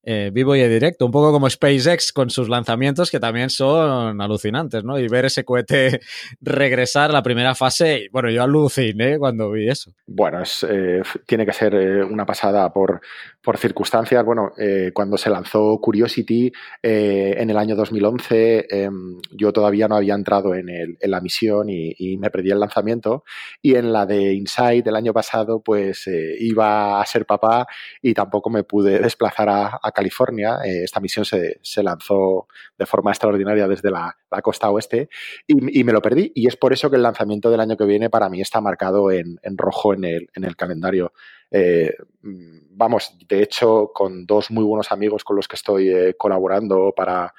eh, 0.07 0.31
vivo 0.33 0.55
y 0.55 0.61
en 0.61 0.69
directo, 0.69 1.07
un 1.07 1.13
poco 1.13 1.33
como 1.33 1.49
SpaceX 1.49 2.13
con 2.13 2.29
sus 2.29 2.51
lanzamientos 2.51 3.11
que 3.11 3.19
también 3.19 3.49
son 3.49 4.21
alucinantes, 4.21 4.85
¿no? 4.85 4.99
Y 4.99 5.09
ver 5.09 5.25
ese 5.25 5.45
cohete 5.45 6.01
regresar 6.43 7.09
a 7.09 7.15
la 7.15 7.23
primera 7.23 7.55
fase, 7.55 8.09
bueno, 8.13 8.31
yo 8.31 8.43
aluciné 8.43 9.19
cuando 9.19 9.51
vi 9.53 9.69
eso. 9.69 9.93
Bueno, 10.07 10.43
es, 10.43 10.67
eh, 10.69 11.01
tiene 11.27 11.47
que 11.47 11.55
ser 11.55 11.75
eh, 11.75 12.05
una 12.05 12.27
pasada 12.27 12.71
por, 12.71 13.01
por 13.43 13.57
circunstancias. 13.57 14.23
Bueno, 14.25 14.53
cuando 14.93 15.17
se 15.17 15.31
lanzó 15.31 15.79
Curiosity 15.81 16.53
en 16.83 17.51
el 17.51 17.57
año 17.57 17.77
2011, 17.77 18.67
em, 18.71 19.19
yo 19.33 19.53
todavía 19.53 19.89
no 19.89 19.97
había 19.97 20.15
entrado 20.15 20.55
en, 20.55 20.69
el, 20.69 20.97
en 21.01 21.11
la 21.11 21.21
misión 21.21 21.69
y, 21.69 22.17
me 22.19 22.31
perdí 22.31 22.51
el 22.51 22.61
lanzamiento. 22.61 23.25
Y 23.61 23.75
en 23.75 23.93
la 23.93 24.07
de 24.07 24.35
Inside 24.35 24.83
del 24.83 24.97
año 24.97 25.13
pasado, 25.13 25.61
pues 25.63 26.09
iba 26.39 27.01
a 27.01 27.07
ser 27.07 27.27
papá 27.27 27.67
y 28.01 28.15
tampoco 28.15 28.51
me 28.51 28.65
pude 28.65 28.99
desplazar 28.99 29.49
a, 29.49 29.79
a 29.83 29.93
California. 29.95 30.59
Eh, 30.65 30.85
esta 30.85 31.01
misión 31.01 31.25
se, 31.25 31.59
se, 31.63 31.83
lanzó 31.83 32.49
de 32.77 32.87
forma 32.87 33.11
extraordinaria 33.11 33.67
desde 33.67 33.91
la, 33.91 34.15
la 34.31 34.43
costa 34.43 34.71
oeste 34.71 35.09
y, 35.47 35.81
y, 35.81 35.85
me 35.85 35.93
lo 35.93 36.03
perdí. 36.03 36.33
Y 36.35 36.47
es 36.47 36.57
por 36.57 36.73
eso 36.73 36.91
que 36.91 36.97
el 36.97 37.03
lanzamiento 37.03 37.51
del 37.51 37.61
año 37.61 37.77
que 37.77 37.85
viene 37.85 38.11
para 38.11 38.29
mí 38.29 38.41
está 38.41 38.61
marcado 38.61 39.11
en, 39.11 39.39
en 39.43 39.57
rojo 39.57 39.95
en 39.95 40.05
el, 40.05 40.29
en 40.35 40.45
el 40.45 40.57
calendario. 40.57 41.13
Eh, 41.51 41.95
vamos, 42.21 43.17
de 43.29 43.43
hecho, 43.43 43.91
con 43.95 44.27
dos 44.27 44.51
muy 44.51 44.65
buenos 44.65 44.93
amigos 44.93 45.25
con 45.25 45.37
los 45.37 45.49
que 45.49 45.57
estoy 45.57 45.89
eh, 45.89 46.15
colaborando 46.19 46.93
para 46.95 47.33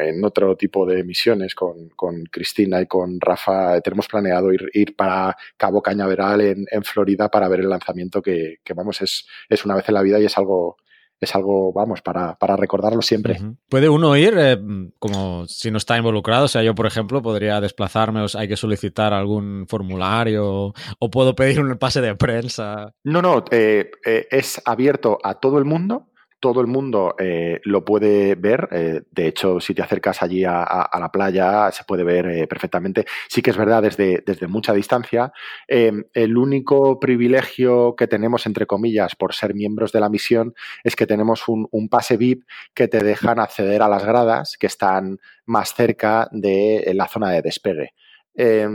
en 0.00 0.24
otro 0.24 0.56
tipo 0.56 0.86
de 0.86 1.04
misiones 1.04 1.54
con, 1.54 1.88
con, 1.90 2.24
Cristina 2.24 2.80
y 2.80 2.86
con 2.86 3.20
Rafa, 3.20 3.80
tenemos 3.80 4.08
planeado 4.08 4.52
ir, 4.52 4.68
ir 4.72 4.96
para 4.96 5.36
Cabo 5.56 5.82
Cañaveral 5.82 6.40
en, 6.40 6.66
en, 6.70 6.84
Florida 6.84 7.28
para 7.28 7.48
ver 7.48 7.60
el 7.60 7.68
lanzamiento 7.68 8.22
que, 8.22 8.56
que 8.64 8.74
vamos, 8.74 9.00
es, 9.02 9.26
es 9.48 9.64
una 9.64 9.76
vez 9.76 9.88
en 9.88 9.94
la 9.94 10.02
vida 10.02 10.20
y 10.20 10.24
es 10.24 10.38
algo 10.38 10.76
es 11.20 11.34
algo, 11.34 11.72
vamos, 11.72 12.02
para, 12.02 12.36
para 12.36 12.56
recordarlo 12.56 13.02
siempre. 13.02 13.38
Uh 13.40 13.44
-huh. 13.44 13.56
¿Puede 13.68 13.88
uno 13.88 14.16
ir 14.16 14.34
eh, 14.36 14.58
como 14.98 15.46
si 15.46 15.70
no 15.70 15.78
está 15.78 15.96
involucrado? 15.96 16.44
O 16.44 16.48
sea, 16.48 16.62
yo, 16.62 16.74
por 16.74 16.86
ejemplo, 16.86 17.22
podría 17.22 17.60
desplazarme, 17.60 18.20
o 18.20 18.28
sea, 18.28 18.42
hay 18.42 18.48
que 18.48 18.56
solicitar 18.56 19.12
algún 19.12 19.66
formulario 19.68 20.74
o 20.98 21.10
puedo 21.10 21.34
pedir 21.34 21.60
un 21.60 21.76
pase 21.78 22.00
de 22.00 22.14
prensa. 22.14 22.94
No, 23.04 23.22
no, 23.22 23.44
eh, 23.50 23.90
eh, 24.04 24.26
es 24.30 24.60
abierto 24.64 25.18
a 25.22 25.34
todo 25.34 25.58
el 25.58 25.64
mundo 25.64 26.07
todo 26.40 26.60
el 26.60 26.66
mundo 26.66 27.14
eh, 27.18 27.60
lo 27.64 27.84
puede 27.84 28.34
ver. 28.34 28.68
Eh, 28.70 29.02
de 29.10 29.26
hecho, 29.26 29.60
si 29.60 29.74
te 29.74 29.82
acercas 29.82 30.22
allí 30.22 30.44
a, 30.44 30.88
la 30.98 31.10
playa, 31.10 31.70
se 31.72 31.84
puede 31.84 32.04
ver 32.04 32.26
eh, 32.26 32.46
perfectamente. 32.46 33.04
Sí 33.28 33.42
que 33.42 33.50
es 33.50 33.56
verdad 33.56 33.82
desde, 33.82 34.22
desde 34.24 34.46
mucha 34.46 34.72
distancia. 34.72 35.32
Em, 35.66 36.04
el 36.12 36.36
único 36.36 36.98
privilegio 37.00 37.94
que 37.96 38.06
tenemos, 38.06 38.46
entre 38.46 38.66
comillas, 38.66 39.14
por 39.16 39.34
ser 39.34 39.54
miembros 39.54 39.92
de 39.92 40.00
la 40.00 40.08
misión, 40.08 40.54
es 40.84 40.96
que 40.96 41.06
tenemos 41.06 41.48
un, 41.48 41.68
un 41.70 41.88
pase 41.88 42.16
VIP 42.16 42.44
que 42.74 42.88
te 42.88 43.02
dejan 43.02 43.40
acceder 43.40 43.82
a 43.82 43.88
las 43.88 44.04
gradas 44.04 44.56
que 44.58 44.66
están 44.66 45.18
más 45.46 45.74
cerca 45.74 46.28
de 46.32 46.90
la 46.94 47.08
zona 47.08 47.30
de 47.30 47.42
despegue. 47.42 47.94
Eh, 48.40 48.68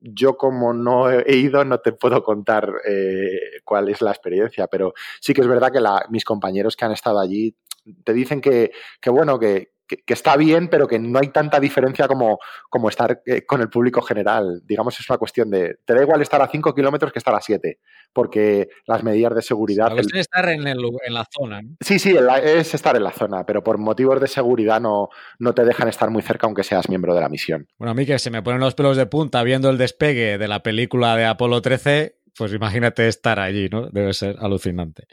yo 0.00 0.36
como 0.36 0.72
no 0.72 1.10
he 1.10 1.36
ido 1.36 1.64
no 1.64 1.78
te 1.78 1.92
puedo 1.92 2.22
contar 2.22 2.70
eh, 2.86 3.60
cuál 3.64 3.88
es 3.88 4.00
la 4.00 4.10
experiencia, 4.10 4.66
pero 4.66 4.92
sí 5.20 5.32
que 5.32 5.40
es 5.40 5.46
verdad 5.46 5.72
que 5.72 5.80
mis 6.10 6.24
compañeros 6.24 6.76
que 6.76 6.84
han 6.84 6.92
estado 6.92 7.18
allí 7.18 7.56
te 8.04 8.12
dicen 8.12 8.40
que, 8.40 8.72
que 9.00 9.10
bueno, 9.10 9.38
que, 9.38 9.72
que, 9.90 10.02
que, 10.04 10.14
está 10.14 10.36
bien, 10.36 10.68
pero 10.68 10.86
que 10.86 10.98
no 10.98 11.18
hay 11.18 11.28
tanta 11.28 11.58
diferencia 11.58 12.06
como, 12.06 12.38
como 12.68 12.88
estar 12.88 13.22
eh, 13.26 13.44
con 13.44 13.60
el 13.60 13.68
público 13.68 14.00
general. 14.02 14.62
Digamos, 14.64 14.98
es 15.00 15.10
una 15.10 15.18
cuestión 15.18 15.50
de, 15.50 15.78
te 15.84 15.94
da 15.94 16.02
igual 16.02 16.22
estar 16.22 16.40
a 16.40 16.48
5 16.48 16.74
kilómetros 16.74 17.12
que 17.12 17.18
estar 17.18 17.34
a 17.34 17.40
7, 17.40 17.78
porque 18.12 18.68
las 18.86 19.02
medidas 19.02 19.34
de 19.34 19.42
seguridad... 19.42 19.88
La 19.88 19.94
cuestión 19.94 20.16
el, 20.16 20.20
es 20.20 20.26
estar 20.26 20.48
en, 20.48 20.66
el, 20.66 20.78
en, 21.04 21.14
la 21.14 21.26
zona. 21.30 21.62
¿no? 21.62 21.76
Sí, 21.80 21.98
sí, 21.98 22.16
es 22.42 22.74
estar 22.74 22.94
en 22.94 23.04
la 23.04 23.10
zona, 23.10 23.44
pero 23.44 23.64
por 23.64 23.78
motivos 23.78 24.20
de 24.20 24.28
seguridad 24.28 24.80
no, 24.80 25.08
no 25.38 25.52
te 25.54 25.64
dejan 25.64 25.88
estar 25.88 26.10
muy 26.10 26.22
cerca 26.22 26.46
aunque 26.46 26.62
seas 26.62 26.88
miembro 26.88 27.14
de 27.14 27.20
la 27.20 27.28
misión. 27.28 27.66
Bueno, 27.78 27.90
a 27.90 27.94
mí 27.94 28.06
que 28.06 28.18
se 28.18 28.30
me 28.30 28.42
ponen 28.42 28.60
los 28.60 28.74
pelos 28.74 28.96
de 28.96 29.06
punta 29.06 29.42
viendo 29.42 29.70
el 29.70 29.78
despegue 29.78 30.38
de 30.38 30.48
la 30.48 30.62
película 30.62 31.16
de 31.16 31.24
Apolo 31.24 31.60
13, 31.60 32.16
pues 32.36 32.52
imagínate 32.52 33.08
estar 33.08 33.40
allí, 33.40 33.68
¿no? 33.68 33.90
Debe 33.90 34.12
ser 34.14 34.36
alucinante. 34.38 35.04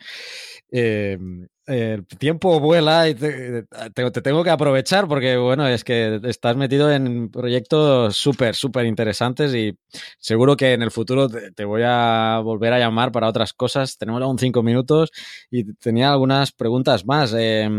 Eh, 0.71 1.17
el 1.67 2.07
tiempo 2.07 2.59
vuela 2.59 3.09
y 3.09 3.15
te, 3.15 3.63
te, 3.93 4.11
te, 4.11 4.21
tengo 4.21 4.43
que 4.43 4.49
aprovechar 4.49 5.07
porque, 5.07 5.35
bueno, 5.35 5.67
es 5.67 5.83
que 5.83 6.19
estás 6.23 6.55
metido 6.55 6.91
en 6.91 7.29
proyectos 7.29 8.15
súper, 8.15 8.55
súper 8.55 8.85
interesantes 8.85 9.53
y 9.53 9.77
seguro 10.17 10.55
que 10.55 10.73
en 10.73 10.81
el 10.81 10.91
futuro 10.91 11.27
te, 11.27 11.51
te, 11.51 11.65
voy 11.65 11.81
a 11.85 12.39
volver 12.43 12.71
a 12.71 12.79
llamar 12.79 13.11
para 13.11 13.27
otras 13.27 13.53
cosas. 13.53 13.97
Tenemos 13.97 14.21
aún 14.21 14.39
cinco 14.39 14.63
minutos 14.63 15.11
y 15.51 15.73
tenía 15.73 16.11
algunas 16.11 16.53
preguntas 16.53 17.05
más. 17.05 17.35
Eh, 17.37 17.69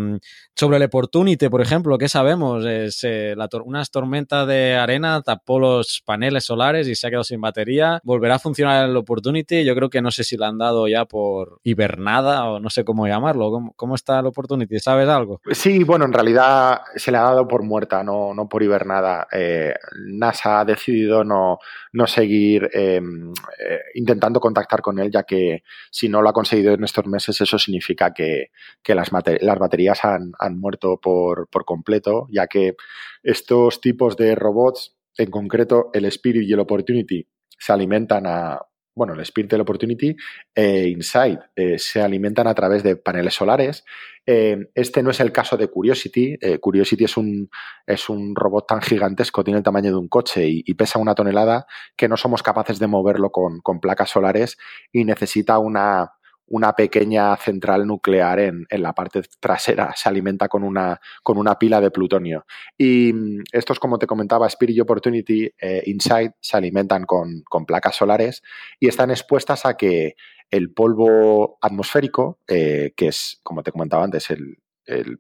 sobre 0.59 0.79
el 0.79 0.83
Opportunity, 0.83 1.49
por 1.49 1.61
ejemplo, 1.61 1.97
¿qué 1.99 2.09
sabemos? 2.09 2.65
Es, 2.65 3.05
eh, 3.05 3.35
la 3.37 3.47
tor 3.47 3.63
unas 3.63 3.93
tormentas 3.93 4.47
de 4.49 4.75
arena 4.75 5.23
tapó 5.23 5.61
los 5.61 6.03
paneles 6.05 6.45
solares 6.45 6.89
y 6.89 6.97
se 6.97 7.07
ha 7.07 7.11
quedado 7.11 7.23
sin 7.23 7.41
batería. 7.41 8.01
¿Volverá 8.03 8.35
a 8.35 8.39
funcionar 8.41 8.89
el 8.89 8.97
Opportunity? 8.97 9.65
Yo 9.65 9.77
creo 9.77 9.89
que 9.89 10.03
no 10.03 10.11
sé 10.11 10.25
si 10.25 10.37
la 10.37 10.49
han 10.49 10.59
dado 10.59 10.89
ya 10.89 11.05
por 11.05 11.61
hibernada 11.63 12.45
o 12.51 12.59
no 12.59 12.71
sé 12.71 12.85
cómo 12.85 13.07
llamarlo. 13.07 13.53
¿Cómo, 13.53 13.73
¿Cómo 13.79 13.95
está 13.95 14.19
el 14.19 14.27
Opportunity? 14.27 14.81
¿Sabes 14.81 15.09
algo? 15.09 15.41
Sí, 15.53 15.85
bueno, 15.85 16.05
en 16.05 16.13
realidad 16.13 16.81
se 16.97 17.13
le 17.13 17.19
ha 17.19 17.23
dado 17.23 17.47
por 17.47 17.63
muerta, 17.63 18.03
no, 18.03 18.35
no 18.35 18.49
por 18.49 18.65
hibernada. 18.65 19.29
Eh, 19.31 19.73
NASA 20.05 20.59
ha 20.59 20.65
decidido 20.65 21.23
no, 21.23 21.61
no 21.93 22.07
seguir 22.09 22.69
eh, 22.75 23.01
eh, 23.01 23.81
intentando 23.95 24.41
contactar 24.41 24.81
con 24.83 24.99
él, 24.99 25.13
ya 25.13 25.23
que 25.23 25.63
si 25.93 26.09
no 26.09 26.21
lo 26.23 26.29
ha 26.29 26.33
conseguido 26.33 26.75
en 26.75 26.83
estos 26.83 27.07
meses, 27.07 27.41
eso 27.41 27.57
significa 27.57 28.13
que, 28.13 28.51
que 28.83 28.97
las, 28.97 29.13
las, 29.13 29.59
baterías 29.61 30.05
han, 30.05 30.33
han 30.41 30.59
muerto 30.59 30.99
por, 31.01 31.49
por 31.49 31.65
completo, 31.65 32.27
ya 32.33 32.49
que 32.49 32.75
estos 33.23 33.81
tipos 33.81 34.17
de 34.17 34.35
robots, 34.35 34.97
en 35.17 35.31
concreto 35.31 35.91
el 35.93 36.05
Spirit 36.07 36.49
y 36.49 36.53
el 36.53 36.59
Opportunity, 36.59 37.29
se 37.57 37.73
alimentan 37.73 38.27
a 38.27 38.59
bueno, 38.99 39.15
el 39.15 39.21
Spirit 39.21 39.51
del 39.53 39.61
Opportunity 39.61 40.15
e 40.55 40.89
Insight 40.89 41.41
eh, 41.55 41.79
se 41.79 42.03
alimentan 42.03 42.49
a 42.49 42.55
través 42.55 42.83
de 42.83 42.97
paneles 42.97 43.35
solares. 43.35 43.85
Eh, 44.27 44.71
este 44.75 45.03
no 45.03 45.11
es 45.11 45.21
el 45.21 45.33
caso 45.33 45.57
de 45.57 45.69
Curiosity. 45.69 46.37
Eh, 46.41 46.59
Curiosity 46.59 47.05
es 47.05 47.17
un, 47.17 47.49
es 47.87 48.09
un 48.09 48.35
robot 48.35 48.67
tan 48.67 48.83
gigantesco, 48.83 49.45
tiene 49.45 49.59
el 49.59 49.65
tamaño 49.65 49.91
de 49.91 49.97
un 49.97 50.09
coche 50.09 50.49
y, 50.49 50.63
y 50.67 50.75
pesa 50.75 50.99
una 50.99 51.15
tonelada 51.15 51.67
que 51.97 52.09
no 52.09 52.17
somos 52.17 52.43
capaces 52.43 52.79
de 52.79 52.89
moverlo 52.89 53.31
con, 53.31 53.61
con 53.61 53.81
placas 53.81 54.11
solares 54.11 54.59
y 54.93 55.05
necesita 55.05 55.59
una, 55.59 56.18
una 56.49 56.73
pequeña 56.73 57.37
central 57.37 57.87
nuclear 57.87 58.41
en, 58.41 58.67
la 58.71 58.93
parte 58.93 59.23
trasera. 59.41 59.93
Se 59.97 60.09
alimenta 60.09 60.49
con 60.49 60.63
una, 60.63 61.01
con 61.23 61.39
una 61.39 61.59
pila 61.59 61.81
de 61.81 61.91
plutonio. 61.91 62.47
Y 62.77 63.13
mm, 63.13 63.45
estos, 63.53 63.79
como 63.79 63.99
te 63.99 64.07
comentaba, 64.07 64.47
Spirit 64.47 64.81
Opportunity, 64.81 65.51
eh, 65.61 65.83
Insight, 65.87 66.33
se 66.41 66.57
alimentan 66.57 67.05
con, 67.05 67.45
placas 67.67 67.97
solares 67.97 68.43
y 68.81 68.89
están 68.89 69.11
expuestas 69.11 69.67
a 69.67 69.77
que 69.77 70.15
el 70.51 70.73
polvo 70.73 71.59
atmosférico, 71.61 72.41
eh, 72.49 72.93
que 72.97 73.09
es, 73.09 73.41
como 73.43 73.63
te 73.63 73.73
comentaba 73.73 74.05
antes, 74.05 74.31
el, 74.31 74.57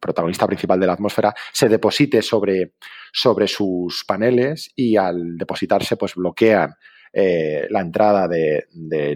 protagonista 0.01 0.47
principal 0.47 0.81
de 0.81 0.87
la 0.87 0.95
atmósfera, 0.95 1.35
se 1.53 1.68
deposite 1.68 2.22
sobre, 2.22 2.72
sobre 3.12 3.47
sus 3.47 4.03
paneles 4.07 4.72
y 4.74 4.97
al 4.97 5.37
depositarse, 5.37 5.99
pues 5.99 6.14
bloquean 6.14 6.74
eh, 7.13 7.67
la 7.71 7.81
entrada 7.81 8.29
de, 8.29 8.67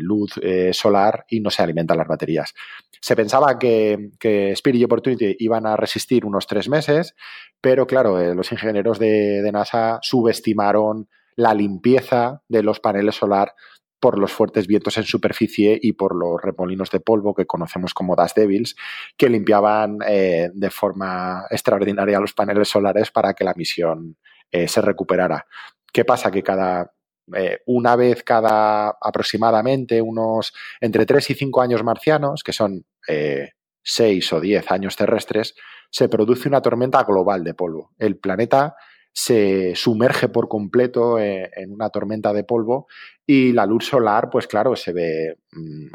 luz 0.01 0.39
eh, 0.43 0.73
solar 0.73 1.25
y 1.29 1.41
no 1.41 1.51
se 1.51 1.63
alimentan 1.63 1.99
las 1.99 2.09
baterías. 2.09 2.55
Se 3.01 3.17
pensaba 3.17 3.59
que, 3.59 4.11
Spirit 4.23 4.81
y 4.81 4.85
Opportunity 4.85 5.37
iban 5.41 5.67
a 5.67 5.77
resistir 5.77 6.25
unos 6.25 6.47
tres 6.47 6.69
meses, 6.69 7.15
pero 7.61 7.87
claro, 7.87 8.21
eh, 8.21 8.35
los 8.35 8.51
ingenieros 8.53 8.99
de, 8.99 9.49
NASA 9.53 9.99
subestimaron 10.03 11.09
la 11.37 11.55
limpieza 11.55 12.43
de 12.49 12.63
los 12.63 12.81
paneles 12.81 13.17
solar 13.17 13.55
por 13.99 14.19
los 14.19 14.33
fuertes 14.33 14.67
vientos 14.67 14.97
en 14.99 15.05
superficie 15.05 15.79
y 15.81 15.93
por 15.93 16.17
los 16.17 16.41
remolinos 16.43 16.91
de 16.91 17.01
polvo 17.01 17.35
que 17.35 17.47
conocemos 17.47 17.95
como 17.95 18.17
Dust 18.17 18.37
Devils, 18.37 18.75
que 19.17 19.29
limpiaban 19.29 19.99
de 19.99 20.71
forma 20.71 21.45
extraordinaria 21.51 22.19
los 22.19 22.33
paneles 22.33 22.69
solares 22.69 23.13
para 23.13 23.33
que 23.33 23.45
la 23.45 23.55
misión 23.55 24.17
se 24.51 24.81
recuperara. 24.81 25.47
¿Qué 25.93 26.05
pasa? 26.05 26.33
Que 26.33 26.43
cada 26.43 26.91
eh, 27.37 27.61
una 27.67 27.97
vez 27.97 28.23
cada 28.23 28.97
aproximadamente 29.01 30.01
unos 30.01 30.53
entre 30.81 31.07
3 31.07 31.31
y 31.31 31.35
5 31.35 31.61
años 31.61 31.83
marcianos, 31.83 32.43
que 32.43 32.53
son 32.53 32.85
6 33.07 33.09
eh, 33.09 34.35
o 34.35 34.41
10 34.41 34.71
años 34.71 34.97
terrestres, 34.97 35.55
se 35.91 36.09
produce 36.09 36.49
una 36.49 36.63
tormenta 36.63 37.03
global 37.05 37.45
de 37.45 37.55
polvo. 37.55 37.93
El 37.99 38.17
planeta 38.17 38.77
se 39.13 39.75
sumerge 39.75 40.29
por 40.29 40.49
completo 40.49 41.19
eh, 41.19 41.51
en 41.57 41.73
una 41.73 41.91
tormenta 41.91 42.33
de 42.33 42.45
polvo 42.45 42.87
y 43.27 43.53
la 43.53 43.67
luz 43.67 43.87
solar, 43.87 44.31
pues 44.31 44.47
claro, 44.47 44.75
se 44.75 44.93
ve 44.93 45.37
mm, 45.53 45.89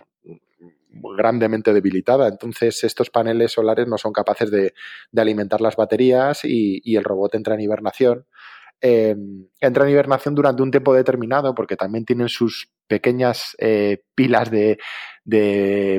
grandemente 1.15 1.73
debilitada. 1.73 2.27
Entonces, 2.27 2.83
estos 2.83 3.09
paneles 3.09 3.51
solares 3.51 3.87
no 3.87 3.97
son 3.97 4.13
capaces 4.13 4.51
de, 4.51 4.73
alimentar 5.15 5.61
las 5.61 5.75
baterías 5.75 6.41
y, 6.43 6.95
el 6.95 7.03
robot 7.03 7.35
entra 7.35 7.55
en 7.55 7.61
hibernación 7.61 8.25
eh, 8.81 9.15
entra 9.59 9.85
en 9.85 9.91
hibernación 9.91 10.35
durante 10.35 10.61
un 10.61 10.71
tiempo 10.71 10.93
determinado 10.93 11.55
porque 11.55 11.75
también 11.75 12.05
tienen 12.05 12.29
sus 12.29 12.69
pequeñas 12.87 13.55
eh, 13.59 14.03
pilas 14.15 14.51
de, 14.51 14.77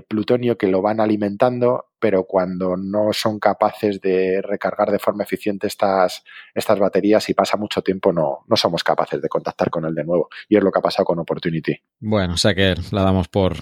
plutonio 0.08 0.56
que 0.56 0.68
lo 0.68 0.80
van 0.80 1.00
alimentando, 1.00 1.86
pero 1.98 2.24
cuando 2.24 2.76
no 2.76 3.12
son 3.12 3.38
capaces 3.38 4.00
de 4.00 4.40
recargar 4.42 4.90
de 4.90 4.98
forma 4.98 5.24
eficiente 5.24 5.66
estas, 5.66 6.24
estas 6.54 6.78
baterías 6.78 7.28
y 7.28 7.34
pasa 7.34 7.58
mucho 7.58 7.82
tiempo, 7.82 8.12
no, 8.12 8.38
no 8.46 8.56
somos 8.56 8.82
capaces 8.82 9.20
de 9.20 9.28
contactar 9.28 9.68
con 9.68 9.84
él 9.84 9.94
de 9.94 10.04
nuevo. 10.04 10.28
Y 10.48 10.56
es 10.56 10.62
lo 10.62 10.70
que 10.70 10.78
ha 10.78 10.82
pasado 10.82 11.04
con 11.04 11.18
Opportunity. 11.18 11.76
Bueno, 12.00 12.34
o 12.34 12.36
sea 12.38 12.54
que 12.54 12.74
la 12.90 13.02
damos 13.02 13.28
por 13.28 13.56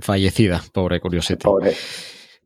fallecida, 0.00 0.60
pobre 0.72 1.00
Curiosity. 1.00 1.44
Pobre. 1.44 1.74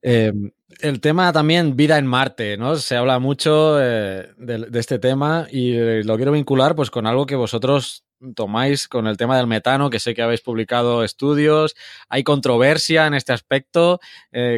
Eh, 0.03 0.33
el 0.81 1.01
tema 1.01 1.33
también 1.33 1.77
vida 1.77 1.99
en 1.99 2.07
Marte, 2.07 2.57
¿no? 2.57 2.77
Se 2.77 2.97
habla 2.97 3.19
mucho 3.19 3.79
eh, 3.83 4.33
de, 4.39 4.79
este 4.79 4.99
tema 4.99 5.47
y 5.51 5.75
eh, 5.75 6.03
lo 6.05 6.17
quiero 6.17 6.33
vincular 6.33 6.75
pues 6.75 6.91
con 6.91 7.07
algo 7.07 7.27
que 7.27 7.37
vosotros 7.37 8.05
tomáis 8.35 8.89
con 8.89 9.07
el 9.07 9.17
tema 9.17 9.37
del 9.37 9.47
metano, 9.47 9.91
que 9.91 9.99
sé 9.99 10.15
que 10.15 10.23
habéis 10.23 10.43
publicado 10.43 11.05
estudios, 11.05 11.75
hay 12.09 12.23
controversia 12.23 13.07
en 13.07 13.15
este 13.15 13.33
aspecto. 13.33 13.99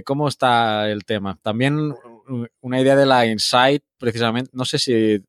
¿Cómo 0.04 0.26
está 0.26 0.90
el 0.90 1.04
tema? 1.04 1.38
También 1.42 1.94
una 2.60 2.80
idea 2.80 2.96
de 2.96 3.06
la 3.06 3.24
Insight, 3.26 3.84
precisamente, 3.98 4.50
no 4.52 4.64
sé 4.64 4.78
si 4.78 5.24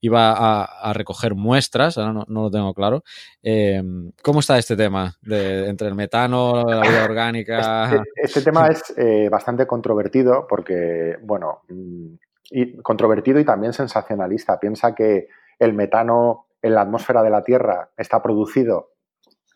iba 0.00 0.32
a, 0.32 0.92
recoger 0.92 1.34
muestras, 1.34 1.98
ahora 1.98 2.12
no, 2.12 2.42
lo 2.42 2.50
tengo 2.50 2.72
claro. 2.74 3.02
Eh, 3.42 3.82
¿Cómo 4.22 4.40
está 4.40 4.58
este 4.58 4.76
tema 4.76 5.16
de, 5.22 5.68
entre 5.68 5.88
el 5.88 5.94
metano, 5.94 6.64
la 6.64 6.82
vida 6.82 7.04
orgánica? 7.04 7.84
Este, 7.84 8.02
este 8.16 8.42
tema 8.42 8.68
es 8.68 8.94
eh, 8.96 9.28
bastante 9.28 9.66
controvertido 9.66 10.46
porque, 10.48 11.16
bueno, 11.22 11.62
mm, 11.68 12.14
y 12.50 12.76
controvertido 12.78 13.40
y 13.40 13.44
también 13.44 13.72
sensacionalista. 13.72 14.58
Piensa 14.58 14.94
que 14.94 15.28
el 15.58 15.74
metano 15.74 16.46
en 16.62 16.74
la 16.74 16.82
atmósfera 16.82 17.22
de 17.22 17.30
la 17.30 17.42
Tierra 17.42 17.90
está 17.96 18.22
producido 18.22 18.92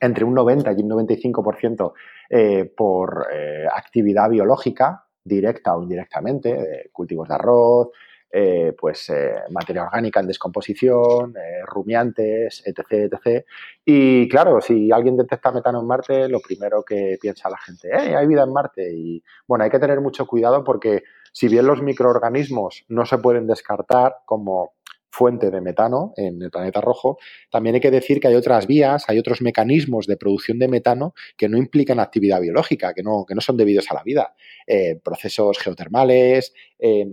entre 0.01 0.25
un 0.25 0.35
90 0.35 0.73
y 0.73 0.83
un 0.83 0.91
95% 0.91 1.93
eh, 2.29 2.73
por 2.77 3.29
actividad 3.73 4.29
biológica, 4.29 5.07
directa 5.25 5.77
o 5.77 5.83
indirectamente, 5.83 6.91
cultivos 6.93 7.29
de 7.29 7.35
arroz, 7.35 7.89
eh, 8.35 8.75
pues 8.79 9.11
eh, 9.11 9.35
materia 9.51 9.83
orgánica 9.83 10.21
en 10.21 10.27
descomposición, 10.27 11.35
eh, 11.37 11.63
rumiantes, 11.67 12.63
etc, 12.65 13.13
etc. 13.13 13.45
Y 13.85 14.27
claro, 14.29 14.61
si 14.63 14.91
alguien 14.91 15.19
detecta 15.19 15.53
metano 15.53 15.81
en 15.81 15.87
Marte, 15.87 16.29
lo 16.29 16.41
primero 16.41 16.83
que 16.83 17.19
piensa 17.21 17.51
la 17.51 17.59
gente, 17.59 17.89
¡eh! 17.89 18.17
Hay 18.17 18.27
vida 18.27 18.45
en 18.45 18.53
Marte. 18.53 18.91
Y 18.91 19.23
bueno, 19.47 19.65
hay 19.65 19.71
que 19.71 19.79
tener 19.79 20.01
mucho 20.01 20.27
cuidado 20.27 20.65
porque 20.65 21.03
si 21.31 21.49
bien 21.49 21.67
los 21.67 21.83
microorganismos 21.83 22.85
no 22.89 23.05
se 23.05 23.19
pueden 23.19 23.47
descartar 23.47 24.17
como 24.25 24.73
fuente 25.13 25.51
de 25.51 25.61
metano 25.61 26.15
en 26.17 26.41
el 26.41 26.51
planeta 26.51 26.81
rojo, 26.81 27.19
también 27.51 27.75
hay 27.75 27.81
que 27.81 27.91
decir 27.91 28.19
que 28.19 28.29
hay 28.29 28.35
otras 28.35 28.67
vías, 28.67 29.05
hay 29.09 29.19
otros 29.19 29.43
mecanismos 29.43 30.07
de 30.07 30.17
producción 30.17 30.59
de 30.59 30.69
metano 30.69 31.15
que 31.37 31.49
no 31.49 31.59
implican 31.59 32.01
actividad 32.01 32.41
biológica, 32.41 32.95
que 32.95 33.03
no, 33.03 33.27
que 33.29 33.35
no 33.35 33.43
son 33.43 33.59
debidos 33.59 33.91
a 33.91 33.95
la 33.95 34.03
vida. 34.03 34.35
Eh, 34.67 34.99
procesos 35.03 35.59
geotermales, 35.59 36.55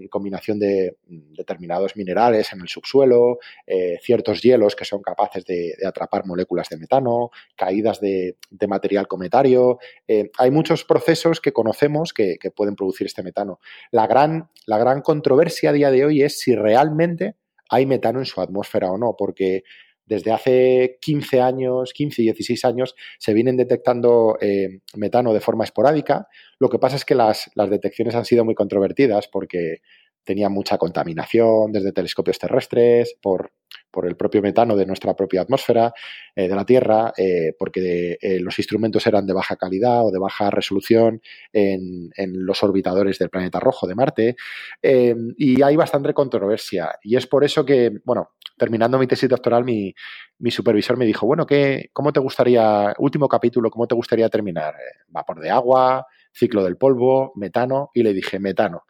combinación 0.09 0.59
de 0.59 0.97
determinados 1.07 1.95
minerales 1.95 2.51
en 2.53 2.61
el 2.61 2.67
subsuelo, 2.67 3.39
eh, 3.67 3.99
ciertos 4.01 4.41
hielos 4.41 4.75
que 4.75 4.85
son 4.85 5.01
capaces 5.01 5.45
de, 5.45 5.73
atrapar 5.85 6.25
moléculas 6.25 6.69
de 6.69 6.77
metano, 6.77 7.29
caídas 7.55 7.99
de, 7.99 8.37
material 8.67 9.07
cometario. 9.07 9.79
Eh, 10.07 10.31
hay 10.37 10.51
muchos 10.51 10.85
procesos 10.85 11.39
que 11.41 11.53
conocemos 11.53 12.13
que, 12.13 12.37
pueden 12.55 12.75
producir 12.75 13.07
este 13.07 13.23
metano. 13.23 13.59
La 13.91 14.07
gran, 14.07 14.49
la 14.65 14.77
gran 14.77 15.01
controversia 15.01 15.69
a 15.69 15.73
día 15.73 15.91
de 15.91 16.05
hoy 16.05 16.23
es 16.23 16.39
si 16.39 16.55
realmente 16.55 17.35
hay 17.69 17.85
metano 17.85 18.19
en 18.19 18.25
su 18.25 18.41
atmósfera 18.41 18.91
o 18.91 18.97
no, 18.97 19.15
porque 19.17 19.63
desde 20.05 20.31
hace 20.31 20.97
15 21.01 21.39
años, 21.41 21.93
15 21.93 22.21
y 22.23 22.25
16 22.25 22.65
años, 22.65 22.95
se 23.19 23.33
vienen 23.33 23.57
detectando 23.57 24.37
eh, 24.41 24.81
metano 24.95 25.33
de 25.33 25.39
forma 25.39 25.63
esporádica. 25.63 26.27
Lo 26.57 26.67
que 26.69 26.79
pasa 26.79 26.95
es 26.95 27.05
que 27.05 27.13
las, 27.13 27.51
las 27.53 27.69
detecciones 27.69 28.15
han 28.15 28.25
sido 28.25 28.43
muy 28.43 28.55
controvertidas 28.55 29.27
porque 29.27 29.81
tenía 30.23 30.49
mucha 30.49 30.77
contaminación 30.79 31.71
desde 31.71 31.91
telescopios 31.91 32.39
terrestres, 32.39 33.15
por, 33.21 33.51
por 33.91 34.07
el 34.07 34.15
propio 34.15 34.41
metano 34.41 34.75
de 34.75 34.85
nuestra 34.85 35.15
propia 35.15 35.41
atmósfera, 35.41 35.93
eh, 36.35 36.47
de 36.47 36.55
la 36.55 36.65
Tierra, 36.65 37.13
eh, 37.17 37.53
porque 37.57 38.17
eh, 38.21 38.39
los 38.39 38.57
instrumentos 38.59 39.05
eran 39.07 39.25
de 39.25 39.33
baja 39.33 39.55
calidad 39.55 40.05
o 40.05 40.11
de 40.11 40.19
baja 40.19 40.49
resolución 40.49 41.21
en, 41.53 42.09
los 42.17 42.63
orbitadores 42.63 43.17
del 43.17 43.29
planeta 43.29 43.59
rojo 43.59 43.87
de 43.87 43.95
Marte. 43.95 44.35
y 44.81 45.61
hay 45.61 45.75
bastante 45.75 46.13
controversia. 46.13 46.97
Y 47.03 47.15
es 47.15 47.27
por 47.27 47.43
eso 47.43 47.65
que, 47.65 47.91
bueno, 48.05 48.31
terminando 48.57 48.99
mi 48.99 49.07
tesis 49.07 49.29
doctoral, 49.29 49.63
mi, 49.63 49.93
mi 50.39 50.51
supervisor 50.51 50.97
me 50.97 51.05
dijo, 51.05 51.25
bueno, 51.25 51.45
¿qué, 51.45 51.89
¿cómo 51.93 52.13
te 52.13 52.19
gustaría, 52.19 52.93
último 52.97 53.27
capítulo, 53.27 53.69
cómo 53.69 53.87
te 53.87 53.95
gustaría 53.95 54.29
terminar? 54.29 54.75
Vapor 55.07 55.39
de 55.39 55.49
agua, 55.49 56.05
ciclo 56.31 56.63
del 56.63 56.77
polvo, 56.77 57.33
metano, 57.35 57.89
y 57.93 58.03
le 58.03 58.13
dije, 58.13 58.39
metano. 58.39 58.83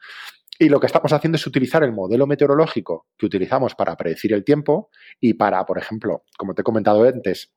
Y 0.61 0.67
lo 0.67 0.81
que 0.81 0.87
estamos 0.87 1.13
haciendo 1.13 1.37
es 1.37 1.47
utilizar 1.47 1.83
el 1.83 1.93
modelo 1.93 2.27
meteorológico 2.27 3.07
que 3.17 3.25
utilizamos 3.25 3.75
para 3.75 3.95
predecir 3.95 4.33
el 4.33 4.43
tiempo 4.43 4.89
y 5.19 5.35
para, 5.35 5.65
por 5.65 5.77
ejemplo, 5.77 6.23
como 6.37 6.53
te 6.53 6.61
he 6.61 6.65
comentado 6.65 7.03
antes, 7.03 7.53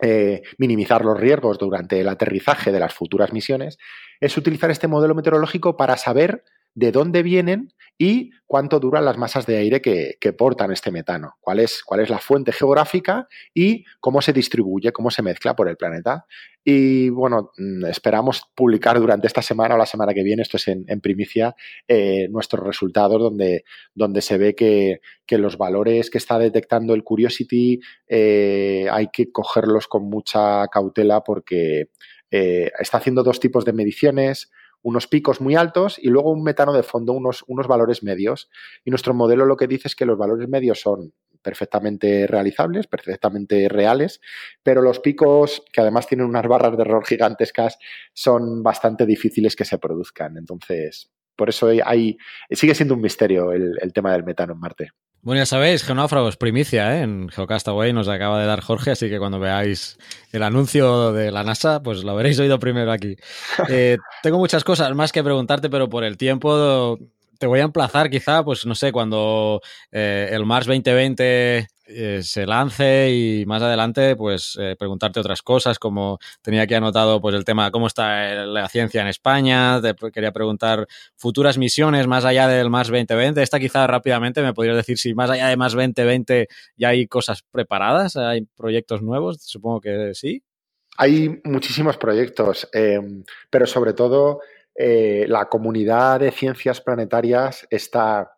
eh, 0.00 0.42
minimizar 0.56 1.04
los 1.04 1.18
riesgos 1.18 1.58
durante 1.58 2.00
el 2.00 2.08
aterrizaje 2.08 2.70
de 2.70 2.78
las 2.78 2.94
futuras 2.94 3.32
misiones, 3.32 3.78
es 4.20 4.36
utilizar 4.36 4.70
este 4.70 4.86
modelo 4.86 5.16
meteorológico 5.16 5.76
para 5.76 5.96
saber 5.96 6.44
de 6.76 6.92
dónde 6.92 7.24
vienen 7.24 7.72
y 7.98 8.30
cuánto 8.46 8.78
duran 8.78 9.06
las 9.06 9.16
masas 9.16 9.46
de 9.46 9.56
aire 9.56 9.80
que, 9.80 10.32
portan 10.34 10.70
este 10.70 10.90
metano, 10.90 11.36
cuál 11.40 11.60
es, 11.60 11.82
cuál 11.82 12.00
es 12.00 12.10
la 12.10 12.18
fuente 12.18 12.52
geográfica 12.52 13.26
y 13.54 13.84
cómo 14.00 14.20
se 14.20 14.34
distribuye, 14.34 14.92
cómo 14.92 15.10
se 15.10 15.22
mezcla 15.22 15.56
por 15.56 15.68
el 15.68 15.78
planeta. 15.78 16.26
Y 16.62 17.08
bueno, 17.08 17.52
mm, 17.56 17.86
esperamos 17.86 18.42
publicar 18.54 19.00
durante 19.00 19.26
esta 19.26 19.40
semana 19.40 19.74
o 19.74 19.78
la 19.78 19.86
semana 19.86 20.12
que 20.12 20.22
viene, 20.22 20.42
esto 20.42 20.58
es 20.58 20.68
en, 20.68 21.00
primicia, 21.00 21.54
eh, 21.88 22.28
nuestros 22.28 22.66
resultados 22.66 23.18
donde, 23.18 23.64
donde 23.94 24.20
se 24.20 24.36
ve 24.36 24.54
que, 24.54 25.00
los 25.38 25.56
valores 25.56 26.10
que 26.10 26.18
está 26.18 26.38
detectando 26.38 26.94
el 26.94 27.02
Curiosity 27.02 27.80
eh, 28.08 28.86
hay 28.90 29.08
que 29.08 29.32
cogerlos 29.32 29.88
con 29.88 30.04
mucha 30.04 30.66
cautela 30.68 31.22
porque 31.22 31.88
eh, 32.30 32.70
está 32.78 32.98
haciendo 32.98 33.22
dos 33.22 33.40
tipos 33.40 33.64
de 33.64 33.72
mediciones 33.72 34.50
unos 34.86 35.08
picos 35.08 35.40
muy 35.40 35.56
altos 35.56 35.98
y 35.98 36.10
luego 36.10 36.30
un 36.30 36.44
metano 36.44 36.72
de 36.72 36.84
fondo, 36.84 37.12
unos, 37.12 37.42
unos 37.48 37.66
valores 37.66 38.04
medios. 38.04 38.48
Y 38.84 38.90
nuestro 38.90 39.14
modelo 39.14 39.44
lo 39.44 39.56
que 39.56 39.66
dice 39.66 39.88
es 39.88 39.96
que 39.96 40.06
los 40.06 40.16
valores 40.16 40.48
medios 40.48 40.80
son 40.80 41.12
perfectamente 41.42 42.28
realizables, 42.28 42.86
perfectamente 42.86 43.68
reales, 43.68 44.20
pero 44.62 44.82
los 44.82 45.00
picos, 45.00 45.64
que 45.72 45.80
además 45.80 46.06
tienen 46.06 46.28
unas 46.28 46.46
barras 46.46 46.76
de 46.76 46.82
error 46.84 47.04
gigantescas, 47.04 47.78
son 48.12 48.62
bastante 48.62 49.06
difíciles 49.06 49.56
que 49.56 49.64
se 49.64 49.78
produzcan. 49.78 50.36
Entonces, 50.36 51.10
por 51.34 51.48
eso 51.48 51.68
hay, 51.84 52.16
sigue 52.52 52.76
siendo 52.76 52.94
un 52.94 53.00
misterio 53.00 53.50
el, 53.50 53.76
el 53.80 53.92
tema 53.92 54.12
del 54.12 54.22
metano 54.22 54.52
en 54.52 54.60
Marte. 54.60 54.90
Bueno, 55.26 55.40
ya 55.40 55.46
sabéis, 55.46 55.82
geonáufragos, 55.82 56.36
primicia, 56.36 56.96
¿eh? 56.96 57.02
En 57.02 57.28
Geocastaway 57.28 57.92
nos 57.92 58.06
acaba 58.06 58.38
de 58.38 58.46
dar 58.46 58.60
Jorge, 58.60 58.92
así 58.92 59.10
que 59.10 59.18
cuando 59.18 59.40
veáis 59.40 59.98
el 60.30 60.44
anuncio 60.44 61.10
de 61.12 61.32
la 61.32 61.42
NASA, 61.42 61.82
pues 61.82 62.04
lo 62.04 62.12
habréis 62.12 62.38
oído 62.38 62.60
primero 62.60 62.92
aquí. 62.92 63.16
Eh, 63.68 63.98
tengo 64.22 64.38
muchas 64.38 64.62
cosas 64.62 64.94
más 64.94 65.10
que 65.10 65.24
preguntarte, 65.24 65.68
pero 65.68 65.88
por 65.88 66.04
el 66.04 66.16
tiempo 66.16 66.96
te 67.40 67.48
voy 67.48 67.58
a 67.58 67.64
emplazar 67.64 68.08
quizá, 68.08 68.44
pues 68.44 68.66
no 68.66 68.76
sé, 68.76 68.92
cuando 68.92 69.62
eh, 69.90 70.28
el 70.30 70.46
Mars 70.46 70.66
2020 70.66 71.66
eh, 71.88 72.20
se 72.22 72.46
lance 72.46 73.10
y 73.10 73.46
más 73.46 73.62
adelante, 73.62 74.16
pues 74.16 74.56
eh, 74.60 74.76
preguntarte 74.78 75.20
otras 75.20 75.42
cosas, 75.42 75.78
como 75.78 76.18
tenía 76.42 76.62
aquí 76.62 76.74
anotado 76.74 77.20
pues 77.20 77.34
el 77.34 77.44
tema 77.44 77.70
cómo 77.70 77.86
está 77.86 78.44
la 78.44 78.68
ciencia 78.68 79.02
en 79.02 79.08
España, 79.08 79.80
quería 80.12 80.32
preguntar 80.32 80.86
futuras 81.16 81.58
misiones 81.58 82.06
más 82.06 82.24
allá 82.24 82.48
del 82.48 82.70
Mars 82.70 82.88
2020. 82.88 83.42
Esta 83.42 83.58
quizá 83.58 83.86
rápidamente 83.86 84.42
me 84.42 84.54
podrías 84.54 84.76
decir 84.76 84.98
si 84.98 85.14
más 85.14 85.30
allá 85.30 85.48
de 85.48 85.56
Mars 85.56 85.74
2020 85.74 86.48
ya 86.76 86.88
hay 86.88 87.06
cosas 87.06 87.42
preparadas, 87.50 88.16
hay 88.16 88.42
proyectos 88.56 89.02
nuevos, 89.02 89.42
supongo 89.42 89.80
que 89.80 90.12
sí. 90.14 90.42
Hay 90.98 91.40
muchísimos 91.44 91.98
proyectos, 91.98 92.68
pero 93.50 93.66
sobre 93.66 93.92
todo 93.92 94.40
eh, 94.78 95.24
la 95.26 95.46
comunidad 95.46 96.20
de 96.20 96.30
ciencias 96.30 96.82
planetarias 96.82 97.66
está 97.70 98.35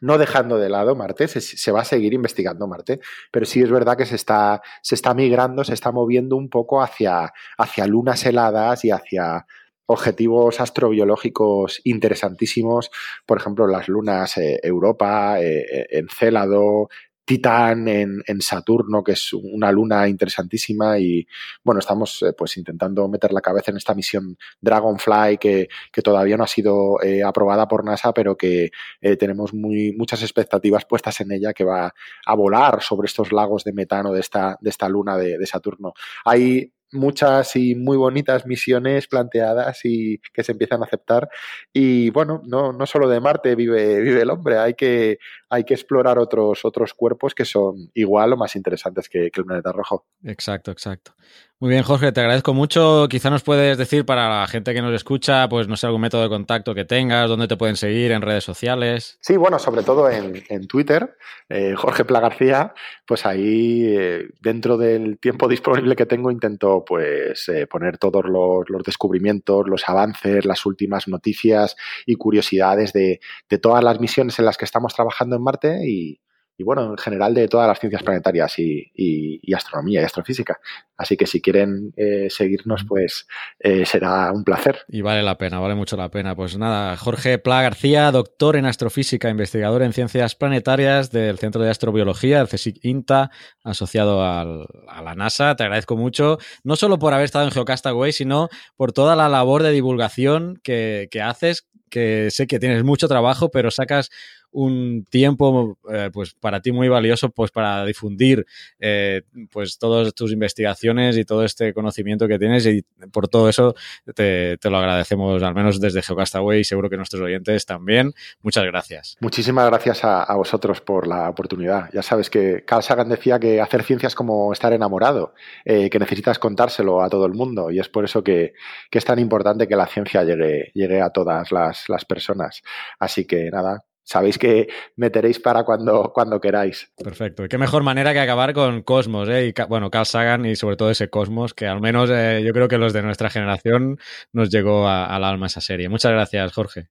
no 0.00 0.18
dejando 0.18 0.58
de 0.58 0.68
lado 0.68 0.94
Marte, 0.94 1.28
se, 1.28 1.72
va 1.72 1.82
a 1.82 1.84
seguir 1.84 2.14
investigando 2.14 2.66
Marte, 2.66 3.00
pero 3.30 3.46
sí 3.46 3.62
es 3.62 3.70
verdad 3.70 3.96
que 3.96 4.06
se 4.06 4.16
está, 4.16 4.62
se 4.82 4.94
está 4.94 5.14
migrando, 5.14 5.64
se 5.64 5.74
está 5.74 5.92
moviendo 5.92 6.36
un 6.36 6.48
poco 6.48 6.82
hacia, 6.82 7.32
hacia 7.56 7.86
lunas 7.86 8.24
heladas 8.24 8.84
y 8.84 8.90
hacia 8.90 9.46
objetivos 9.90 10.60
astrobiológicos 10.60 11.80
interesantísimos, 11.84 12.90
por 13.24 13.38
ejemplo, 13.38 13.66
las 13.66 13.88
lunas 13.88 14.36
eh, 14.36 14.60
Europa, 14.62 15.40
eh, 15.40 15.86
Encélado, 15.90 16.88
Titán 17.28 17.86
en, 17.88 18.40
Saturno, 18.40 19.04
que 19.04 19.12
es 19.12 19.34
una 19.34 19.70
luna 19.70 20.08
interesantísima 20.08 20.98
y 20.98 21.26
bueno, 21.62 21.80
estamos 21.80 22.22
eh, 22.22 22.32
pues 22.32 22.56
intentando 22.56 23.06
meter 23.06 23.34
la 23.34 23.42
cabeza 23.42 23.70
en 23.70 23.76
esta 23.76 23.94
misión 23.94 24.38
Dragonfly 24.62 25.36
que, 25.36 25.68
todavía 26.02 26.38
no 26.38 26.44
ha 26.44 26.46
sido 26.46 27.02
eh, 27.02 27.22
aprobada 27.22 27.68
por 27.68 27.84
NASA, 27.84 28.14
pero 28.14 28.34
que 28.34 28.70
eh, 29.02 29.16
tenemos 29.16 29.52
muy, 29.52 29.92
muchas 29.92 30.22
expectativas 30.22 30.86
puestas 30.86 31.20
en 31.20 31.32
ella 31.32 31.52
que 31.52 31.64
va 31.64 31.92
a 32.24 32.34
volar 32.34 32.82
sobre 32.82 33.04
estos 33.04 33.30
lagos 33.30 33.62
de 33.62 33.74
metano 33.74 34.10
de 34.10 34.20
esta, 34.20 34.56
de 34.62 34.70
esta 34.70 34.88
luna 34.88 35.18
de, 35.18 35.36
de 35.36 35.46
Saturno. 35.46 35.92
Hay 36.24 36.72
muchas 36.92 37.54
y 37.56 37.74
muy 37.74 37.96
bonitas 37.96 38.46
misiones 38.46 39.06
planteadas 39.06 39.80
y 39.84 40.18
que 40.32 40.42
se 40.42 40.52
empiezan 40.52 40.82
a 40.82 40.86
aceptar. 40.86 41.28
Y 41.72 42.10
bueno, 42.10 42.42
no, 42.46 42.72
no 42.72 42.86
solo 42.86 43.08
de 43.08 43.20
Marte 43.20 43.54
vive, 43.54 44.00
vive 44.00 44.22
el 44.22 44.30
hombre, 44.30 44.58
hay 44.58 44.74
que, 44.74 45.18
hay 45.50 45.64
que 45.64 45.74
explorar 45.74 46.18
otros, 46.18 46.64
otros 46.64 46.94
cuerpos 46.94 47.34
que 47.34 47.44
son 47.44 47.90
igual 47.94 48.32
o 48.32 48.36
más 48.36 48.56
interesantes 48.56 49.08
que, 49.08 49.30
que 49.30 49.40
el 49.40 49.46
planeta 49.46 49.72
rojo. 49.72 50.06
Exacto, 50.24 50.70
exacto. 50.70 51.12
Muy 51.60 51.70
bien, 51.70 51.82
Jorge, 51.82 52.12
te 52.12 52.20
agradezco 52.20 52.54
mucho. 52.54 53.08
Quizá 53.08 53.30
nos 53.30 53.42
puedes 53.42 53.76
decir 53.76 54.06
para 54.06 54.28
la 54.28 54.46
gente 54.46 54.72
que 54.72 54.80
nos 54.80 54.94
escucha, 54.94 55.48
pues 55.48 55.66
no 55.66 55.76
sé, 55.76 55.86
algún 55.88 56.02
método 56.02 56.22
de 56.22 56.28
contacto 56.28 56.72
que 56.72 56.84
tengas, 56.84 57.28
dónde 57.28 57.48
te 57.48 57.56
pueden 57.56 57.74
seguir 57.74 58.12
en 58.12 58.22
redes 58.22 58.44
sociales. 58.44 59.18
Sí, 59.22 59.36
bueno, 59.36 59.58
sobre 59.58 59.82
todo 59.82 60.08
en, 60.08 60.44
en 60.48 60.68
Twitter, 60.68 61.16
eh, 61.48 61.74
Jorge 61.76 62.04
Pla 62.04 62.20
García, 62.20 62.74
pues 63.04 63.26
ahí 63.26 63.86
eh, 63.88 64.28
dentro 64.40 64.76
del 64.76 65.18
tiempo 65.18 65.48
disponible 65.48 65.96
que 65.96 66.06
tengo 66.06 66.30
intento 66.30 66.77
pues 66.84 67.48
eh, 67.48 67.66
poner 67.66 67.98
todos 67.98 68.24
los, 68.24 68.68
los, 68.68 68.82
descubrimientos, 68.82 69.68
los 69.68 69.88
avances, 69.88 70.44
las 70.44 70.66
últimas 70.66 71.08
noticias 71.08 71.76
y 72.06 72.16
curiosidades 72.16 72.92
de, 72.92 73.20
de 73.48 73.58
todas 73.58 73.82
las 73.84 74.00
misiones 74.00 74.38
en 74.38 74.44
las 74.44 74.56
que 74.56 74.64
estamos 74.64 74.94
trabajando 74.94 75.36
en 75.36 75.42
Marte 75.42 75.88
y, 75.88 76.20
y 76.58 76.64
bueno, 76.64 76.90
en 76.90 76.98
general 76.98 77.34
de 77.34 77.46
todas 77.46 77.68
las 77.68 77.78
ciencias 77.78 78.02
planetarias 78.02 78.58
y, 78.58 79.40
astronomía 79.54 80.00
y 80.00 80.04
astrofísica. 80.04 80.58
Así 80.96 81.16
que 81.16 81.26
si 81.26 81.40
quieren 81.40 81.92
eh, 81.96 82.26
seguirnos, 82.30 82.84
pues 82.86 83.28
eh, 83.60 83.86
será 83.86 84.32
un 84.32 84.42
placer. 84.42 84.80
Y 84.88 85.00
vale 85.00 85.22
la 85.22 85.38
pena, 85.38 85.60
vale 85.60 85.76
mucho 85.76 85.96
la 85.96 86.10
pena. 86.10 86.34
Pues 86.34 86.58
nada, 86.58 86.96
Jorge 86.96 87.38
Pla 87.38 87.62
García, 87.62 88.10
doctor 88.10 88.56
en 88.56 88.66
astrofísica, 88.66 89.30
investigador 89.30 89.82
en 89.82 89.92
ciencias 89.92 90.34
planetarias 90.34 91.12
del 91.12 91.38
Centro 91.38 91.62
de 91.62 91.70
Astrobiología, 91.70 92.40
el 92.40 92.48
CSIC 92.48 92.84
INTA, 92.84 93.30
asociado 93.62 94.24
a 94.24 94.44
la 94.44 95.14
NASA. 95.14 95.54
Te 95.54 95.62
agradezco 95.62 95.96
mucho, 95.96 96.38
no 96.64 96.74
solo 96.74 96.98
por 96.98 97.14
haber 97.14 97.26
estado 97.26 97.44
en 97.44 97.52
Geocastaway, 97.52 98.10
sino 98.10 98.48
por 98.76 98.92
toda 98.92 99.14
la 99.14 99.28
labor 99.28 99.62
de 99.62 99.70
divulgación 99.70 100.58
que, 100.64 101.06
que 101.12 101.22
haces, 101.22 101.68
que 101.88 102.30
sé 102.30 102.46
que 102.46 102.58
tienes 102.58 102.84
mucho 102.84 103.08
trabajo, 103.08 103.50
pero 103.50 103.70
sacas 103.70 104.10
un 104.52 105.04
tiempo 105.10 105.78
eh, 105.90 106.10
pues 106.12 106.34
para 106.34 106.60
ti 106.60 106.72
muy 106.72 106.88
valioso 106.88 107.30
pues 107.30 107.50
para 107.50 107.84
difundir 107.84 108.46
eh, 108.78 109.22
pues 109.50 109.78
todas 109.78 110.14
tus 110.14 110.32
investigaciones 110.32 111.16
y 111.16 111.24
todo 111.24 111.44
este 111.44 111.72
conocimiento 111.74 112.26
que 112.28 112.38
tienes 112.38 112.66
y 112.66 112.82
por 113.12 113.28
todo 113.28 113.48
eso 113.48 113.74
te, 114.14 114.58
lo 114.62 114.76
agradecemos 114.76 115.42
al 115.42 115.54
menos 115.54 115.80
desde 115.80 116.02
Geocastaway 116.02 116.60
y 116.60 116.64
seguro 116.64 116.90
que 116.90 116.96
nuestros 116.96 117.22
oyentes 117.22 117.66
también. 117.66 118.12
Muchas 118.42 118.64
gracias. 118.64 119.16
Muchísimas 119.20 119.66
gracias 119.66 120.04
a, 120.04 120.22
a 120.22 120.36
vosotros 120.36 120.80
por 120.80 121.06
la 121.06 121.28
oportunidad. 121.28 121.90
Ya 121.92 122.02
sabes 122.02 122.30
que 122.30 122.64
Carl 122.64 122.82
Sagan 122.82 123.08
decía 123.08 123.38
que 123.38 123.60
hacer 123.60 123.82
ciencia 123.82 124.06
es 124.06 124.14
como 124.14 124.52
estar 124.52 124.72
enamorado, 124.72 125.34
eh, 125.64 125.90
que 125.90 125.98
necesitas 125.98 126.38
contárselo 126.38 127.02
a 127.02 127.08
todo 127.08 127.26
el 127.26 127.34
mundo 127.34 127.70
y 127.70 127.78
es 127.78 127.88
por 127.88 128.04
eso 128.04 128.22
que, 128.22 128.54
que 128.90 128.98
es 128.98 129.04
tan 129.04 129.18
importante 129.18 129.68
que 129.68 129.76
la 129.76 129.86
ciencia 129.86 130.24
llegue, 130.24 130.70
llegue 130.74 131.00
a 131.00 131.10
todas 131.10 131.52
las, 131.52 131.88
las 131.88 132.04
personas. 132.04 132.62
Así 132.98 133.26
que 133.26 133.50
nada, 133.50 133.84
sabéis 134.08 134.38
que 134.38 134.68
meteréis 134.96 135.38
para 135.38 135.64
cuando, 135.64 136.12
cuando 136.14 136.40
queráis. 136.40 136.90
Perfecto. 136.96 137.44
Y 137.44 137.48
qué 137.48 137.58
mejor 137.58 137.82
manera 137.82 138.14
que 138.14 138.20
acabar 138.20 138.54
con 138.54 138.82
Cosmos, 138.82 139.28
¿eh? 139.28 139.48
Y, 139.48 139.62
bueno, 139.68 139.90
Carl 139.90 140.06
Sagan 140.06 140.46
y 140.46 140.56
sobre 140.56 140.76
todo 140.76 140.90
ese 140.90 141.10
Cosmos, 141.10 141.52
que 141.52 141.66
al 141.66 141.82
menos 141.82 142.08
eh, 142.10 142.42
yo 142.42 142.52
creo 142.54 142.68
que 142.68 142.78
los 142.78 142.94
de 142.94 143.02
nuestra 143.02 143.28
generación 143.28 143.98
nos 144.32 144.48
llegó 144.48 144.88
al 144.88 145.24
alma 145.24 145.46
esa 145.46 145.60
serie. 145.60 145.90
Muchas 145.90 146.12
gracias, 146.12 146.52
Jorge. 146.54 146.88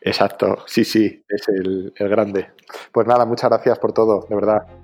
Exacto, 0.00 0.64
sí, 0.66 0.84
sí, 0.84 1.24
es 1.28 1.48
el, 1.48 1.92
el 1.96 2.08
grande. 2.08 2.48
Pues 2.92 3.06
nada, 3.06 3.24
muchas 3.24 3.48
gracias 3.48 3.78
por 3.78 3.92
todo, 3.92 4.26
de 4.28 4.34
verdad. 4.34 4.83